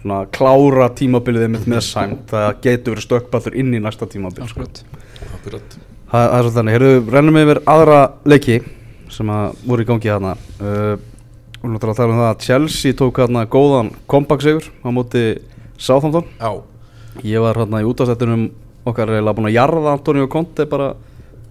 svona 0.00 0.20
klára 0.32 0.86
tímabilið 0.96 1.44
einmitt 1.44 1.66
með 1.68 1.82
sæmt 1.84 2.30
það 2.32 2.48
getur 2.64 2.94
verið 2.96 3.04
stökkballur 3.04 3.58
inn 3.60 3.74
í 3.76 3.82
næsta 3.84 4.08
tímabil 4.08 4.46
sko. 4.48 4.64
Akkurat. 4.64 4.80
Akkurat. 5.36 5.76
Það, 6.10 6.24
er 6.24 6.40
svolítið 6.40 6.56
þannig, 6.58 6.74
heyrðu, 6.74 6.94
rennum 7.14 7.36
við 7.38 7.44
yfir 7.44 7.60
aðra 7.70 7.98
leiki 8.26 8.56
sem 9.14 9.28
að 9.30 9.60
voru 9.70 9.84
í 9.84 9.86
gangi 9.86 10.10
uh, 10.10 10.24
og 11.60 11.68
náttúrulega 11.70 11.92
að 11.92 12.00
tala 12.00 12.10
um 12.10 12.18
það 12.18 12.30
að 12.30 12.46
Chelsea 12.46 12.96
tók 12.98 13.20
þarna 13.22 13.44
góðan 13.50 13.92
comeback 14.10 14.42
sigur 14.42 14.66
á 14.82 14.88
móti 14.90 15.22
Southampton. 15.78 16.26
Ég 17.22 17.42
var 17.44 17.60
hérna 17.62 17.82
í 17.82 17.86
útastættunum 17.86 18.48
okkar 18.90 19.12
reyla 19.12 19.34
búin 19.36 19.50
að 19.50 19.58
jarða 19.58 19.94
Antonio 19.94 20.26
Conte 20.32 20.66
bara 20.70 20.94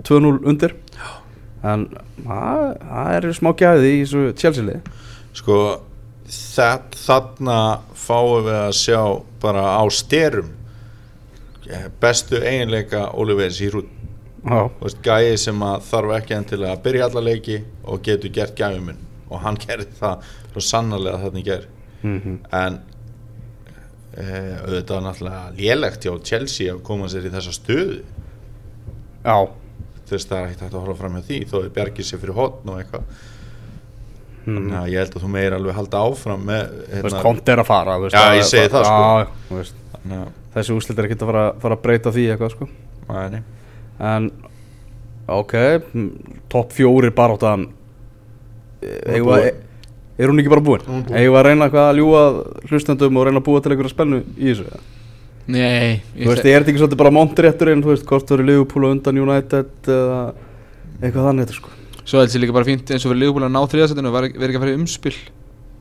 2-0 0.03 0.41
undir. 0.49 0.75
En 1.63 1.87
það 2.25 2.65
það 2.83 3.13
er 3.15 3.29
smá 3.37 3.51
gæði 3.61 3.93
í 3.93 4.01
þessu 4.01 4.25
Chelsea 4.39 4.67
lið 4.67 4.91
sko 5.39 5.59
það, 6.27 6.97
þarna 7.05 7.59
fáum 7.95 8.47
við 8.47 8.57
að 8.57 8.73
sjá 8.79 9.01
bara 9.39 9.65
á 9.79 9.83
styrum 9.93 10.51
bestu 12.01 12.39
eiginleika 12.41 13.07
Oliver 13.13 13.51
Giroud 13.53 13.98
veist, 14.43 15.01
gæi 15.03 15.37
sem 15.37 15.63
að 15.65 15.81
þarf 15.89 16.13
ekki 16.19 16.35
endilega 16.37 16.75
að 16.77 16.83
byrja 16.85 17.07
alla 17.09 17.23
leiki 17.25 17.57
og 17.83 18.01
getur 18.05 18.31
gert 18.37 18.55
gæfuminn 18.59 19.01
og 19.29 19.41
hann 19.43 19.57
gerði 19.65 19.89
það 19.99 20.29
svo 20.53 20.63
sannarlega 20.63 21.19
þarna 21.25 21.41
í 21.41 21.47
ger 21.49 21.65
mm 22.03 22.37
en 22.55 22.77
eh, 24.17 24.53
auðvitað 24.63 25.03
náttúrulega 25.05 25.41
lélegt 25.57 26.05
hjá 26.07 26.13
Chelsea 26.25 26.73
að 26.73 26.79
koma 26.87 27.09
sér 27.11 27.27
í 27.27 27.33
þessa 27.33 27.53
stöðu. 27.55 27.99
Já, 29.25 29.35
þess 30.09 30.29
það 30.29 30.37
er 30.39 30.45
ekkert 30.47 30.63
hægt 30.63 30.73
að 30.73 30.79
horfa 30.79 30.97
fram 31.01 31.13
með 31.17 31.27
því 31.29 31.39
þó 31.51 31.55
þau 31.59 31.73
bjargir 31.75 32.07
sér 32.07 32.21
fyrir 32.23 32.37
hotn 32.39 32.71
og 32.73 32.79
eitthvað. 32.81 33.19
Þannig 34.49 34.75
að 34.79 34.87
ég 34.93 35.03
held 35.03 35.15
að 35.19 35.23
þú 35.25 35.29
meir 35.35 35.53
alveg 35.59 35.75
halda 35.77 35.99
áfram 36.09 36.45
með 36.47 36.71
veist, 37.03 37.19
kont 37.21 37.51
er 37.53 37.61
að 37.61 37.67
fara 37.69 37.97
veist, 38.01 38.15
Já, 38.15 38.23
að- 38.23 38.37
ég 38.39 38.47
segi 38.49 38.71
það, 38.73 38.87
sko. 38.87 39.03
Já, 39.03 39.27
þú 39.49 39.57
veist, 39.59 39.81
þannig 39.93 40.19
að 40.23 40.29
þessi 40.55 40.75
úslit 40.79 40.97
er 41.03 41.07
ekki 41.09 41.17
að 41.19 41.29
fara, 41.29 41.43
fara 41.61 41.75
að 41.77 41.83
breyta 41.83 42.13
því 42.15 42.23
eitthvað 42.33 42.53
sko. 42.55 42.69
Nei, 43.09 43.29
nei. 43.35 43.41
En, 43.99 44.29
ok, 45.29 45.55
topp 46.51 46.75
fjóri 46.77 47.11
Eigum 49.09 49.33
við 49.33 49.49
að 49.49 49.65
Er 50.19 50.27
hún 50.27 50.39
ekki 50.41 50.51
bara 50.51 50.63
búin? 50.63 50.81
Hún 50.83 50.97
er 50.99 51.03
búin. 51.07 51.15
Eigum 51.15 51.31
við 51.31 51.39
að 51.39 51.45
reyna 51.47 51.67
að 51.79 51.99
ljúa 52.01 52.21
hlustendum 52.67 53.19
og 53.19 53.27
reyna 53.27 53.39
að 53.39 53.45
búa 53.45 53.61
til 53.63 53.71
einhverja 53.71 53.93
spennu 53.93 54.17
í 54.35 54.49
þessu? 54.49 54.65
eða? 54.67 54.81
Nei, 55.49 56.01
Þú 56.13 56.27
veist, 56.29 56.43
er 56.45 56.59
þetta 56.59 56.73
ekki 56.73 56.81
svolítið 56.83 56.99
bara 56.99 57.13
montrétturinn, 57.15 57.81
þú 57.81 57.93
veist, 57.93 58.05
hvort 58.09 58.27
þú 58.27 58.35
eru 58.35 58.47
Liverpool 58.49 58.85
og 58.85 58.91
undan 58.97 59.21
United 59.23 59.89
eða 59.89 60.19
eitthvað 60.99 61.29
þannig 61.29 61.47
þetta 61.47 61.57
sko 61.57 61.77
Svo 62.09 62.21
held 62.21 62.35
ég 62.35 62.43
líka 62.43 62.55
bara 62.55 62.67
fínt 62.67 62.91
eins 62.91 63.05
og 63.05 63.11
fyrir 63.13 63.21
Leopold 63.23 63.47
að 63.47 63.53
ná 63.53 63.59
þriðasettinu 63.69 64.09
og 64.09 64.15
vera 64.17 64.29
ekki 64.29 64.59
að 64.59 64.63
fara 64.63 64.73
í 64.73 64.77
umspil 64.79 65.15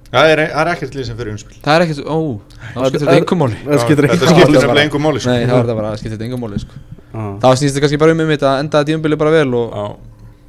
það 0.08 0.32
er, 0.32 0.42
það 0.52 0.62
er 0.62 0.70
ekkert 0.72 0.96
lið 0.98 1.06
sem 1.08 1.18
fyrir 1.18 1.34
umspil 1.34 1.58
Það 1.64 1.74
er 1.74 1.84
ekkert, 1.84 2.00
ó, 2.04 2.18
þetta 4.12 4.24
Það 4.28 4.32
skiptir 4.38 4.58
þetta 4.62 4.84
engum 4.86 5.04
máli 5.08 5.22
sko. 5.24 5.34
Nei, 5.34 5.44
það 5.48 5.54
var 5.54 5.66
þetta 5.68 5.78
bara, 5.80 5.92
það 5.92 6.02
skiptir 6.02 6.16
þetta 6.16 6.28
engum 6.28 6.44
máli 6.44 6.60
sko. 6.62 6.82
Það 7.12 7.54
snýst 7.56 7.72
þetta 7.74 7.82
kannski 7.84 7.98
bara 8.02 8.12
um 8.14 8.20
um 8.24 8.30
þetta 8.34 8.48
að 8.52 8.62
enda 8.64 8.82
tíumbili 8.84 9.16
bara 9.20 9.30
vel 9.32 9.54
og, 9.56 9.76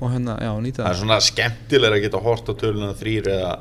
og 0.02 0.10
hérna, 0.12 0.36
já, 0.44 0.50
nýta 0.64 0.82
það 0.84 0.90
er 0.90 0.94
það 0.94 1.00
svona 1.04 1.20
skemmtilega 1.24 1.96
að 2.00 2.04
geta 2.08 2.22
hort 2.26 2.50
á 2.52 2.54
töluna 2.60 2.90
þrýr 3.00 3.30
eða, 3.36 3.54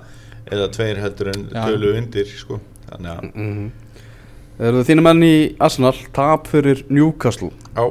eða 0.51 0.67
tveir 0.75 1.01
heldur 1.05 1.31
en 1.35 1.45
Já. 1.53 1.63
tölu 1.69 1.93
undir 1.99 2.27
sko. 2.35 2.61
þannig 2.91 3.13
að 3.15 3.31
Mhm. 3.35 3.71
Eru 4.59 4.81
þínu 4.83 5.03
menn 5.07 5.23
í 5.23 5.35
Arsenal 5.63 5.95
tap 6.13 6.49
fyrir 6.51 6.81
Newcastle 6.91 7.53
já, 7.77 7.85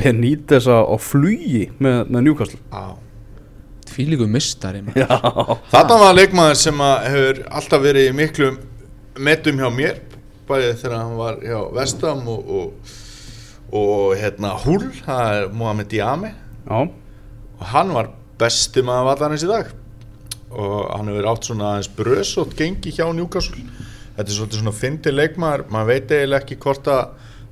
Benítez 0.00 0.64
á 0.64 0.80
flugi 0.96 1.66
með, 1.78 2.08
með 2.08 2.22
Newcastle 2.30 2.60
já. 2.72 2.96
Tvílíku 3.92 4.24
mistari 4.26 4.80
Þarna 4.96 5.98
var 6.00 6.14
leikmaður 6.16 6.56
sem 6.56 6.80
að 6.80 7.04
hefur 7.12 7.42
alltaf 7.52 7.82
verið 7.84 8.08
í 8.08 8.14
miklum 8.16 8.56
metum 9.20 9.60
hjá 9.60 9.68
mér 9.74 10.00
bæðið 10.48 10.78
þegar 10.80 10.96
hann 10.96 11.16
var 11.18 11.36
hjá 11.44 11.58
Vestam 11.76 12.22
og, 12.32 12.48
og, 12.48 12.94
og 13.72 14.16
hérna 14.20 14.56
Hull, 14.64 14.90
það 15.04 15.36
er 15.36 15.54
Mohamed 15.56 15.88
Diame. 15.92 16.34
Já, 16.66 16.80
og 17.62 17.70
hann 17.72 17.94
var 17.94 18.10
besti 18.40 18.82
maður 18.84 19.08
vallarins 19.12 19.46
í 19.46 19.50
dag. 19.50 19.70
Og 20.52 20.76
hann 20.92 21.08
hefur 21.08 21.30
átt 21.30 21.48
svona 21.48 21.70
aðeins 21.72 21.92
brösótt 21.96 22.56
gengi 22.58 22.92
hjá 22.92 23.06
Newcastle. 23.16 23.62
Þetta 24.16 24.28
er 24.28 24.36
svolítið 24.36 24.60
svona 24.60 24.76
fyndi 24.76 25.14
leikmaður. 25.14 25.64
Maður 25.72 25.90
veit 25.92 26.12
eiginlega 26.12 26.44
ekki 26.44 26.58
hvort 26.60 26.90
að 26.92 27.02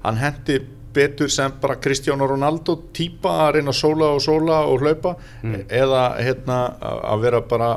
hann 0.04 0.20
hendi 0.20 0.58
betur 0.94 1.30
sem 1.30 1.52
bara 1.62 1.78
Cristiano 1.80 2.26
Ronaldo 2.26 2.74
típa 2.96 3.36
að 3.46 3.52
reyna 3.56 3.72
að 3.72 3.78
sóla 3.78 4.08
og 4.16 4.22
sóla 4.24 4.62
og 4.68 4.82
hlaupa. 4.84 5.14
Eða 5.68 6.04
hérna 6.18 6.60
að 6.80 7.04
að 7.14 7.24
vera 7.26 7.42
bara 7.54 7.74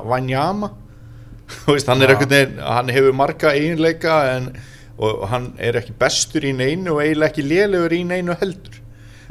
veist, 1.68 1.88
hann 1.88 2.02
veginn, 2.32 2.60
hann 2.64 2.92
hefur 2.94 3.16
marga 3.16 3.54
eiginleika 3.54 4.20
en, 4.34 4.52
og 4.98 5.28
hann 5.32 5.52
er 5.58 5.80
ekki 5.80 5.96
bestur 6.00 6.46
í 6.46 6.54
neinu 6.56 6.96
og 6.96 7.04
eiginlega 7.04 7.32
ekki 7.32 7.46
lélegur 7.48 7.96
í 7.96 8.04
neinu 8.08 8.36
heldur. 8.40 8.80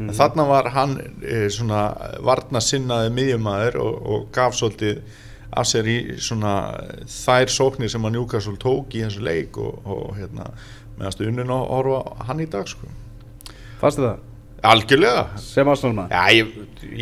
En 0.01 0.11
þarna 0.17 0.47
var 0.49 0.71
hann 0.75 0.97
e, 1.21 1.45
svona 1.53 1.83
varna 2.25 2.63
sinnaði 2.65 3.13
miðjumæður 3.15 3.79
og, 3.83 4.01
og 4.03 4.25
gaf 4.35 4.57
svolítið 4.59 5.03
af 5.53 5.69
sér 5.69 5.89
í 5.93 5.97
svona 6.23 6.55
þær 7.13 7.53
sóknir 7.53 7.93
sem 7.93 8.09
að 8.09 8.17
Newcastle 8.17 8.57
tók 8.61 8.97
í 8.97 9.05
þessu 9.05 9.23
leik 9.23 9.61
og, 9.61 9.85
og 9.85 10.17
hérna 10.17 10.49
meðan 10.97 11.15
stuðunin 11.15 11.53
að 11.53 11.65
horfa 11.75 12.27
hann 12.29 12.43
í 12.43 12.49
dag 12.51 12.69
sko. 12.71 12.89
fannst 13.81 14.01
þið 14.01 14.09
það? 14.09 14.29
algjörlega. 14.63 15.23
Sem 15.43 15.67
maður? 15.67 16.05
Já, 16.13 16.23
ég, 16.39 16.51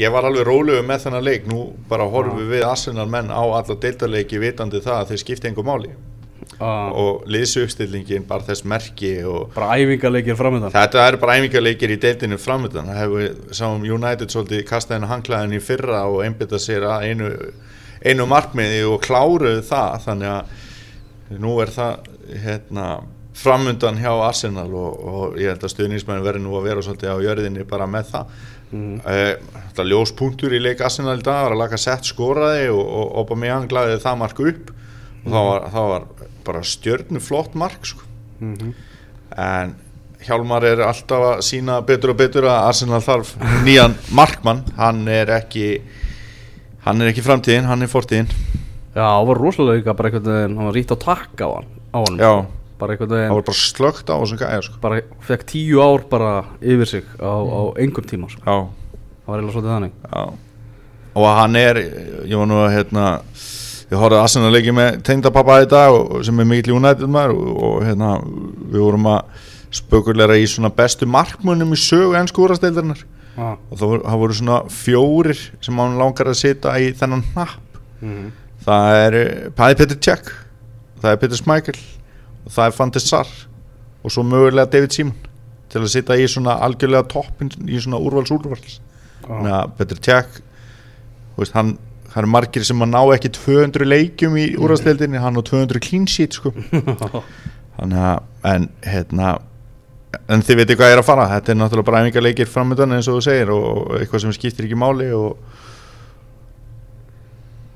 ég 0.01 0.13
var 0.13 0.27
alveg 0.29 0.47
rólegur 0.49 0.87
með 0.89 1.03
þennan 1.05 1.27
leik. 1.27 1.49
Nú 1.51 1.67
bara 1.91 2.07
horfum 2.09 2.49
við 2.49 2.65
Arsenal 2.67 3.09
menn 3.11 3.29
á 3.29 3.43
alla 3.43 3.77
deildarleiki 3.77 4.41
vitandi 4.41 4.81
það 4.85 5.03
að 5.03 5.13
þeir 5.13 5.23
skipta 5.25 5.51
engu 5.51 5.65
máli 5.67 5.93
ah, 6.59 6.90
og 6.90 7.26
liðsuppstillingin 7.30 8.26
bara 8.28 8.46
þess 8.48 8.66
merki 8.68 9.12
og 9.28 9.53
Bara 9.55 9.76
æfingarleikir 9.78 10.38
framöndan 10.38 10.74
þetta 10.74 11.07
eru 11.07 11.20
bara 11.22 11.38
æfingarleikir 11.38 11.94
í 11.94 12.01
deildinu 12.03 12.40
framöndan 12.40 12.90
það 12.90 13.01
hefur 13.05 13.55
sáum 13.57 13.86
United 13.86 14.32
svolítið 14.32 14.66
kastað 14.68 14.98
henni 14.98 15.11
hanglaðin 15.11 15.57
í 15.57 15.62
fyrra 15.62 16.03
og 16.11 16.24
einbytta 16.24 16.61
sér 16.61 16.86
að 16.88 17.07
einu, 17.11 17.30
einu 18.05 18.26
markmiði 18.30 18.82
og 18.88 19.01
kláruðu 19.05 19.62
það. 19.66 19.96
Þannig 20.07 20.34
að 20.34 21.40
nú 21.40 21.57
er 21.62 21.72
það 21.74 22.12
hérna 22.44 22.86
framöndan 23.40 24.01
hjá 24.01 24.11
Arsenal 24.12 24.68
og, 24.76 24.96
og 25.01 25.36
ég 25.40 25.53
held 25.55 25.64
að 25.64 25.74
stuðningsmenn 25.74 26.24
verði 26.24 26.42
nú 26.44 26.57
að 26.59 26.66
vera 26.68 26.82
svolítið 26.84 27.14
á 27.14 27.24
jörðinni 27.24 27.68
bara 27.68 27.88
með 27.88 28.11
það. 28.14 28.40
Mm. 28.70 29.01
þetta 29.03 29.84
ljós 29.88 30.12
punktur 30.14 30.53
í 30.55 30.61
leik 30.62 30.82
Arsenal 30.86 31.16
í 31.18 31.24
dag 31.26 31.40
var 31.42 31.57
að 31.57 31.62
laka 31.64 31.78
sett 31.80 32.07
skoraði 32.07 32.68
og, 32.70 32.84
og 32.84 33.16
Aubameyang 33.18 33.66
glaði 33.70 33.96
það 33.98 34.20
mark 34.20 34.42
upp 34.44 34.70
og 35.25 35.31
það 35.33 35.47
var, 35.51 35.68
það 35.75 35.89
var 35.93 36.05
bara 36.45 36.61
stjörnu 36.64 37.21
flott 37.21 37.55
mark 37.55 37.85
sko. 37.87 38.03
Mhm. 38.41 38.75
en 39.37 39.75
Hjálmar 40.21 40.64
er 40.68 40.83
alltaf 40.85 41.23
að 41.25 41.39
sína 41.47 41.79
betur 41.87 42.11
og 42.12 42.16
betur 42.18 42.45
að 42.45 42.66
Arsenal 42.68 43.01
þarf 43.01 43.31
nýjan 43.64 43.95
markmann. 44.12 44.64
Hann 44.77 45.07
er 45.09 45.31
ekki 45.39 45.81
hann 46.85 47.01
er 47.01 47.09
ekki 47.09 47.23
framtíðin, 47.25 47.64
hann 47.64 47.81
er 47.83 47.89
fortíðin. 47.89 48.29
Já, 48.93 49.01
það 49.07 49.27
var 49.31 49.41
rosalega 49.41 49.95
bara 49.97 50.11
einhvern 50.11 50.27
veginn 50.35 50.57
Hann 50.59 50.66
var 50.66 50.75
ríkt 50.75 50.93
á 50.93 50.99
takk 50.99 51.41
á 51.41 51.49
hann 51.55 51.68
á 51.95 51.99
hann 52.05 52.18
já, 52.18 52.33
Bara 52.81 52.93
einhvern 52.97 53.12
veginn 53.14 53.33
var 53.37 53.43
bara 53.47 53.61
slögt 53.62 54.11
á 54.11 54.14
þessum 54.18 54.41
gæja 54.43 54.62
sko. 54.66 54.77
Bara 54.83 55.01
fekk 55.29 55.45
tíu 55.47 55.81
ár 55.81 56.05
bara 56.11 56.45
yfir 56.61 56.87
sig 56.91 57.05
á, 57.23 57.31
á 57.31 57.61
engum 57.81 58.05
tíma 58.05 58.29
sko. 58.29 58.43
já, 58.45 58.68
Það 59.25 59.27
var 59.31 59.39
eiginlega 59.39 59.55
svolítið 59.55 59.75
þannig. 59.77 59.93
Já. 60.11 60.25
Og 61.14 61.27
hann 61.39 61.57
er, 61.57 61.77
ég 62.27 62.37
var 62.37 62.47
nú 62.51 62.59
að 62.61 62.75
hérna, 62.77 63.07
ég 63.91 63.99
horfði 63.99 64.20
Arsenal 64.20 64.53
leiki 64.55 64.74
með 64.74 65.01
tengdapappa 65.07 65.61
í 65.64 65.70
dag 65.70 65.95
og, 65.95 66.20
sem 66.26 66.43
er 66.43 66.51
mikill 66.51 66.76
United 66.78 67.11
maður 67.11 67.36
og, 67.36 67.62
og 67.68 67.78
hérna, 67.86 68.16
við 68.70 68.84
vorum 68.86 69.09
að 69.14 69.49
spökulegra 69.80 70.36
í 70.41 70.47
svona 70.51 70.72
bestu 70.74 71.07
markmunum 71.07 71.74
í 71.74 71.78
sögu 71.78 72.16
ennsku 72.18 72.43
úrasteldarinnar 72.47 73.03
ah. 73.38 73.55
og 73.55 73.74
það 73.76 73.88
voru, 73.93 74.05
það 74.07 74.22
voru 74.24 74.38
svona 74.41 74.61
fjórir 74.74 75.43
sem 75.62 75.82
hann 75.82 75.99
langar 76.01 76.30
að 76.30 76.41
sita 76.43 76.74
í 76.82 76.91
þennan 76.99 77.26
hnapp. 77.32 77.82
Mm 78.01 78.30
það 78.64 78.99
er 78.99 79.16
eh, 79.18 79.49
það 79.57 79.72
er 79.72 79.78
Peter 79.80 80.01
Cech 80.07 80.30
það 81.01 81.11
er 81.12 81.20
Peter 81.22 81.41
Schmeichel 81.41 81.78
og 82.45 82.55
það 82.55 82.66
er 82.66 82.76
Van 82.76 82.95
der 82.95 83.05
Sar 83.05 83.34
og 84.01 84.14
svo 84.14 84.24
mögulega 84.26 84.70
David 84.72 84.97
Simon 84.97 85.28
til 85.70 85.82
að 85.84 85.93
sitja 85.93 86.18
í 86.18 86.26
svona 86.28 86.59
algjörlega 86.66 87.09
toppin 87.12 87.53
í 87.68 87.80
svona 87.80 88.01
að 89.61 89.76
Peter 89.78 90.01
Cech 90.03 90.41
þú 90.41 91.45
veist, 91.45 91.57
hann 91.57 91.76
það 92.11 92.19
eru 92.23 92.31
margir 92.35 92.65
sem 92.67 92.83
að 92.85 92.91
ná 92.93 93.01
ekki 93.15 93.31
200 93.37 93.87
leikjum 93.87 94.37
í 94.41 94.49
úrvalstildinni, 94.59 95.21
hann 95.23 95.39
á 95.39 95.43
200 95.47 95.81
clean 95.85 96.07
sheet 96.11 96.35
sko. 96.39 96.51
Þannig 97.79 98.03
að 98.03 98.51
en 98.51 98.69
hérna 98.85 99.39
en 100.31 100.43
þið 100.43 100.59
veitir 100.63 100.77
hvað 100.81 100.93
er 100.97 101.01
að 101.03 101.07
fara, 101.07 101.29
þetta 101.37 101.53
er 101.53 101.59
náttúrulega 101.61 101.87
bara 101.87 102.01
æfingar 102.05 102.25
leikir 102.27 102.49
framöndan 102.51 102.97
eins 102.97 103.07
og 103.09 103.21
þú 103.21 103.25
segir 103.29 103.53
og 103.55 103.93
eitthvað 104.01 104.25
sem 104.25 104.35
skiptir 104.35 104.67
ekki 104.67 104.79
máli 104.79 105.11
og 105.15 105.37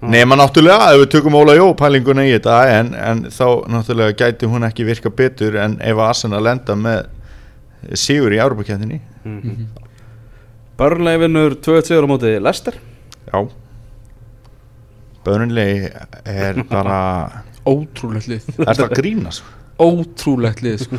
Nema 0.04 0.36
náttúrulega, 0.36 0.90
ef 0.92 1.00
við 1.00 1.12
tökum 1.14 1.36
Óla 1.38 1.54
Jó 1.56 1.70
pælinguna 1.80 2.26
í 2.28 2.34
þetta 2.34 2.56
en, 2.74 2.90
en 2.92 3.22
þá 3.32 3.46
náttúrulega 3.72 4.16
gæti 4.20 4.50
hún 4.52 4.66
ekki 4.66 4.84
virka 4.84 5.08
betur 5.08 5.56
en 5.62 5.78
ef 5.80 6.02
Arsenal 6.04 6.42
lenda 6.44 6.76
með 6.76 7.06
sigur 7.96 8.34
í 8.36 8.40
Mhm. 9.24 9.68
Burnley 10.76 11.16
vinnur 11.22 11.54
2-1 11.62 11.86
sigur 11.88 12.04
á 12.04 12.08
móti 12.10 12.34
Leicester. 12.42 12.74
Já 13.32 13.46
Burnley 15.24 15.88
er 16.24 16.62
bara 16.74 16.98
Ótrúlegt 17.64 18.28
lið 18.28 18.48
Er 18.60 18.74
það 18.76 18.86
að 18.88 18.96
grínast? 18.98 19.44
Ótrúlegt 19.88 20.60
lið 20.64 20.82
sko. 20.84 20.98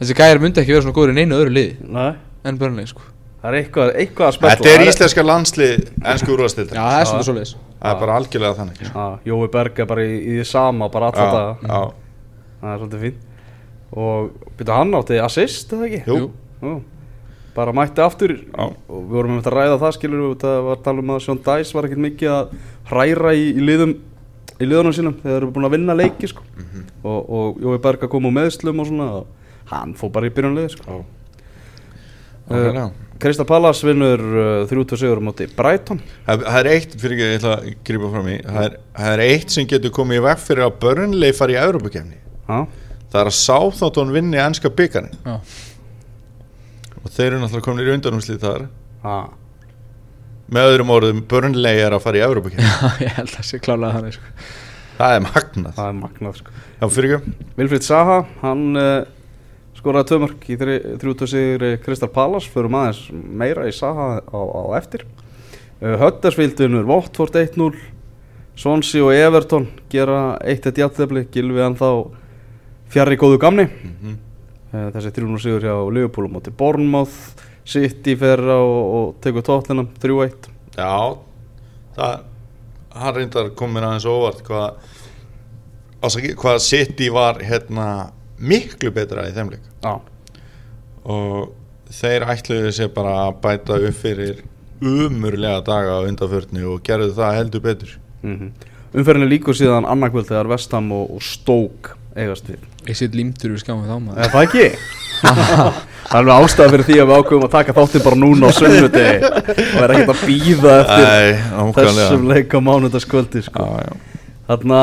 Þessi 0.00 0.14
gæjar 0.18 0.40
myndi 0.42 0.62
ekki 0.62 0.72
vera 0.74 0.84
svona 0.84 0.96
góður 0.96 1.12
í 1.14 1.16
neinu 1.20 1.38
öðru 1.40 1.52
liði 1.56 1.90
Nei 1.94 2.12
En 2.48 2.58
Burnley 2.60 2.88
sko 2.90 3.08
Það 3.42 3.48
er 3.50 3.56
eitthvað, 3.58 3.88
eitthvað 3.98 4.28
að 4.28 4.34
spela 4.36 4.52
Þetta 4.54 4.72
er 4.76 4.84
íslenska 4.92 5.22
landslið 5.26 5.80
ennsku 6.12 6.30
Já, 6.30 6.34
úrvastildin 6.36 6.78
það 6.78 6.98
er 7.00 7.08
svona 7.10 7.26
svoleiðis 7.26 7.52
Það 7.82 7.90
er 7.92 7.96
bara 8.04 8.16
algjörlega 8.20 8.58
þannig 8.60 8.82
sko. 8.86 9.02
ah, 9.02 9.14
Jói 9.26 9.48
Berg 9.56 9.80
er 9.82 9.88
bara 9.90 10.04
í, 10.06 10.12
í 10.22 10.36
því 10.38 10.44
sama 10.46 10.88
bara 10.94 11.08
alltaf 11.10 11.26
Já, 11.26 11.32
daga 11.34 11.52
já, 11.66 11.80
Það 12.62 12.74
er 12.76 12.82
svolítið 12.82 13.02
fín 13.02 13.16
Og 13.92 14.52
byrja 14.60 14.76
hann 14.78 14.94
átti 15.00 15.18
assist 15.26 15.74
eða 15.74 15.88
ekki? 15.90 16.00
jú, 16.06 16.28
Jú. 16.62 16.74
Bara 17.52 17.74
mætti 17.76 18.00
aftur 18.00 18.32
Já. 18.32 18.64
og 18.64 19.02
við 19.02 19.16
vorum 19.18 19.36
með 19.36 19.50
að 19.50 19.56
ræða 19.58 19.80
það 19.82 19.94
skilur 19.98 20.22
við 20.22 20.38
það 20.40 20.58
var 20.66 20.78
að 20.78 20.84
tala 20.86 21.02
um 21.02 21.12
að 21.12 21.20
Sean 21.26 21.40
Dice 21.44 21.76
var 21.76 21.88
ekkert 21.88 22.04
mikið 22.06 22.32
að 22.32 22.54
hræra 22.88 23.34
í, 23.36 23.44
í 23.52 23.66
liðum 23.66 23.92
í 24.62 24.68
liðunum 24.68 24.94
sínum 24.96 25.16
þegar 25.20 25.34
þeir 25.34 25.40
eru 25.42 25.52
búin 25.52 25.68
að 25.68 25.74
vinna 25.76 25.96
leiki 25.98 26.30
sko. 26.30 26.44
Mhm. 26.56 26.84
og, 27.02 27.20
og 27.38 27.62
Jói 27.64 27.78
Berg 27.84 28.06
að 28.06 28.12
koma 28.14 28.30
úr 28.30 28.36
meðslum 28.38 28.80
og 28.82 28.88
svona 28.88 29.08
og 29.20 29.72
hann 29.72 29.94
fór 29.98 30.12
bara 30.14 30.28
í 30.28 30.34
byrjunlið 30.34 30.68
sko. 30.76 31.02
Uh, 31.02 32.56
Nákvæmlega. 32.56 32.90
Krista 33.22 33.44
Pallas 33.46 33.78
vinnur 33.86 34.18
uh, 34.18 34.70
3-7 34.70 35.12
á 35.14 35.22
móti 35.22 35.46
Brighton 35.54 36.00
Það 36.26 36.40
það 36.42 36.56
er 36.58 36.68
eitt, 36.72 36.96
fyrir 36.98 37.14
ekki, 37.14 37.28
ég 37.28 37.36
ætla 37.38 37.52
að 37.54 37.68
grípa 37.86 38.08
fram 38.16 38.30
í 38.32 38.38
það 38.42 38.64
er, 38.64 38.78
það 38.96 39.12
er 39.12 39.22
eitt 39.28 39.54
sem 39.54 39.68
getur 39.70 39.92
komið 39.94 40.18
í 40.18 40.24
veg 40.26 40.40
fyrir 40.42 40.66
að 40.66 40.80
Burnley 40.82 41.36
fari 41.38 41.54
í 41.54 41.60
Europakefni 41.62 42.18
Já, 42.18 42.58
það 43.12 43.20
er 43.20 43.30
að 43.30 43.36
Southampton 43.38 44.10
vinni 44.12 44.40
ennska 44.42 44.72
byggarni. 44.74 45.14
Og 47.02 47.12
þeir 47.12 47.28
eru 47.30 47.40
náttúrulega 47.42 47.66
komin 47.66 47.86
í 47.86 47.94
undanúslið 47.96 48.42
þar. 48.42 48.66
Ah. 49.02 49.30
með 50.52 50.68
öðrum 50.72 50.92
orðum 50.94 51.22
Burnley 51.26 51.80
er 51.82 51.96
að 51.96 52.04
fara 52.04 52.20
í 52.20 52.22
Evropakefni 52.22 52.68
ég 53.06 53.16
held 53.16 53.32
að 53.34 53.48
sé 53.48 53.58
klálega 53.62 53.96
þannig 53.96 54.18
sko. 54.18 54.34
það 54.98 55.16
er 55.16 55.24
magnað. 55.26 55.72
Það 55.78 55.88
er 55.88 55.96
magnað 55.98 56.36
sko. 56.38 56.54
já, 56.78 56.86
fyrir 56.96 57.16
Vilfríð 57.58 57.86
Saha, 57.88 58.18
hann 58.42 58.62
uh, 58.78 58.92
skoraði 59.78 60.10
tvö 60.12 60.20
mörg 60.22 60.46
í 60.46 60.58
þrjútu 60.60 61.30
sigri 61.30 61.72
Kristal 61.82 62.12
Palace, 62.14 62.50
förum 62.52 62.78
aðeins 62.78 63.02
meira 63.10 63.66
í 63.66 63.74
Saha 63.74 64.20
á, 64.22 64.38
á 64.38 64.62
eftir. 64.78 65.06
Uh, 65.82 65.96
Höttersvildunur, 65.98 66.86
Vottford 66.86 67.40
1-0 67.42 67.72
Swansea 68.56 69.04
og 69.04 69.14
Everton 69.16 69.66
gera 69.90 70.36
1-1 70.44 70.82
jafntefli, 70.82 71.24
Gilvi 71.32 71.62
hann 71.64 71.78
þá 71.78 72.12
fjarr 72.92 73.14
í 73.14 73.18
góðu 73.20 73.40
gamni. 73.40 73.66
Mhm. 73.66 74.12
uh, 74.12 74.31
þessi 74.72 75.12
300 75.12 75.44
sigur 75.44 75.66
hjá 75.66 75.74
Liverpool 75.92 76.28
á 76.28 76.34
móti 76.34 76.52
Bournemouth 76.56 77.44
City 77.68 78.16
ferra 78.18 78.58
og, 78.58 78.82
og 78.96 79.14
tegur 79.24 79.44
tóttina 79.46 79.84
3-1 80.02 80.50
Já, 80.76 81.18
það 81.96 82.22
hann 82.92 83.16
reyndar 83.16 83.52
komin 83.56 83.84
aðeins 83.86 84.08
óvart 84.08 84.42
hvað 84.46 84.80
ásaki, 86.02 86.34
hvað 86.38 86.58
City 86.64 87.08
var 87.12 87.40
hérna 87.44 87.86
miklu 88.42 88.90
betra 88.94 89.28
í 89.28 89.34
þeim 89.36 89.52
leik. 89.52 89.68
Já, 89.84 89.94
og 91.04 91.52
þeir 91.92 92.26
ætluðu 92.32 92.72
sér 92.74 92.90
bara 92.94 93.14
að 93.26 93.38
bæta 93.44 93.78
upp 93.78 93.98
fyrir 94.00 94.42
umurlega 94.82 95.62
daga 95.66 96.00
á 96.02 96.06
undanförni 96.08 96.64
og 96.66 96.82
gerðu 96.86 97.14
það 97.18 97.38
heldur 97.38 97.66
betur. 97.68 97.96
Mm 98.26 98.52
umferðinni 98.92 99.30
líkur 99.30 99.56
síðan 99.56 99.86
annarkvöld 99.88 100.28
þegar 100.28 100.50
Vestham 100.52 100.90
og, 100.92 101.14
og 101.16 101.22
Stoke 101.24 101.94
eigast 102.16 102.48
við 102.50 102.58
ég 102.90 102.96
sitt 102.98 103.14
límtur 103.16 103.54
við 103.54 103.62
skáma 103.64 103.86
þá 103.88 103.96
maður 104.02 104.22
Er 104.26 104.32
það 104.32 104.46
ekki? 104.48 104.66
það 105.22 106.16
er 106.18 106.18
alveg 106.18 106.34
ástæða 106.44 106.70
fyrir 106.72 106.86
því 106.88 106.96
að 107.02 107.06
við 107.10 107.18
ákveðum 107.22 107.44
að 107.46 107.52
taka 107.56 107.74
þáttinn 107.76 108.04
bara 108.04 108.18
núna 108.22 108.48
á 108.48 108.52
sunnudegi 108.56 109.28
og 109.28 109.76
vera 109.78 109.94
ekkert 109.94 110.12
að 110.12 110.24
býða 110.28 110.72
eftir 110.80 111.06
nákvæmlega. 111.52 111.92
þessum 112.00 112.26
leik 112.32 112.56
á 112.56 112.60
mánudagskvöldi 112.68 113.42
sko. 113.46 113.68
Þarna 114.48 114.80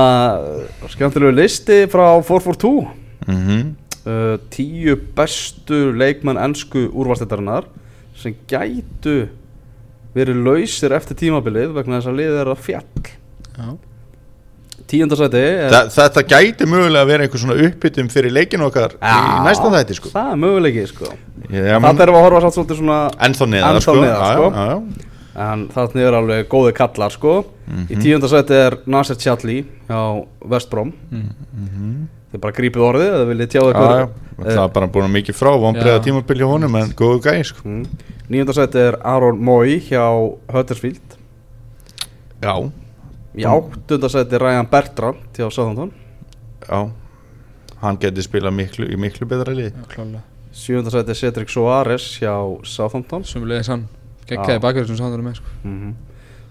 skemmtilegu 0.93 1.35
listi 1.35 1.81
frá 1.91 2.05
442 2.23 2.87
Mhm. 3.29 3.75
uh, 4.07 4.37
Tíu 4.49 4.95
bestu 5.15 5.91
leikmenn 5.93 6.39
ennsku 6.39 6.87
úrvarsleitarinnar 6.89 7.67
sem 8.17 8.33
gætu 8.49 9.27
verið 10.15 10.39
lausir 10.47 10.95
eftir 10.95 11.15
tímabilið 11.19 11.75
vegna 11.75 11.99
þess 11.99 12.09
að 12.09 12.17
liðið 12.17 12.39
er 12.41 12.49
að 12.55 12.63
fjall 12.63 13.03
Já. 13.59 13.67
Tíundasæti 14.89 15.41
er 15.41 15.73
Þa, 15.73 15.81
Þetta 15.95 16.23
gæti 16.31 16.67
mögulega 16.69 17.03
að 17.05 17.11
vera 17.11 17.25
einhver 17.27 17.41
svona 17.43 17.57
uppbyttum 17.67 18.09
fyrir 18.13 18.33
leikinu 18.33 18.65
okkar 18.69 18.95
í 18.97 19.19
næsta 19.45 19.69
þætti 19.73 19.97
sko. 19.99 20.11
Það 20.15 20.31
er 20.33 20.39
möguleiki 20.45 20.85
sko 20.89 21.11
Það 21.49 21.85
við 22.13 22.17
að 22.19 22.25
horfa 22.25 22.41
satt 22.45 22.57
svolítið 22.57 22.81
svona 22.81 22.99
Ennþá 23.27 23.49
Ennþá 23.59 23.83
sko. 23.85 24.49
sko. 24.49 25.09
En 25.39 25.67
þannig 25.71 26.07
er 26.09 26.17
alveg 26.17 26.47
góði 26.51 26.73
kallar 26.75 27.13
sko 27.13 27.35
Í 27.89 27.99
tíundasæti 28.01 28.57
er 28.57 28.79
Nasser 28.89 29.19
Chadli 29.21 29.59
hjá 29.87 30.01
Vestbróm 30.49 30.91
Þið 32.29 32.41
bara 32.43 32.53
grípið 32.53 32.83
orðið 32.85 33.07
eða 33.13 33.29
viljið 33.29 33.51
tjáða 33.55 33.69
Já, 33.69 33.77
já. 33.79 34.09
ykkur 34.09 34.49
Það 34.49 34.63
er 34.63 34.73
bara 34.75 34.89
búin 34.93 35.13
mikið 35.13 35.37
frá 35.37 35.49
vonbreiða 35.59 35.95
Já. 35.97 36.03
tímabil 36.05 36.41
hjá 36.41 36.47
honum 36.49 36.75
en 36.79 36.91
góðu 36.97 37.21
gæði 37.25 37.45
sko. 37.49 37.63
mm. 37.65 37.85
Níundasæti 38.29 38.81
er 38.83 38.97
Aron 39.09 39.39
Mói 39.41 39.79
hjá 39.87 40.03
Huddersfield 40.53 41.17
Já, 42.39 42.53
Í 43.37 43.45
áttundasæti 43.45 44.35
er 44.35 44.41
Ryan 44.41 44.67
Bertrand 44.71 45.37
hjá 45.37 45.49
Southampton. 45.51 45.91
Já 46.65 46.89
Hann 47.79 47.95
geti 48.01 48.23
spilað 48.25 48.55
miklu, 48.57 48.89
í 48.91 48.97
miklu 48.99 49.27
betra 49.29 49.53
lið 49.55 49.71
er 51.13 51.15
Cedric 51.15 51.51
Soares 51.53 52.07
hjá 52.19 52.33
Southampton. 52.67 53.23
Sumulegis 53.23 53.69
hann 53.71 53.85
Gekkæði 54.27 54.57
Já. 54.57 54.63
bakverður 54.63 54.89
sem 54.91 54.99
sáður 54.99 55.23
með 55.25 55.39
sko. 55.39 55.53
mm 55.63 55.77
-hmm. 55.79 55.93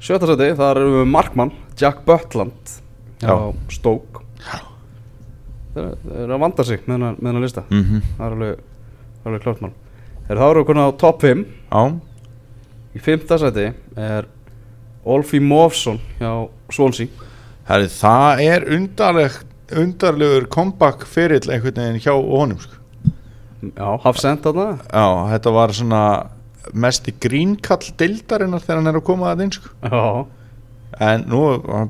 Sjöndasæti, 0.01 0.55
þar 0.57 0.79
erum 0.79 0.95
við 0.95 1.11
Markmann 1.11 1.53
Jack 1.77 2.05
Butland 2.07 2.81
hjá 3.21 3.53
Þeir 5.75 5.95
þeir 6.03 6.23
eru 6.25 6.35
að 6.35 6.41
vanda 6.41 6.65
sig 6.65 6.81
með 6.87 6.95
hennar, 6.95 7.43
lista. 7.43 7.63
Mm 7.71 7.85
-hmm. 7.85 8.03
Það 8.17 8.27
er 8.27 8.33
alveg, 8.33 8.59
alveg 9.25 9.43
klart 9.43 9.61
mál. 9.61 9.73
Þeir 10.27 10.39
þá 10.39 10.51
eru 10.51 10.61
við 10.61 10.67
konar 10.67 10.89
á 10.89 10.99
top 10.99 11.23
5 11.23 11.47
Já, 11.71 12.01
Í 12.95 12.99
fimmta 12.99 13.37
sæti 13.39 13.73
er 13.97 14.27
Olfi 15.09 15.41
Mófsson 15.41 16.01
hjá 16.19 16.33
Swansea 16.75 17.09
Herri, 17.69 17.89
það 17.93 18.43
er 18.45 18.65
undarleg, 18.73 19.35
undarlegur 19.77 20.49
comeback 20.53 21.05
ferill 21.09 21.51
einhvern 21.53 21.81
veginn 21.83 22.01
hjá 22.01 22.15
honum 22.17 22.61
sko. 22.63 22.79
Já, 23.75 23.89
Hafsend 24.05 24.45
þarna 24.45 24.67
Já, 24.87 25.07
þetta 25.35 25.53
var 25.53 25.75
svona 25.77 26.03
mest 26.73 27.09
í 27.11 27.15
grínkall 27.21 27.93
deildarinnar 27.99 28.63
þegar 28.63 28.81
hann 28.81 28.91
er 28.93 28.99
að 29.01 29.07
koma 29.09 29.33
að 29.33 29.45
inn 29.45 29.55
sko. 29.57 29.73
Já, 29.83 30.05
en 31.09 31.27
nú 31.31 31.43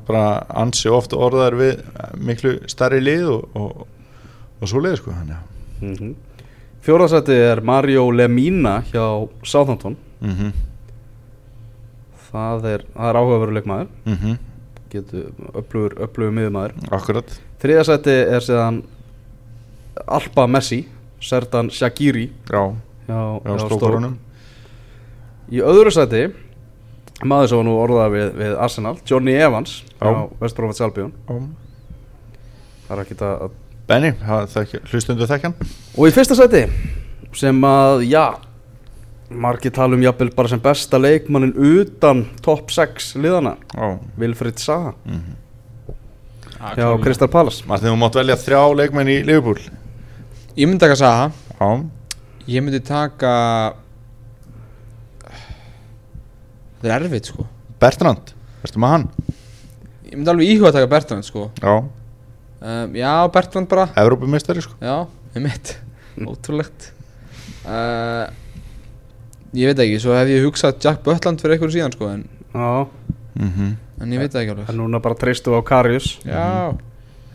bara 0.07 0.25
ansi 0.63 0.91
ofta 0.91 1.19
orðar 1.19 1.57
við 1.59 1.79
miklu 2.19 2.57
starri 2.71 2.99
lið 3.03 3.29
og, 3.35 3.59
og, 3.59 3.85
og 4.59 4.71
svo 4.71 4.83
leið 4.83 4.99
sko, 4.99 5.11
mm 5.11 5.93
-hmm. 5.93 6.15
Fjórðasæti 6.81 7.35
er 7.35 7.61
Mario 7.61 8.09
Lemina 8.11 8.83
hjá 8.91 9.29
Southampton 9.43 9.97
mm 10.21 10.29
-hmm. 10.29 10.51
Það 12.29 12.69
er, 12.69 12.85
það 12.93 13.09
er 13.09 13.19
áhugaveruleik 13.21 13.69
maður 13.69 13.91
Mm 14.05 14.37
Getur 14.89 15.27
öflugur, 15.53 16.31
miðumæður 16.33 16.71
Akkurat. 16.97 17.33
Þriðasæti 17.61 18.13
er 18.33 18.41
síðan 18.41 18.79
Alba 20.07 20.47
Messi 20.49 20.79
Serdan 21.21 21.69
Shaqiri. 21.69 22.31
Já, 22.49 22.73
já 23.05 23.19
hjá 23.45 23.59
stókurunum 23.67 24.15
Í 25.49 25.61
öðru 25.61 25.93
sæti 25.93 26.23
maður 27.25 27.49
sem 27.51 27.59
var 27.59 27.65
nú 27.67 27.77
orðað 27.81 28.13
við, 28.15 28.27
við 28.39 28.57
Arsenal 28.63 28.97
Johnny 29.05 29.33
Evans 29.35 29.79
Já. 29.99 30.07
á 30.07 30.11
Vestbrófats 30.39 30.81
Albion. 30.85 31.13
Það 32.87 32.93
er 32.95 33.01
ekki 33.03 33.17
að 33.25 33.49
Benny, 33.89 34.11
hlustundu 34.91 35.25
þekkjan 35.29 35.55
og 35.97 36.05
í 36.05 36.13
fyrsta 36.13 36.37
sæti 36.37 36.67
sem 37.37 37.65
að 37.65 38.03
já 38.09 38.23
margir 39.29 39.71
tala 39.75 39.93
um 39.95 40.01
jafnvel 40.03 40.31
bara 40.35 40.49
sem 40.49 40.59
besta 40.63 40.97
leikmannin 40.97 41.53
utan 41.53 42.23
top 42.41 42.71
6 42.73 43.13
liðana 43.21 43.55
Já 43.75 43.99
Wilfried 44.17 44.57
Saha. 44.61 44.95
Mm 45.05 45.35
Já, 46.59 46.73
hjá 46.75 46.75
klárlega. 46.75 47.03
Crystal 47.05 47.29
Palace. 47.31 47.63
Martin, 47.69 47.87
þú 47.93 47.99
mátt 48.01 48.17
velja 48.19 48.35
þrjá 48.35 48.61
leikmenn 48.75 49.07
í 49.13 49.13
Liverpool. 49.23 49.61
Ég 50.59 50.67
myndi 50.67 50.81
taka 50.81 50.97
Saha. 50.99 51.29
Já, 51.55 51.69
Ég 52.49 52.63
myndi 52.65 52.81
taka 52.83 53.29
Það 56.81 56.89
er 56.89 57.05
erfitt 57.05 57.29
sko. 57.31 57.45
Bertrand, 57.79 58.33
veistu 58.63 58.79
maður 58.81 58.95
hann? 58.97 59.07
Ég 60.09 60.17
myndi 60.17 60.31
alveg 60.33 60.51
íhuga 60.53 60.69
að 60.71 60.77
taka 60.79 60.89
Bertrand 60.91 61.27
sko. 61.27 61.45
Já, 61.63 61.73
um, 61.79 62.95
Já, 62.97 63.13
Bertrand 63.35 63.69
bara. 63.71 63.87
Evrópumistari 63.99 64.63
sko. 64.65 64.75
Já, 64.83 64.97
með 65.35 65.45
mitt 65.47 65.73
Ótrúlegt. 66.31 66.89
Uh, 67.63 68.27
Ég 69.53 69.71
veit 69.71 69.79
ekki, 69.85 69.99
svo 70.01 70.13
hef 70.13 70.29
ég 70.29 70.43
hugsað 70.45 70.77
Jack 70.83 71.03
Butland 71.05 71.41
fyrir 71.41 71.55
einhverju 71.55 71.73
síðan 71.77 71.95
sko 71.95 72.09
En, 72.09 72.25
já, 72.53 72.87
mm 73.35 73.49
-hmm. 73.49 73.75
en 74.01 74.13
ég 74.13 74.19
veit 74.19 74.35
ekki 74.35 74.51
alveg. 74.51 74.69
En 74.69 74.77
núna 74.77 74.99
bara 74.99 75.15
treystu 75.15 75.53
á 75.57 75.61
Karius. 75.63 76.19
Já, 76.25 76.77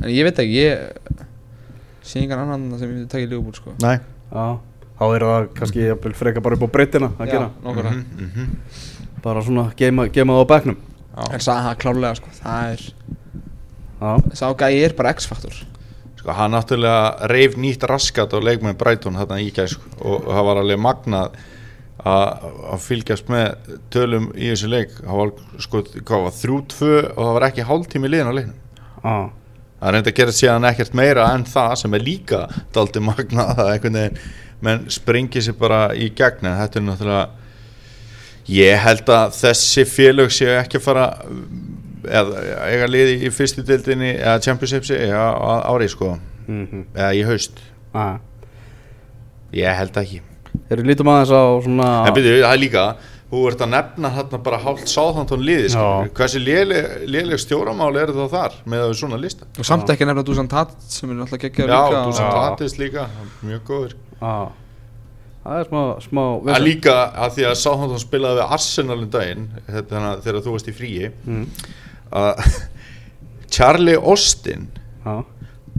en 0.02 0.10
ég 0.10 0.22
veit 0.22 0.38
ekki 0.38 0.54
Ég 0.54 0.78
sé 2.02 2.20
engan 2.20 2.38
annan 2.44 2.78
sem 2.78 2.88
ég 2.88 2.94
myndi 2.94 3.08
taka 3.08 3.24
í 3.24 3.28
Liverpool 3.28 3.54
sko. 3.54 3.74
Nei. 3.82 3.98
Já, 4.32 4.58
þá 4.98 5.04
er 5.14 5.24
það 5.24 5.46
kannski 5.58 5.86
jafnvel 5.88 6.14
freka 6.14 6.42
bara 6.44 6.54
upp 6.58 6.66
á 6.68 6.74
breytina 6.76 7.10
að 7.18 7.30
gera. 7.32 7.50
nákvæmlega. 7.64 7.90
Mm 7.90 8.30
-hmm. 8.34 8.48
bara 9.22 9.42
svona 9.42 9.72
geima, 9.76 10.08
geima 10.08 10.32
það 10.32 10.44
á 10.44 10.52
bekknum. 10.52 10.76
En 11.32 11.40
Saha 11.40 11.74
klárlega 11.74 12.14
sko, 12.14 12.28
það 12.42 12.72
er 12.72 12.80
já, 14.00 14.34
Sá 14.34 14.54
gæi 14.54 14.84
er 14.84 14.92
bara 14.96 15.12
X-faktor. 15.12 15.54
Sko, 16.16 16.32
hann 16.32 16.52
náttúrulega 16.52 17.28
reif 17.28 17.56
nýtt 17.56 17.82
raskat 17.88 18.32
á 18.32 18.38
leikmenn 18.40 18.76
Brighton 18.76 19.14
þarna 19.14 19.40
í 19.40 19.50
gæð 19.50 19.68
sko, 19.68 19.82
og 20.00 20.24
það 20.24 20.44
var 20.44 20.56
alveg 20.56 20.78
magnað 20.78 21.30
að 22.04 22.82
fylgjast 22.84 23.30
með 23.32 23.70
tölum 23.94 24.26
í 24.36 24.50
þessu 24.52 24.68
leik. 24.68 24.90
Það 25.00 25.20
var 25.20 25.30
sko, 25.64 25.80
hvað 26.04 26.24
var, 26.26 26.34
þrjú, 26.40 26.58
tvö 26.74 26.90
og 27.14 27.20
það 27.22 27.32
var 27.38 27.46
ekki 27.48 27.66
hálftími 27.70 28.10
liðin 28.12 28.28
á 28.28 28.36
leiknum. 28.36 28.58
Já, 29.04 29.14
það 29.80 29.94
reynda 29.96 30.12
að 30.12 30.18
gera 30.20 30.34
síðan 30.38 30.66
ekkert 30.70 30.94
meira 31.00 31.28
en 31.34 31.46
það 31.48 31.72
sem 31.82 31.96
er 31.98 32.04
líka 32.04 32.42
daldi 32.76 33.00
magnað 33.04 33.54
að 33.64 33.70
einhvern 33.74 33.98
veginn 34.00 34.20
menn 34.64 34.84
springi 34.92 35.42
sér 35.44 35.56
bara 35.60 35.80
í 35.96 36.10
gegn. 36.16 36.44
En 36.50 36.58
þetta 36.60 36.80
er 36.80 36.86
náttúrulega 36.90 37.24
ég 38.54 38.84
held 38.84 39.08
að 39.16 39.32
þessi 39.40 39.84
félög 39.88 40.32
séu 40.36 40.52
ekki 40.60 40.76
að 40.80 40.84
fara 40.84 41.06
eða 42.04 42.44
eiga 42.68 42.86
liði 42.90 43.16
í 43.24 43.32
fyrstu 43.32 43.64
deildinni 43.64 44.10
eða 44.18 44.40
championshipsi 44.44 44.98
eða 45.06 45.24
á- 45.32 45.64
ári 45.72 45.88
sko. 45.88 46.18
Mhm, 46.46 46.84
eða 46.92 47.10
í 47.16 47.24
haust. 47.24 47.60
Já 47.94 48.20
ég 49.54 49.76
held 49.78 49.96
ekki 50.00 50.20
Þeir 50.68 50.86
lítum 50.88 51.10
aðeins 51.12 51.34
á 51.34 51.44
svona 51.64 51.90
en 52.08 52.16
byrju, 52.16 52.38
það 52.40 52.54
er 52.54 52.62
líka 52.62 52.84
þú 53.34 53.44
ert 53.50 53.62
að 53.64 53.70
nefna 53.72 54.10
þarna 54.14 54.40
bara 54.46 54.58
hálft 54.62 54.90
sáþantón 54.90 55.44
liði 55.44 55.68
Já. 55.68 55.70
skilur. 55.72 56.10
hversu 56.18 56.42
léleg, 56.42 56.90
léleg 57.10 57.40
stjóramáli 57.42 58.02
eru 58.02 58.16
þá 58.16 58.34
þar 58.34 58.58
með 58.68 58.84
að 58.84 58.90
við 58.90 58.98
svona 59.00 59.20
lista 59.20 59.48
og 59.48 59.68
samt 59.68 59.94
ekki 59.94 60.08
nefna 60.08 60.26
Dusan 60.26 60.50
Tat 60.50 60.74
sem 60.92 61.14
er 61.14 61.40
geggjaður 61.46 61.72
já, 61.72 61.80
líka 61.80 62.12
Já. 62.12 62.28
tatist 62.34 62.80
líka 62.80 63.08
mjög 63.42 63.64
góður 63.70 63.96
Já 64.20 64.36
Það 65.44 65.58
er 65.60 65.66
smá, 65.68 65.80
smá 66.00 66.22
að 66.54 66.62
líka 66.64 66.92
að 67.20 67.34
því 67.36 67.42
að 67.50 67.58
sáþantón 67.60 68.00
spilaði 68.00 68.38
við 68.38 68.54
Arsenal 68.56 68.94
um 68.96 69.10
daginn 69.12 69.42
að 69.68 70.22
þegar 70.24 70.38
þú 70.46 70.54
varst 70.54 70.70
í 70.70 70.76
fríi 70.78 71.10
mm. 71.10 71.42
að 72.16 72.46
Charlie 73.54 73.98
Austin 74.00 74.70
Já, 75.04 75.18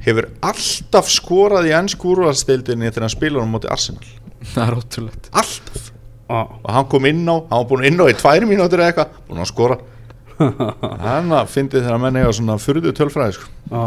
hefur 0.06 0.30
alltaf 0.46 1.10
skorað 1.10 1.72
í 1.72 1.74
ennsku 1.80 2.14
úrvalstildinni 2.14 2.92
þegar 2.92 3.08
hann 3.08 3.16
spilar 3.16 3.50
á 3.50 3.50
móti 3.50 3.72
Arsenal 3.74 4.06
það 4.54 4.64
er 4.68 4.80
ótrúlegt. 4.80 5.30
Alltaf. 5.34 5.92
Já, 6.26 6.40
og 6.42 6.72
hann 6.74 6.88
kom 6.90 7.06
inn 7.06 7.22
á, 7.30 7.38
hann 7.38 7.60
var 7.62 7.70
búin 7.70 7.86
inn 7.86 8.02
á 8.02 8.06
í 8.10 8.18
tvær 8.18 8.48
mínútur 8.50 8.82
eða 8.82 8.94
eitthvað, 8.94 9.18
búin 9.30 9.44
að 9.44 9.52
skora. 9.52 9.78
Hann 11.06 11.32
að 11.32 11.52
fyndi 11.54 11.80
þegar 11.80 12.02
menn 12.02 12.18
eiga 12.20 12.34
svona 12.36 12.58
furðu 12.60 12.92
tölfræði 12.98 13.38
sko. 13.38 13.52
já 13.72 13.86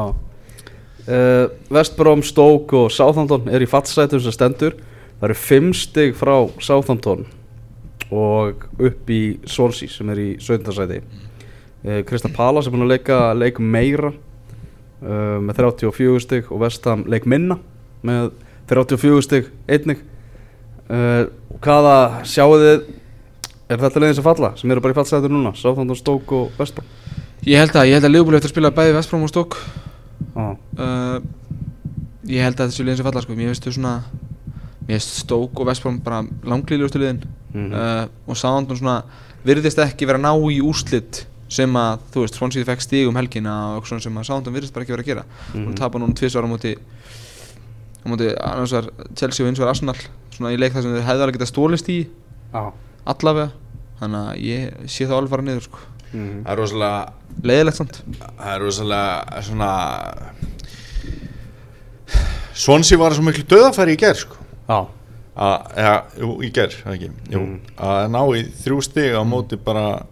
uh, 1.09 1.49
Vestbrom, 1.73 2.23
Stoke 2.25 2.77
og 2.77 2.93
Southampton 2.93 3.49
er 3.53 3.65
í 3.65 3.69
fattsætum 3.69 4.23
sem 4.23 4.35
stendur. 4.35 4.77
Það 5.19 5.29
eru 5.29 5.39
fimm 5.41 5.73
stig 5.75 6.15
frá 6.17 6.35
Southampton 6.63 7.27
og 8.15 8.65
upp 8.81 9.11
í 9.13 9.23
Swansea 9.45 9.91
sem 9.93 10.09
er 10.15 10.23
í 10.23 10.29
17. 10.41 10.73
sæti. 10.77 11.03
Uh, 11.85 12.01
Krista 12.09 12.31
Pala 12.33 12.63
sem 12.63 12.73
er 12.73 12.79
búin 12.79 12.87
að 12.87 12.95
leika 12.95 13.21
leik 13.37 13.61
meira 13.61 14.13
uh, 14.13 15.39
með 15.43 15.65
34 15.65 16.23
stig 16.25 16.53
og 16.53 16.63
Vestham 16.65 17.05
leik 17.11 17.29
minna 17.29 17.59
með 18.07 18.33
34 18.71 19.27
stig 19.27 19.53
einnig 19.69 20.05
uh, 20.91 21.25
hvaða 21.65 21.97
sjáu 22.29 22.55
þið 22.59 22.87
er 23.69 23.83
þetta 23.83 24.01
leiðin 24.01 24.15
sem 24.19 24.25
falla 24.25 24.53
sem 24.57 24.71
eru 24.73 24.81
bara 24.85 24.95
í 24.95 24.99
fallsætur 24.99 25.33
núna 25.33 25.53
Southampton, 25.59 25.97
Stoke 25.99 26.35
og 26.35 26.53
Vestham 26.59 26.85
ég 27.47 27.59
held 27.61 27.75
að, 27.77 27.89
ég 27.91 27.99
held 27.99 28.09
að 28.09 28.15
Leopold 28.15 28.39
eftir 28.39 28.51
að 28.51 28.55
spila 28.57 28.71
bæði 28.75 28.95
Vestbrom 28.97 29.27
og 29.27 29.33
Stók 29.33 29.59
ah. 30.35 30.55
uh, 30.79 31.19
ég 32.29 32.43
held 32.45 32.59
að 32.61 32.71
þessu 32.73 32.85
liðin 32.87 33.01
sem 33.03 33.09
falla 33.09 33.23
sko, 33.25 33.37
mér 33.39 33.53
veistu 33.53 33.73
svona 33.73 33.95
mér 34.89 34.97
veist 34.97 35.17
Stók 35.23 35.61
og 35.61 35.69
Vestbrom 35.69 36.01
bara 36.05 36.23
langlýlustu 36.49 37.01
liðin 37.03 37.25
Mhm. 37.49 37.71
uh, 37.73 38.05
og 38.29 38.37
Southampton 38.37 38.77
svona 38.77 38.99
virðist 39.49 39.79
ekki 39.81 40.05
vera 40.05 40.19
ná 40.21 40.35
í 40.53 40.59
úrslit 40.61 41.23
sem 41.49 41.73
að, 41.81 42.03
þú 42.13 42.21
veist, 42.27 42.35
Swansea 42.37 42.67
fekk 42.69 42.83
stig 42.85 43.07
um 43.09 43.17
helgina 43.17 43.55
og 43.79 43.87
svona 43.89 44.05
sem 44.05 44.19
að 44.21 44.27
Southampton 44.29 44.53
virðist 44.59 44.75
bara 44.77 44.85
ekki 44.85 44.93
vera 44.93 45.03
að 45.03 45.09
gera 45.09 45.25
Mhm. 45.55 45.69
og 45.71 45.79
tapa 45.81 45.99
núna 45.99 46.13
tvisvar 46.15 46.45
á 46.45 46.49
móti 46.53 46.75
á 46.77 48.07
móti 48.13 48.29
svona 50.39 50.55
í 50.55 50.59
leik 50.63 50.73
þar 50.77 50.87
sem 50.87 50.95
þeir 50.97 51.07
hefði 51.11 51.25
alveg 51.27 51.37
getað 51.41 51.51
stólist 51.53 51.89
í 51.93 51.99
Já. 52.55 52.63
allavega. 53.13 53.51
Þannig 53.99 54.27
að 54.31 54.43
ég 54.47 54.89
sé 54.95 55.07
það 55.11 55.17
alveg 55.19 55.33
fara 55.35 55.47
niður 55.51 55.65
sko. 55.69 55.79
Mhm. 56.09 56.37
það 56.47 56.53
er 56.55 56.61
rosalega 56.63 57.01
leiðilegt 57.45 57.77
samt. 57.83 57.99
Það 58.39 58.53
er 58.55 58.63
rosalega 58.65 59.43
svona 59.45 59.73
Swansea 62.59 62.99
var 62.99 63.15
svo 63.15 63.23
miklu 63.27 63.45
döðafæri 63.49 63.95
í 63.95 63.99
gerð 64.01 64.23
sko. 64.25 64.39
Já, 64.69 64.79
að, 65.39 65.67
ja, 65.79 65.93
jú, 66.19 66.31
í 66.43 66.49
gerð, 66.55 66.79
það 66.85 66.95
ekki? 66.97 67.11
Jú, 67.35 67.39
Mm. 67.43 67.59
að 67.79 68.09
ná 68.11 68.21
í 68.35 68.43
þrjú 68.65 68.79
stig 68.83 69.13
á 69.15 69.23
móti 69.25 69.57
bara 69.63 70.03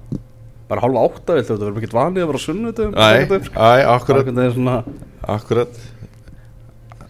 bara 0.68 0.80
hálfa 0.82 1.02
átta 1.06 1.34
viltu, 1.36 1.54
þetta 1.54 1.66
verður 1.66 1.82
ekki 1.82 1.94
vanið 1.94 2.22
að 2.22 2.26
vera 2.26 2.42
sunnudum 2.42 2.94
Æ, 2.94 2.98
æ, 2.98 3.86
akkurat, 3.86 4.26
Það 4.26 4.38
er 4.44 4.52
svona 4.52 4.84
akkurat. 5.28 5.68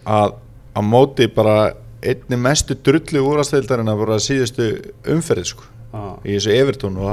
Að 0.05 0.33
á 0.77 0.81
móti 0.81 1.27
bara 1.33 1.73
einni 2.11 2.37
mestu 2.39 2.75
drullu 2.83 3.23
úrastældarinn 3.31 3.91
að 3.91 4.01
bara 4.03 4.17
síðustu 4.23 4.67
umferð 5.13 5.45
sko, 5.51 5.63
á, 5.93 6.01
í 6.25 6.35
þessu 6.37 6.55
Evertón 6.57 6.97
og 7.01 7.11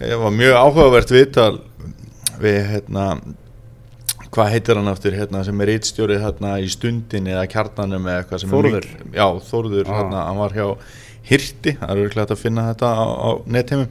það 0.00 0.18
var 0.22 0.34
mjög 0.38 0.58
áhugavert 0.62 1.12
viðtal 1.12 1.52
við 2.42 2.58
hérna 2.72 3.06
hvað 4.32 4.50
heitir 4.54 4.78
hann 4.80 4.88
aftur 4.88 5.12
hérna 5.16 5.42
sem 5.44 5.60
er 5.60 5.72
eittstjórið 5.74 6.22
hérna 6.24 6.54
í 6.64 6.68
stundinni 6.72 7.34
eða 7.34 7.46
kjarnanum 7.52 8.06
eða 8.08 8.22
eitthvað 8.22 8.40
sem 8.42 8.50
er 8.52 8.56
Þórður. 8.56 8.86
mikil- 8.88 9.16
já 9.18 9.26
Þórður 9.50 9.88
Ah. 9.88 9.96
hérna 10.00 10.26
hann 10.28 10.38
var 10.40 10.50
hjá 10.56 10.76
Hirti 11.22 11.76
það 11.78 11.90
er 11.92 12.00
örglega 12.02 12.22
hægt 12.24 12.32
að 12.34 12.42
finna 12.42 12.62
þetta 12.72 12.88
á, 12.98 13.04
á 13.06 13.30
netheimum 13.46 13.88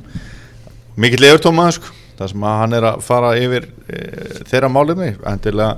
mikill 0.98 1.24
Evertón 1.30 1.62
sko 1.72 1.94
það 2.18 2.30
sem 2.34 2.42
að 2.44 2.58
hann 2.62 2.74
er 2.74 2.82
að 2.90 3.02
fara 3.02 3.30
yfir 3.40 3.64
e, 3.88 4.00
þeirra 4.50 4.70
málefni 4.70 5.12
endilega 5.26 5.78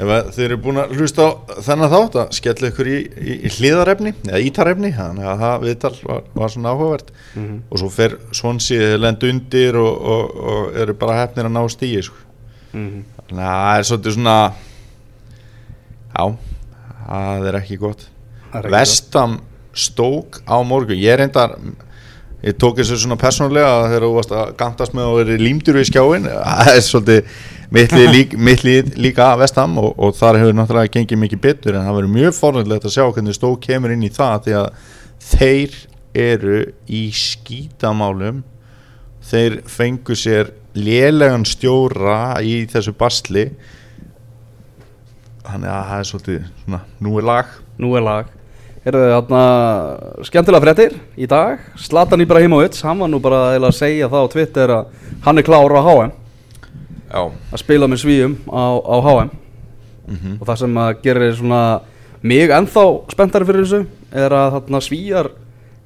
ef 0.00 0.30
þið 0.36 0.44
eru 0.46 0.56
búin 0.64 0.80
að 0.82 0.94
hlusta 0.96 1.26
á 1.26 1.30
þennan 1.66 1.90
þátt 1.92 2.16
að 2.22 2.30
skella 2.38 2.70
ykkur 2.70 2.88
í, 2.90 2.96
í, 3.20 3.34
í 3.46 3.52
hliðarefni 3.56 4.12
eða 4.28 4.40
ítarefni 4.46 4.90
þannig 4.96 5.28
að 5.32 5.42
það 5.44 5.64
viðtal 5.66 5.92
var, 6.06 6.22
var 6.40 6.54
svona 6.54 6.72
áhugavert 6.74 7.12
Mhm. 7.36 7.58
og 7.70 7.78
svo 7.78 7.88
fer 7.94 8.16
svonsið 8.34 8.96
lend 8.98 9.22
undir 9.28 9.76
og, 9.78 9.92
og, 10.14 10.32
og 10.54 10.78
eru 10.82 10.94
bara 10.98 11.20
hefnir 11.20 11.46
að 11.46 11.54
ná 11.54 11.62
stíi 11.70 12.00
sko. 12.02 12.16
Mhm. 12.72 13.04
þannig 13.28 13.44
að 13.44 13.60
það 13.60 13.78
er 13.78 13.86
svolítið 13.90 14.16
svona 14.16 14.38
já 16.10 16.24
það 17.10 17.46
er 17.50 17.58
ekki 17.60 17.78
gott 17.80 18.02
er 18.54 18.64
ekki 18.66 18.74
Vestam 18.74 19.38
stók 19.74 20.40
á 20.50 20.56
morgun 20.66 20.98
ég 20.98 21.18
reyndar 21.20 21.54
ég 22.42 22.56
tók 22.58 22.78
þessu 22.80 22.96
svona 22.98 23.18
persónulega 23.20 23.86
þegar 23.90 24.06
þú 24.08 24.12
varst 24.16 24.34
að 24.34 24.52
gantast 24.58 24.94
með 24.96 25.06
að 25.10 25.18
vera 25.20 25.38
límdur 25.44 25.78
við 25.78 25.88
skjáin 25.90 26.26
það 26.60 26.70
er 26.74 26.84
svolítið 26.86 27.34
mitt 27.74 27.92
lið 27.94 28.08
lík, 28.14 28.36
mitt 28.38 28.64
líka 28.98 29.30
Vestam 29.38 29.76
og, 29.80 29.92
og 29.94 30.16
þar 30.18 30.40
hefur 30.40 30.56
náttúrulega 30.58 30.94
gengið 30.96 31.22
mikið 31.22 31.42
betur 31.44 31.76
en 31.76 31.86
það 31.86 31.98
verður 32.00 32.14
mjög 32.16 32.36
fornilegt 32.38 32.88
að 32.88 32.94
sjá 32.96 33.04
hvernig 33.06 33.36
stók 33.36 33.60
kemur 33.66 33.94
inn 33.94 34.06
í 34.06 34.10
það 34.14 34.46
því 34.46 34.56
að 34.58 34.70
þeir 35.30 35.76
eru 36.20 36.62
í 36.90 37.02
skítamálum. 37.14 38.42
Þeir 39.30 39.60
fengu 39.70 40.16
sér 40.18 40.50
lélegan 40.74 41.46
stjóra 41.46 42.40
í 42.42 42.64
þessu 42.70 42.94
basli. 42.98 43.46
Þannig 45.46 45.70
að 45.70 45.88
það 45.90 45.96
er 45.96 46.10
svolítið 46.10 46.44
svona, 46.64 46.84
nú 47.02 47.16
er 47.20 47.26
lag. 47.30 47.56
Nú 47.80 47.94
er 47.98 48.06
lag. 48.06 48.36
Herðu 48.80 49.10
þarna 49.12 49.42
skemmtilega 50.24 50.64
fréttir 50.64 50.94
í 51.20 51.28
dag. 51.30 51.60
Zlatan 51.78 52.24
Ibrahimovic, 52.24 52.80
hann 52.86 53.02
var 53.02 53.10
nú 53.12 53.20
bara 53.22 53.50
að 53.58 53.74
segja 53.76 54.08
það 54.10 54.24
á 54.24 54.32
Twitter 54.32 54.72
að 54.78 55.12
hann 55.26 55.38
er 55.38 55.46
klár 55.46 55.76
á 55.76 55.82
HM 55.84 56.19
já. 57.10 57.22
að 57.52 57.58
spila 57.62 57.88
með 57.90 58.02
svíum 58.04 58.36
á, 58.50 58.64
á 58.80 58.96
HM 59.06 59.30
mm 60.10 60.38
og 60.40 60.46
það 60.48 60.56
sem 60.64 60.78
að 60.82 60.90
gerir 61.04 61.34
svona 61.38 61.60
mig 62.22 62.50
ennþá 62.50 62.84
spenntari 63.12 63.46
fyrir 63.48 63.64
þessu 63.66 63.82
er 64.24 64.34
að 64.34 64.56
þarna 64.56 64.80
svíjar 64.82 65.28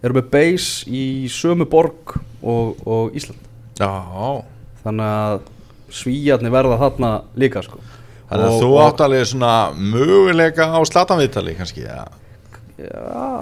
eru 0.05 0.15
með 0.19 0.31
base 0.33 0.89
í 0.89 1.05
sömu 1.33 1.67
borg 1.71 2.15
og, 2.45 2.75
og 2.85 3.15
Ísland. 3.17 3.41
Já, 3.81 3.91
þannig 4.85 5.07
að 5.09 5.45
svíjarnir 5.95 6.53
verða 6.53 6.77
þarna 6.81 7.11
líka 7.41 7.63
sko. 7.65 7.79
Þannig 8.29 8.45
að 8.49 8.53
Og- 8.57 8.61
þú 8.63 8.69
og- 8.75 8.83
átt 8.89 9.01
alveg 9.05 9.25
svona 9.31 9.53
möguleika 9.77 10.67
á 10.73 10.81
slatanviðtali 10.85 11.57
kannski 11.57 11.85
ja. 11.87 12.05
Já, 12.75 12.91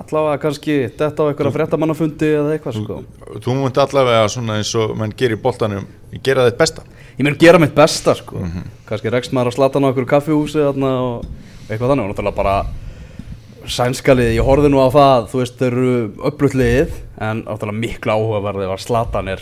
allavega 0.04 0.38
kannski 0.42 0.74
þetta 0.92 1.24
á 1.24 1.24
einhverja 1.32 1.54
fréttamannafundi 1.54 2.28
eða 2.36 2.52
eitthvað 2.58 2.74
sko. 2.82 2.98
Þú 3.40 3.54
munt 3.56 3.78
allavega 3.80 4.26
svona 4.28 4.58
eins 4.60 4.74
og 4.76 4.92
mann 4.98 5.14
gerir 5.16 5.38
í 5.38 5.42
boltanum 5.42 5.86
gera 6.22 6.44
þitt 6.50 6.58
besta 6.60 6.82
Ég 7.22 7.28
mun 7.28 7.36
gera 7.38 7.58
mitt 7.62 7.74
besta 7.74 8.16
sko. 8.18 8.40
Mhm. 8.40 8.62
Kannski 8.88 9.10
rekst 9.14 9.30
maður 9.30 9.52
að 9.52 9.54
slata 9.54 9.78
á 9.78 9.86
einhverju 9.86 10.08
kaffihúsi 10.10 10.58
og 10.58 11.22
eitthvað 11.70 11.92
þannig. 11.92 12.02
Og 12.02 12.10
náttúrulega 12.10 12.34
bara 12.34 12.66
sænskalið, 13.62 14.34
ég 14.34 14.42
horfði 14.42 14.70
nú 14.72 14.82
á 14.82 14.90
það 14.90 15.28
þú 15.30 15.38
veist, 15.38 15.58
þeir 15.60 15.72
eru 15.72 15.92
upplutt 16.18 16.56
liðið 16.58 16.90
en 17.20 17.44
náttúrulega 17.44 17.78
miklu 17.78 18.10
áhugaverði 18.10 18.66
var 18.72 18.82
slatanir 18.82 19.40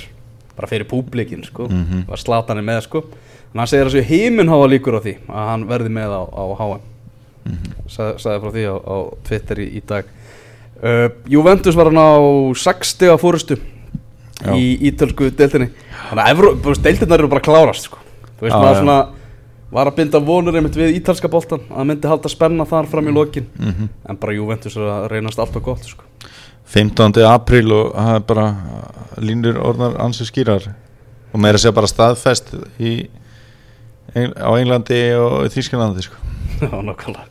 bara 0.58 0.68
fyrir 0.68 0.84
públikin 0.84 1.42
sko. 1.42 1.68
Mhm. 1.70 2.04
var 2.06 2.18
slatanir 2.18 2.62
með 2.62 2.82
sko. 2.82 3.04
En 3.54 3.58
hann 3.60 3.66
segir 3.66 3.86
að 3.86 3.94
þessu 3.94 4.04
heiminn 4.04 4.48
hafa 4.48 4.68
líkur 4.68 5.00
á 5.00 5.00
því 5.00 5.16
að 5.26 5.48
hann 5.48 5.66
verði 5.66 5.88
með 5.88 6.10
á, 6.12 6.22
á 6.36 6.44
HM 6.60 6.80
Sa, 7.88 8.12
sagði 8.18 8.40
frá 8.42 8.50
því 8.52 8.64
á, 8.68 8.76
á 8.76 8.96
Twitter 9.24 9.56
í, 9.56 9.76
í 9.76 9.82
dag. 9.86 10.04
Uh, 10.84 11.08
Juventus 11.26 11.74
var 11.74 11.86
hann 11.86 11.96
á 11.96 12.12
60 12.52 13.08
að 13.08 13.20
fórustu 13.20 13.56
Já. 14.40 14.52
í 14.56 14.90
ítölsku 14.90 15.30
deildinni 15.36 15.70
þannig 16.10 16.44
að 16.44 16.84
deildirnar 16.84 17.22
eru 17.22 17.30
bara 17.32 17.44
klárast 17.44 17.88
sko. 17.88 17.98
þú 18.38 18.46
veist 18.46 18.56
maður 18.56 18.78
svona 18.80 18.98
var 19.70 19.86
að 19.90 19.98
binda 20.00 20.20
vonur 20.24 20.56
einmitt 20.58 20.78
við 20.78 20.96
ítalska 20.98 21.30
boltan 21.30 21.62
að 21.70 21.90
myndi 21.90 22.10
halda 22.10 22.30
spenna 22.32 22.66
þar 22.66 22.88
fram 22.90 23.08
í 23.10 23.14
lokin 23.14 23.48
mm 23.58 23.88
en 24.10 24.18
bara 24.18 24.34
Juventus 24.34 24.76
er 24.76 24.88
að 24.90 25.08
reynast 25.12 25.38
alltaf 25.38 25.62
gott 25.62 25.84
sko. 25.86 26.04
15. 26.70 27.22
apríl 27.26 27.72
og 27.74 27.94
það 27.94 28.14
er 28.14 28.24
bara 28.26 28.46
línur 29.18 29.58
orðnar 29.58 29.98
ansi 30.02 30.26
skýrar 30.26 30.70
og 31.32 31.40
meira 31.40 31.58
sé 31.58 31.72
bara 31.74 31.86
staðfest 31.90 32.54
í, 32.78 33.08
á 34.14 34.50
Englandi 34.58 35.00
og 35.18 35.50
Þýskalandi 35.54 36.06
sko. 36.06 36.16
Já, 36.62 36.70
nákvæmlega 36.70 37.28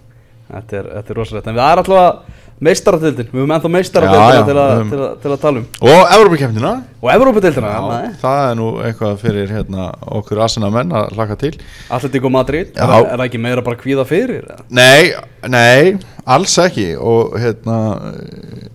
Þetta 0.49 0.78
er, 0.80 0.88
er 0.97 1.18
rosalegt 1.18 1.47
En 1.47 1.57
við 1.57 1.62
erum 1.62 1.84
alltaf 1.84 2.38
meistaradildin 2.66 3.30
Við 3.32 3.39
höfum 3.39 3.53
ennþá 3.55 3.70
já, 4.03 4.43
til, 4.45 4.57
til, 4.89 4.99
að- 5.05 5.14
til 5.24 5.32
að 5.32 5.39
tala 5.43 5.62
um. 5.62 5.68
Og 5.82 6.14
Evrópakefnina 6.16 6.72
Og 7.01 7.12
Evrópadildina 7.14 7.70
Já, 7.74 8.10
það 8.24 8.41
er 8.49 8.57
nú 8.60 8.68
eitthvað 8.84 9.18
fyrir 9.22 9.53
hérna, 9.55 9.86
okkur 10.20 10.41
asina 10.43 10.70
menn 10.74 10.91
að 10.91 11.14
laka 11.18 11.38
til. 11.39 11.53
Atletico 11.89 12.30
Madrid 12.34 12.74
er, 12.76 12.91
það- 12.91 13.24
ekki 13.28 13.39
meira 13.39 13.64
bara 13.64 13.80
kvíða 13.80 14.05
fyrir? 14.10 14.43
Nei, 14.70 15.14
nei, 15.47 15.97
alls 16.28 16.57
ekki. 16.60 16.89
Og 16.99 17.38
hérna 17.39 17.78
eh, 18.12 18.68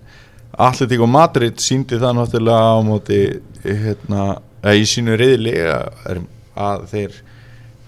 Atletico 0.65 1.07
Madrid 1.11 1.61
síndi 1.61 1.99
það 2.01 2.17
náttúrulega 2.23 2.73
á 2.73 2.77
móti 2.87 3.21
hérna, 3.65 4.39
eða 4.63 4.75
í 4.81 4.85
sínu 4.89 5.17
reyðli 5.21 5.55
að, 5.69 6.21
að 6.57 6.85
þeir 6.95 7.17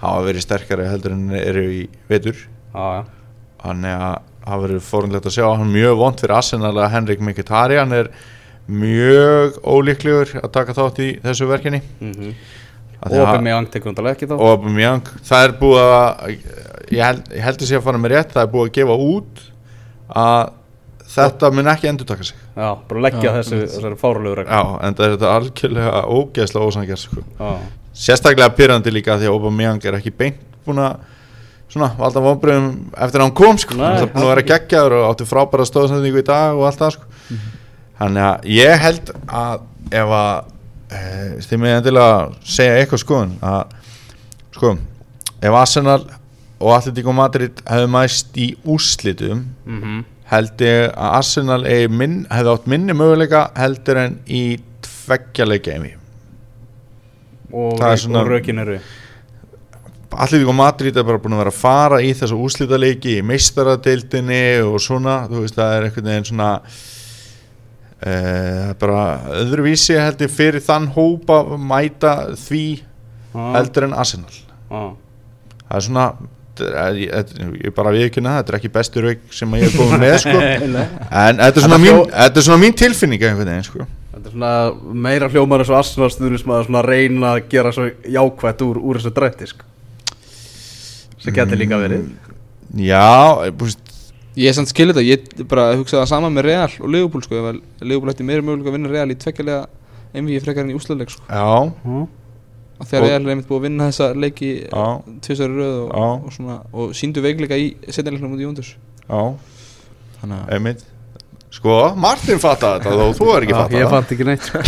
hafa 0.02 0.24
verið 0.28 0.44
sterkari 0.44 0.88
heldur 0.90 1.14
en 1.16 1.28
eru 1.40 1.62
í 1.72 1.82
vetur. 2.10 2.36
Þannig 2.76 3.94
að 3.96 4.16
það 4.46 4.64
verður 4.66 4.84
fórundlegt 4.86 5.28
að 5.28 5.36
sjá. 5.36 5.46
Hann 5.50 5.66
er 5.66 5.72
mjög 5.74 5.96
vond 6.00 6.22
fyrir 6.22 6.36
Arsenal 6.38 6.74
að 6.74 6.92
Henrik 6.94 7.24
Mkhitaryan 7.26 7.96
er 7.96 8.12
mjög 8.66 9.58
ólíklegur 9.62 10.36
að 10.42 10.52
taka 10.54 10.74
þátt 10.74 11.02
í 11.04 11.10
þessu 11.22 11.50
verkinni 11.50 11.82
mm 12.00 12.36
með 13.04 13.50
Young 13.52 13.70
tekur 13.70 13.92
undarlega 13.92 14.16
ekki 14.16 14.28
þá. 14.30 14.36
Aubameyang 14.40 15.10
það 15.26 15.46
er 15.46 15.54
búið 15.60 15.80
að 15.82 16.30
ég, 16.32 17.02
held, 17.02 17.32
ég 17.34 17.44
heldur 17.44 17.68
sé 17.68 17.78
að 17.78 17.84
fara 17.86 18.00
með 18.00 18.14
rétt 18.14 18.32
það 18.34 18.42
er 18.42 18.52
búið 18.54 18.68
að 18.68 18.76
gefa 18.78 18.96
út 19.06 19.42
að 20.22 20.52
þetta 21.16 21.50
mun 21.54 21.70
ekki 21.72 21.90
endur 21.90 22.08
taka 22.08 22.26
sig. 22.28 22.38
Já, 22.56 22.68
bara 22.88 23.04
leggja 23.06 23.26
Já, 23.26 23.34
þessu, 23.38 23.60
þessari 23.64 23.98
fárulegu 24.00 24.38
regn 24.40 24.52
já, 24.52 24.62
en 24.86 24.96
það 24.96 25.06
er 25.06 25.14
þetta 25.16 25.34
algjörlega 25.34 26.00
ógeðslega 26.16 26.70
ósangjart 26.70 27.02
sko. 27.02 27.24
Já, 27.38 27.52
sérstaklega 28.06 28.56
pyrrandi 28.56 28.92
líka 28.92 29.18
því 29.20 29.30
að 29.30 29.36
Aubameyang 29.36 29.86
er 29.86 29.98
ekki 30.00 30.14
beint 30.16 30.42
búin 30.66 30.82
að 30.84 30.98
svona 31.72 31.90
valda 31.98 32.22
vonbröðum 32.24 32.68
eftir 32.94 33.20
að 33.20 33.24
hann 33.26 33.36
kom 33.36 33.60
sko. 33.60 33.76
Nei. 33.78 33.86
það 33.86 34.02
er 34.06 34.12
búin 34.14 34.24
að 34.24 34.32
vera 34.32 34.46
geggjaður 34.50 34.96
og 34.98 35.06
átti 35.10 35.28
frábæra 35.28 35.68
stóðsendingu 35.68 36.22
í 36.22 36.26
dag 36.26 36.58
og 36.58 36.66
allt 36.68 36.82
það 36.82 36.92
sko. 36.96 37.38
þannig 38.00 38.26
að 38.26 38.50
ég 38.56 38.84
held 38.84 39.14
að 39.26 39.64
ef 40.02 40.14
að 40.18 40.36
e, 40.90 41.00
þið 41.46 41.62
með 41.62 41.78
endilega 41.78 42.20
segja 42.56 42.76
eitthvað 42.80 43.02
skoðun 43.04 43.34
að 43.46 43.62
sko 44.56 44.76
ef 45.36 45.58
Arsenal 45.62 46.02
og 46.56 46.70
Atletico 46.72 47.12
Madrid 47.12 47.64
hefðu 47.68 47.88
mæst 47.92 48.38
í 48.40 48.50
úrslitum 48.64 49.48
mm 49.66 50.04
held 50.30 50.62
ég 50.64 50.88
að 50.90 51.12
Arsenal 51.20 51.60
minn, 51.92 52.24
hefði 52.30 52.52
átt 52.52 52.70
minni 52.70 52.96
möguleika 52.96 53.46
heldur 53.58 54.00
en 54.00 54.18
í 54.26 54.58
tveggjarleika 54.82 55.76
og, 57.52 57.78
og 57.78 58.26
rökin 58.26 58.58
eru 58.64 58.80
Atletico 60.24 60.52
Madrid 60.56 60.96
er 60.96 61.04
bara 61.06 61.20
búin 61.22 61.36
að 61.36 61.42
vera 61.44 61.52
að 61.54 61.60
fara 61.60 61.98
í 62.04 62.12
þessu 62.16 62.38
úrslitaleiki 62.40 63.18
í 63.18 63.24
meistaradeildinni 63.26 64.42
og 64.66 64.78
svona, 64.82 65.22
þú 65.30 65.42
veist, 65.44 65.56
það 65.58 65.74
er 65.76 65.88
einhvern 65.88 66.10
veginn 66.12 66.28
svona 66.30 66.50
uh, 68.06 68.70
bara 68.80 69.02
öðruvísi 69.42 69.98
held 70.00 70.22
ég 70.24 70.32
fyrir 70.32 70.64
þann 70.64 70.88
hópa 70.96 71.42
mæta 71.58 72.14
því 72.38 72.64
heldur 73.36 73.88
en 73.90 73.94
Arsenal 74.00 74.32
já. 74.32 74.80
það 75.66 75.76
er 75.80 75.86
svona 75.90 76.06
er- 76.60 76.96
ég, 77.02 77.34
ég 77.66 77.74
bara 77.76 77.92
viðkynna 77.92 78.32
það, 78.32 78.40
þetta 78.40 78.52
er 78.54 78.58
ekki 78.60 78.72
bestu 78.72 79.04
rauk 79.04 79.28
sem 79.36 79.54
ég 79.58 79.66
hef 79.66 79.76
komið 79.76 80.00
með 80.00 80.16
sko. 80.24 80.36
En 81.26 81.40
þetta 81.42 81.60
er 81.60 81.66
svona 81.66 81.80
mín, 81.82 82.02
þetta 82.14 82.40
er 82.40 82.46
svona 82.48 82.62
mín 82.62 82.76
tilfinning 82.80 83.22
einhvern 83.28 83.50
veginn 83.52 83.66
sko. 83.66 83.86
Þetta 84.14 84.30
er 84.30 84.32
svona 84.32 84.52
meira 85.06 85.28
hljómar 85.28 85.60
eins 85.60 85.72
og 85.72 85.80
Arsenal 85.82 86.08
stuðnismæður 86.14 86.68
svona 86.70 86.80
að 86.80 86.88
reyna 86.94 87.34
að 87.34 87.42
gera 87.52 87.72
svo 87.76 87.90
jákvætt 88.16 88.64
úr, 88.64 88.80
úr 88.80 89.00
þessu 89.00 89.12
drætti 89.18 89.50
sko. 89.52 89.68
Sem 91.26 91.34
getur 91.36 91.58
líka 91.60 91.80
verið. 91.82 92.06
Já, 92.76 93.04
ég 93.50 93.58
búist 93.58 93.82
Ég 94.36 94.50
er 94.50 94.52
samt 94.52 94.68
skilur 94.68 94.92
þetta, 94.92 95.04
ég 95.08 95.46
bara 95.48 95.70
hugsaði 95.78 96.02
það 96.02 96.08
sama 96.10 96.28
með 96.28 96.44
Real 96.44 96.68
og 96.84 96.90
Liverpool 96.92 97.22
sko, 97.24 97.38
ef 97.40 97.46
að 97.54 97.60
Liverpool 97.88 98.12
ætti 98.12 98.24
meira 98.28 98.42
möguleika 98.44 98.68
að 98.68 98.74
vinna 98.76 98.90
Real 98.92 99.08
í 99.08 99.16
tveggjarlega 99.16 99.62
MV 100.20 100.40
frekar 100.44 100.66
en 100.66 100.72
í 100.74 100.76
úslaðleik 100.76 101.12
sko. 101.14 101.22
Já, 101.30 101.46
og 102.76 102.84
þegar 102.90 103.00
Og- 103.00 103.08
Real 103.08 103.22
er 103.22 103.30
einmitt 103.32 103.48
búið 103.48 103.62
að 103.62 103.64
vinna 103.64 103.86
þessa 103.88 104.08
leiki 104.20 104.50
Já. 104.68 104.84
tvisari 105.24 105.56
röð 105.56 105.78
og, 105.86 105.88
Já. 105.96 106.04
og, 106.26 106.32
svona, 106.36 106.56
og 106.76 106.90
síndu 106.98 107.22
veikleika 107.24 107.56
í 107.56 107.70
setjanleiknum 107.88 108.34
út 108.36 108.42
í 108.42 108.44
Jóndurs 108.44 108.74
já, 109.08 109.22
Þannig 110.20 110.36
að 110.36 110.52
einmitt. 110.58 110.84
Sko, 111.56 111.78
Martin 111.96 112.38
fatta 112.42 112.74
þetta 112.76 112.92
þó 112.92 113.16
þú 113.16 113.30
er 113.38 113.46
ekki 113.46 113.54
Já, 113.56 113.60
fatta 113.62 113.80
Ég 113.80 113.88
fatt 113.94 114.12
ekki 114.12 114.26
neitt 114.28 114.44
sko. 114.44 114.58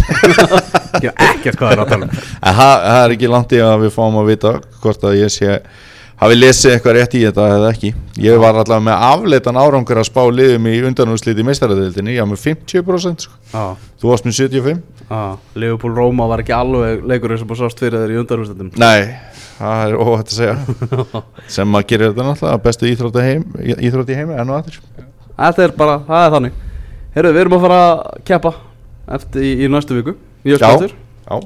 Ég 1.05 1.13
hef 1.13 1.35
ekkert 1.35 1.59
hvað 1.61 1.69
það. 1.69 1.77
Er 1.77 1.83
að 1.85 1.93
tala 1.93 2.09
um 2.09 2.17
En 2.17 2.57
það 2.63 2.75
það 2.89 3.03
er 3.05 3.15
ekki 3.19 3.31
langt 3.37 3.53
í 3.53 3.61
að 3.69 3.77
við 3.85 3.93
fáum 3.99 4.17
að 4.23 4.31
vita 4.33 4.53
hvort 4.81 5.05
að 5.11 5.19
ég 5.21 5.35
sé 5.37 5.59
hafi 6.19 6.39
lesið 6.39 6.75
eitthvað 6.75 6.97
rétt 6.99 7.17
í 7.19 7.25
þetta 7.25 7.49
eða 7.55 7.73
ekki? 7.73 7.91
Ég 8.23 8.39
var 8.43 8.59
allavega 8.59 8.85
með 8.89 9.07
afleitan 9.09 9.61
árangur 9.61 10.01
að 10.03 10.09
spá 10.11 10.23
liðum 10.35 10.69
í 10.71 10.77
undanúsliti 10.89 11.45
í 11.45 11.49
meistaradeildinni 11.49 12.17
ég 12.17 12.25
var 12.25 12.33
með 12.33 12.45
50% 12.49 13.27
sko. 13.27 13.41
Já, 13.53 13.91
þú 14.03 14.13
varst 14.13 14.29
með 14.29 14.39
75 14.43 14.87
já 15.09 15.21
Liverpool 15.57 15.95
Roma 15.97 16.27
var 16.29 16.43
ekki 16.43 16.53
alveg 16.53 17.05
leikurinn 17.09 17.41
sem 17.41 17.49
búið 17.49 17.63
sást 17.63 17.81
fyrir 17.81 18.03
þeir 18.03 18.13
í 18.13 18.19
undarústendum 18.21 18.73
nei, 18.77 19.09
það 19.57 19.85
er 19.87 19.95
óhætt 19.97 20.33
að 20.33 20.37
segja. 20.37 20.57
Sem 21.57 21.79
að 21.79 21.87
gera 21.89 22.11
þetta 22.11 22.27
náttúrulega 22.27 22.65
bestu 22.67 22.91
íþrótt, 22.91 23.21
heim, 23.25 23.47
í 23.65 24.19
heimi 24.19 24.37
enn 24.37 24.53
og 24.53 24.59
aðeins 24.59 24.83
Þetta 25.39 25.65
er 25.65 25.73
bara, 25.79 26.01
það 26.03 26.25
er 26.25 26.33
þannig. 26.35 26.55
Herru, 27.15 27.31
við 27.31 27.41
erum 27.45 27.55
að 27.55 27.65
fara 27.65 27.81
að 27.87 28.23
keppa 28.27 28.51
eftir 29.17 29.45
í, 29.47 29.53
í 29.63 29.69
næstu 29.71 29.95
viku. 29.95 30.15
Já. 30.43 30.57
já 30.59 31.37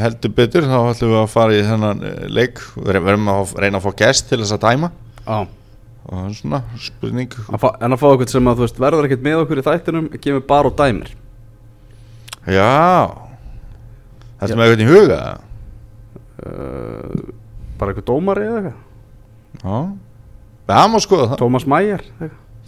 heldur 0.00 0.32
betur, 0.36 0.66
þá 0.68 0.78
ætlum 0.90 1.12
við 1.12 1.20
að 1.20 1.30
fara 1.32 1.56
í 1.56 1.62
þennan 1.66 2.02
eh, 2.08 2.24
leik. 2.32 2.62
Við 2.78 2.98
verðum 3.06 3.30
að 3.34 3.54
reyna 3.62 3.80
að 3.80 3.86
fá 3.86 3.96
gest 4.02 4.28
til 4.30 4.40
þess 4.42 4.56
að 4.56 4.64
dæma 4.66 4.90
Já. 5.26 5.38
Og 6.06 6.12
það 6.14 6.26
er 6.28 6.34
svona 6.38 6.60
spurning. 6.78 7.32
Að 7.50 7.64
En 7.82 7.96
að 7.96 8.02
fá 8.02 8.06
okkur 8.12 8.30
sem 8.30 8.48
að 8.50 8.60
þú 8.60 8.66
veist 8.66 8.76
verður 8.84 9.08
ekkert 9.08 9.24
með 9.26 9.40
okkur 9.42 9.60
í 9.60 9.64
þættinum 9.66 10.10
kemur 10.22 10.44
bara 10.46 10.70
og 10.70 10.76
dæmir. 10.78 11.08
Já. 12.46 12.68
Þetta 14.38 14.52
er 14.52 14.60
með 14.60 14.70
eitthvað 14.70 14.84
í 14.84 14.90
huga. 14.92 15.20
Uh, 16.36 17.32
Bara 17.80 17.92
eitthvað 17.92 18.06
dómari 18.08 18.44
eða 18.46 18.60
eitthvað? 18.60 18.82
Já, 19.56 19.78
það 20.68 20.86
má 20.92 20.98
skoða 21.02 21.26
það. 21.32 21.40
Tómas 21.42 21.66
Mæjar. 21.72 22.04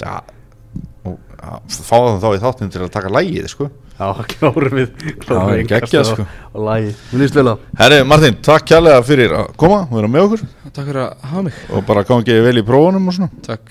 Já, 0.03 0.15
og 1.39 1.61
já, 1.69 1.83
fá 1.89 1.97
það 1.97 2.23
þá 2.25 2.29
í 2.35 2.41
þáttinn 2.43 2.73
til 2.75 2.83
að 2.83 2.91
taka 2.95 3.13
lægið, 3.15 3.47
sko. 3.53 3.69
Já, 3.99 4.13
klárum 4.31 4.77
við 4.79 4.91
Klárum 5.25 5.49
Já, 5.49 5.51
við 5.51 5.61
innkastið 5.65 6.05
sko. 6.07 6.25
á 6.55 6.59
lagi 6.69 6.91
Mér 7.11 7.23
líst 7.25 7.35
vel 7.35 7.51
á. 7.51 7.55
Herri, 7.81 7.97
Martin, 8.07 8.37
takk 8.47 8.69
kærlega 8.71 9.01
fyrir 9.03 9.35
að 9.35 9.49
koma 9.59 9.81
og 9.89 9.97
vera 9.97 10.11
með 10.13 10.27
okkur. 10.29 10.45
Takk 10.69 10.85
fyrir 10.87 11.01
að 11.03 11.25
hafa 11.33 11.43
mig. 11.49 11.57
Og 11.75 11.87
bara 11.89 12.05
gangi 12.07 12.37
vel 12.47 12.61
í 12.61 12.65
prófunum 12.69 13.11
og 13.11 13.17
svona. 13.17 13.31
Takk 13.43 13.65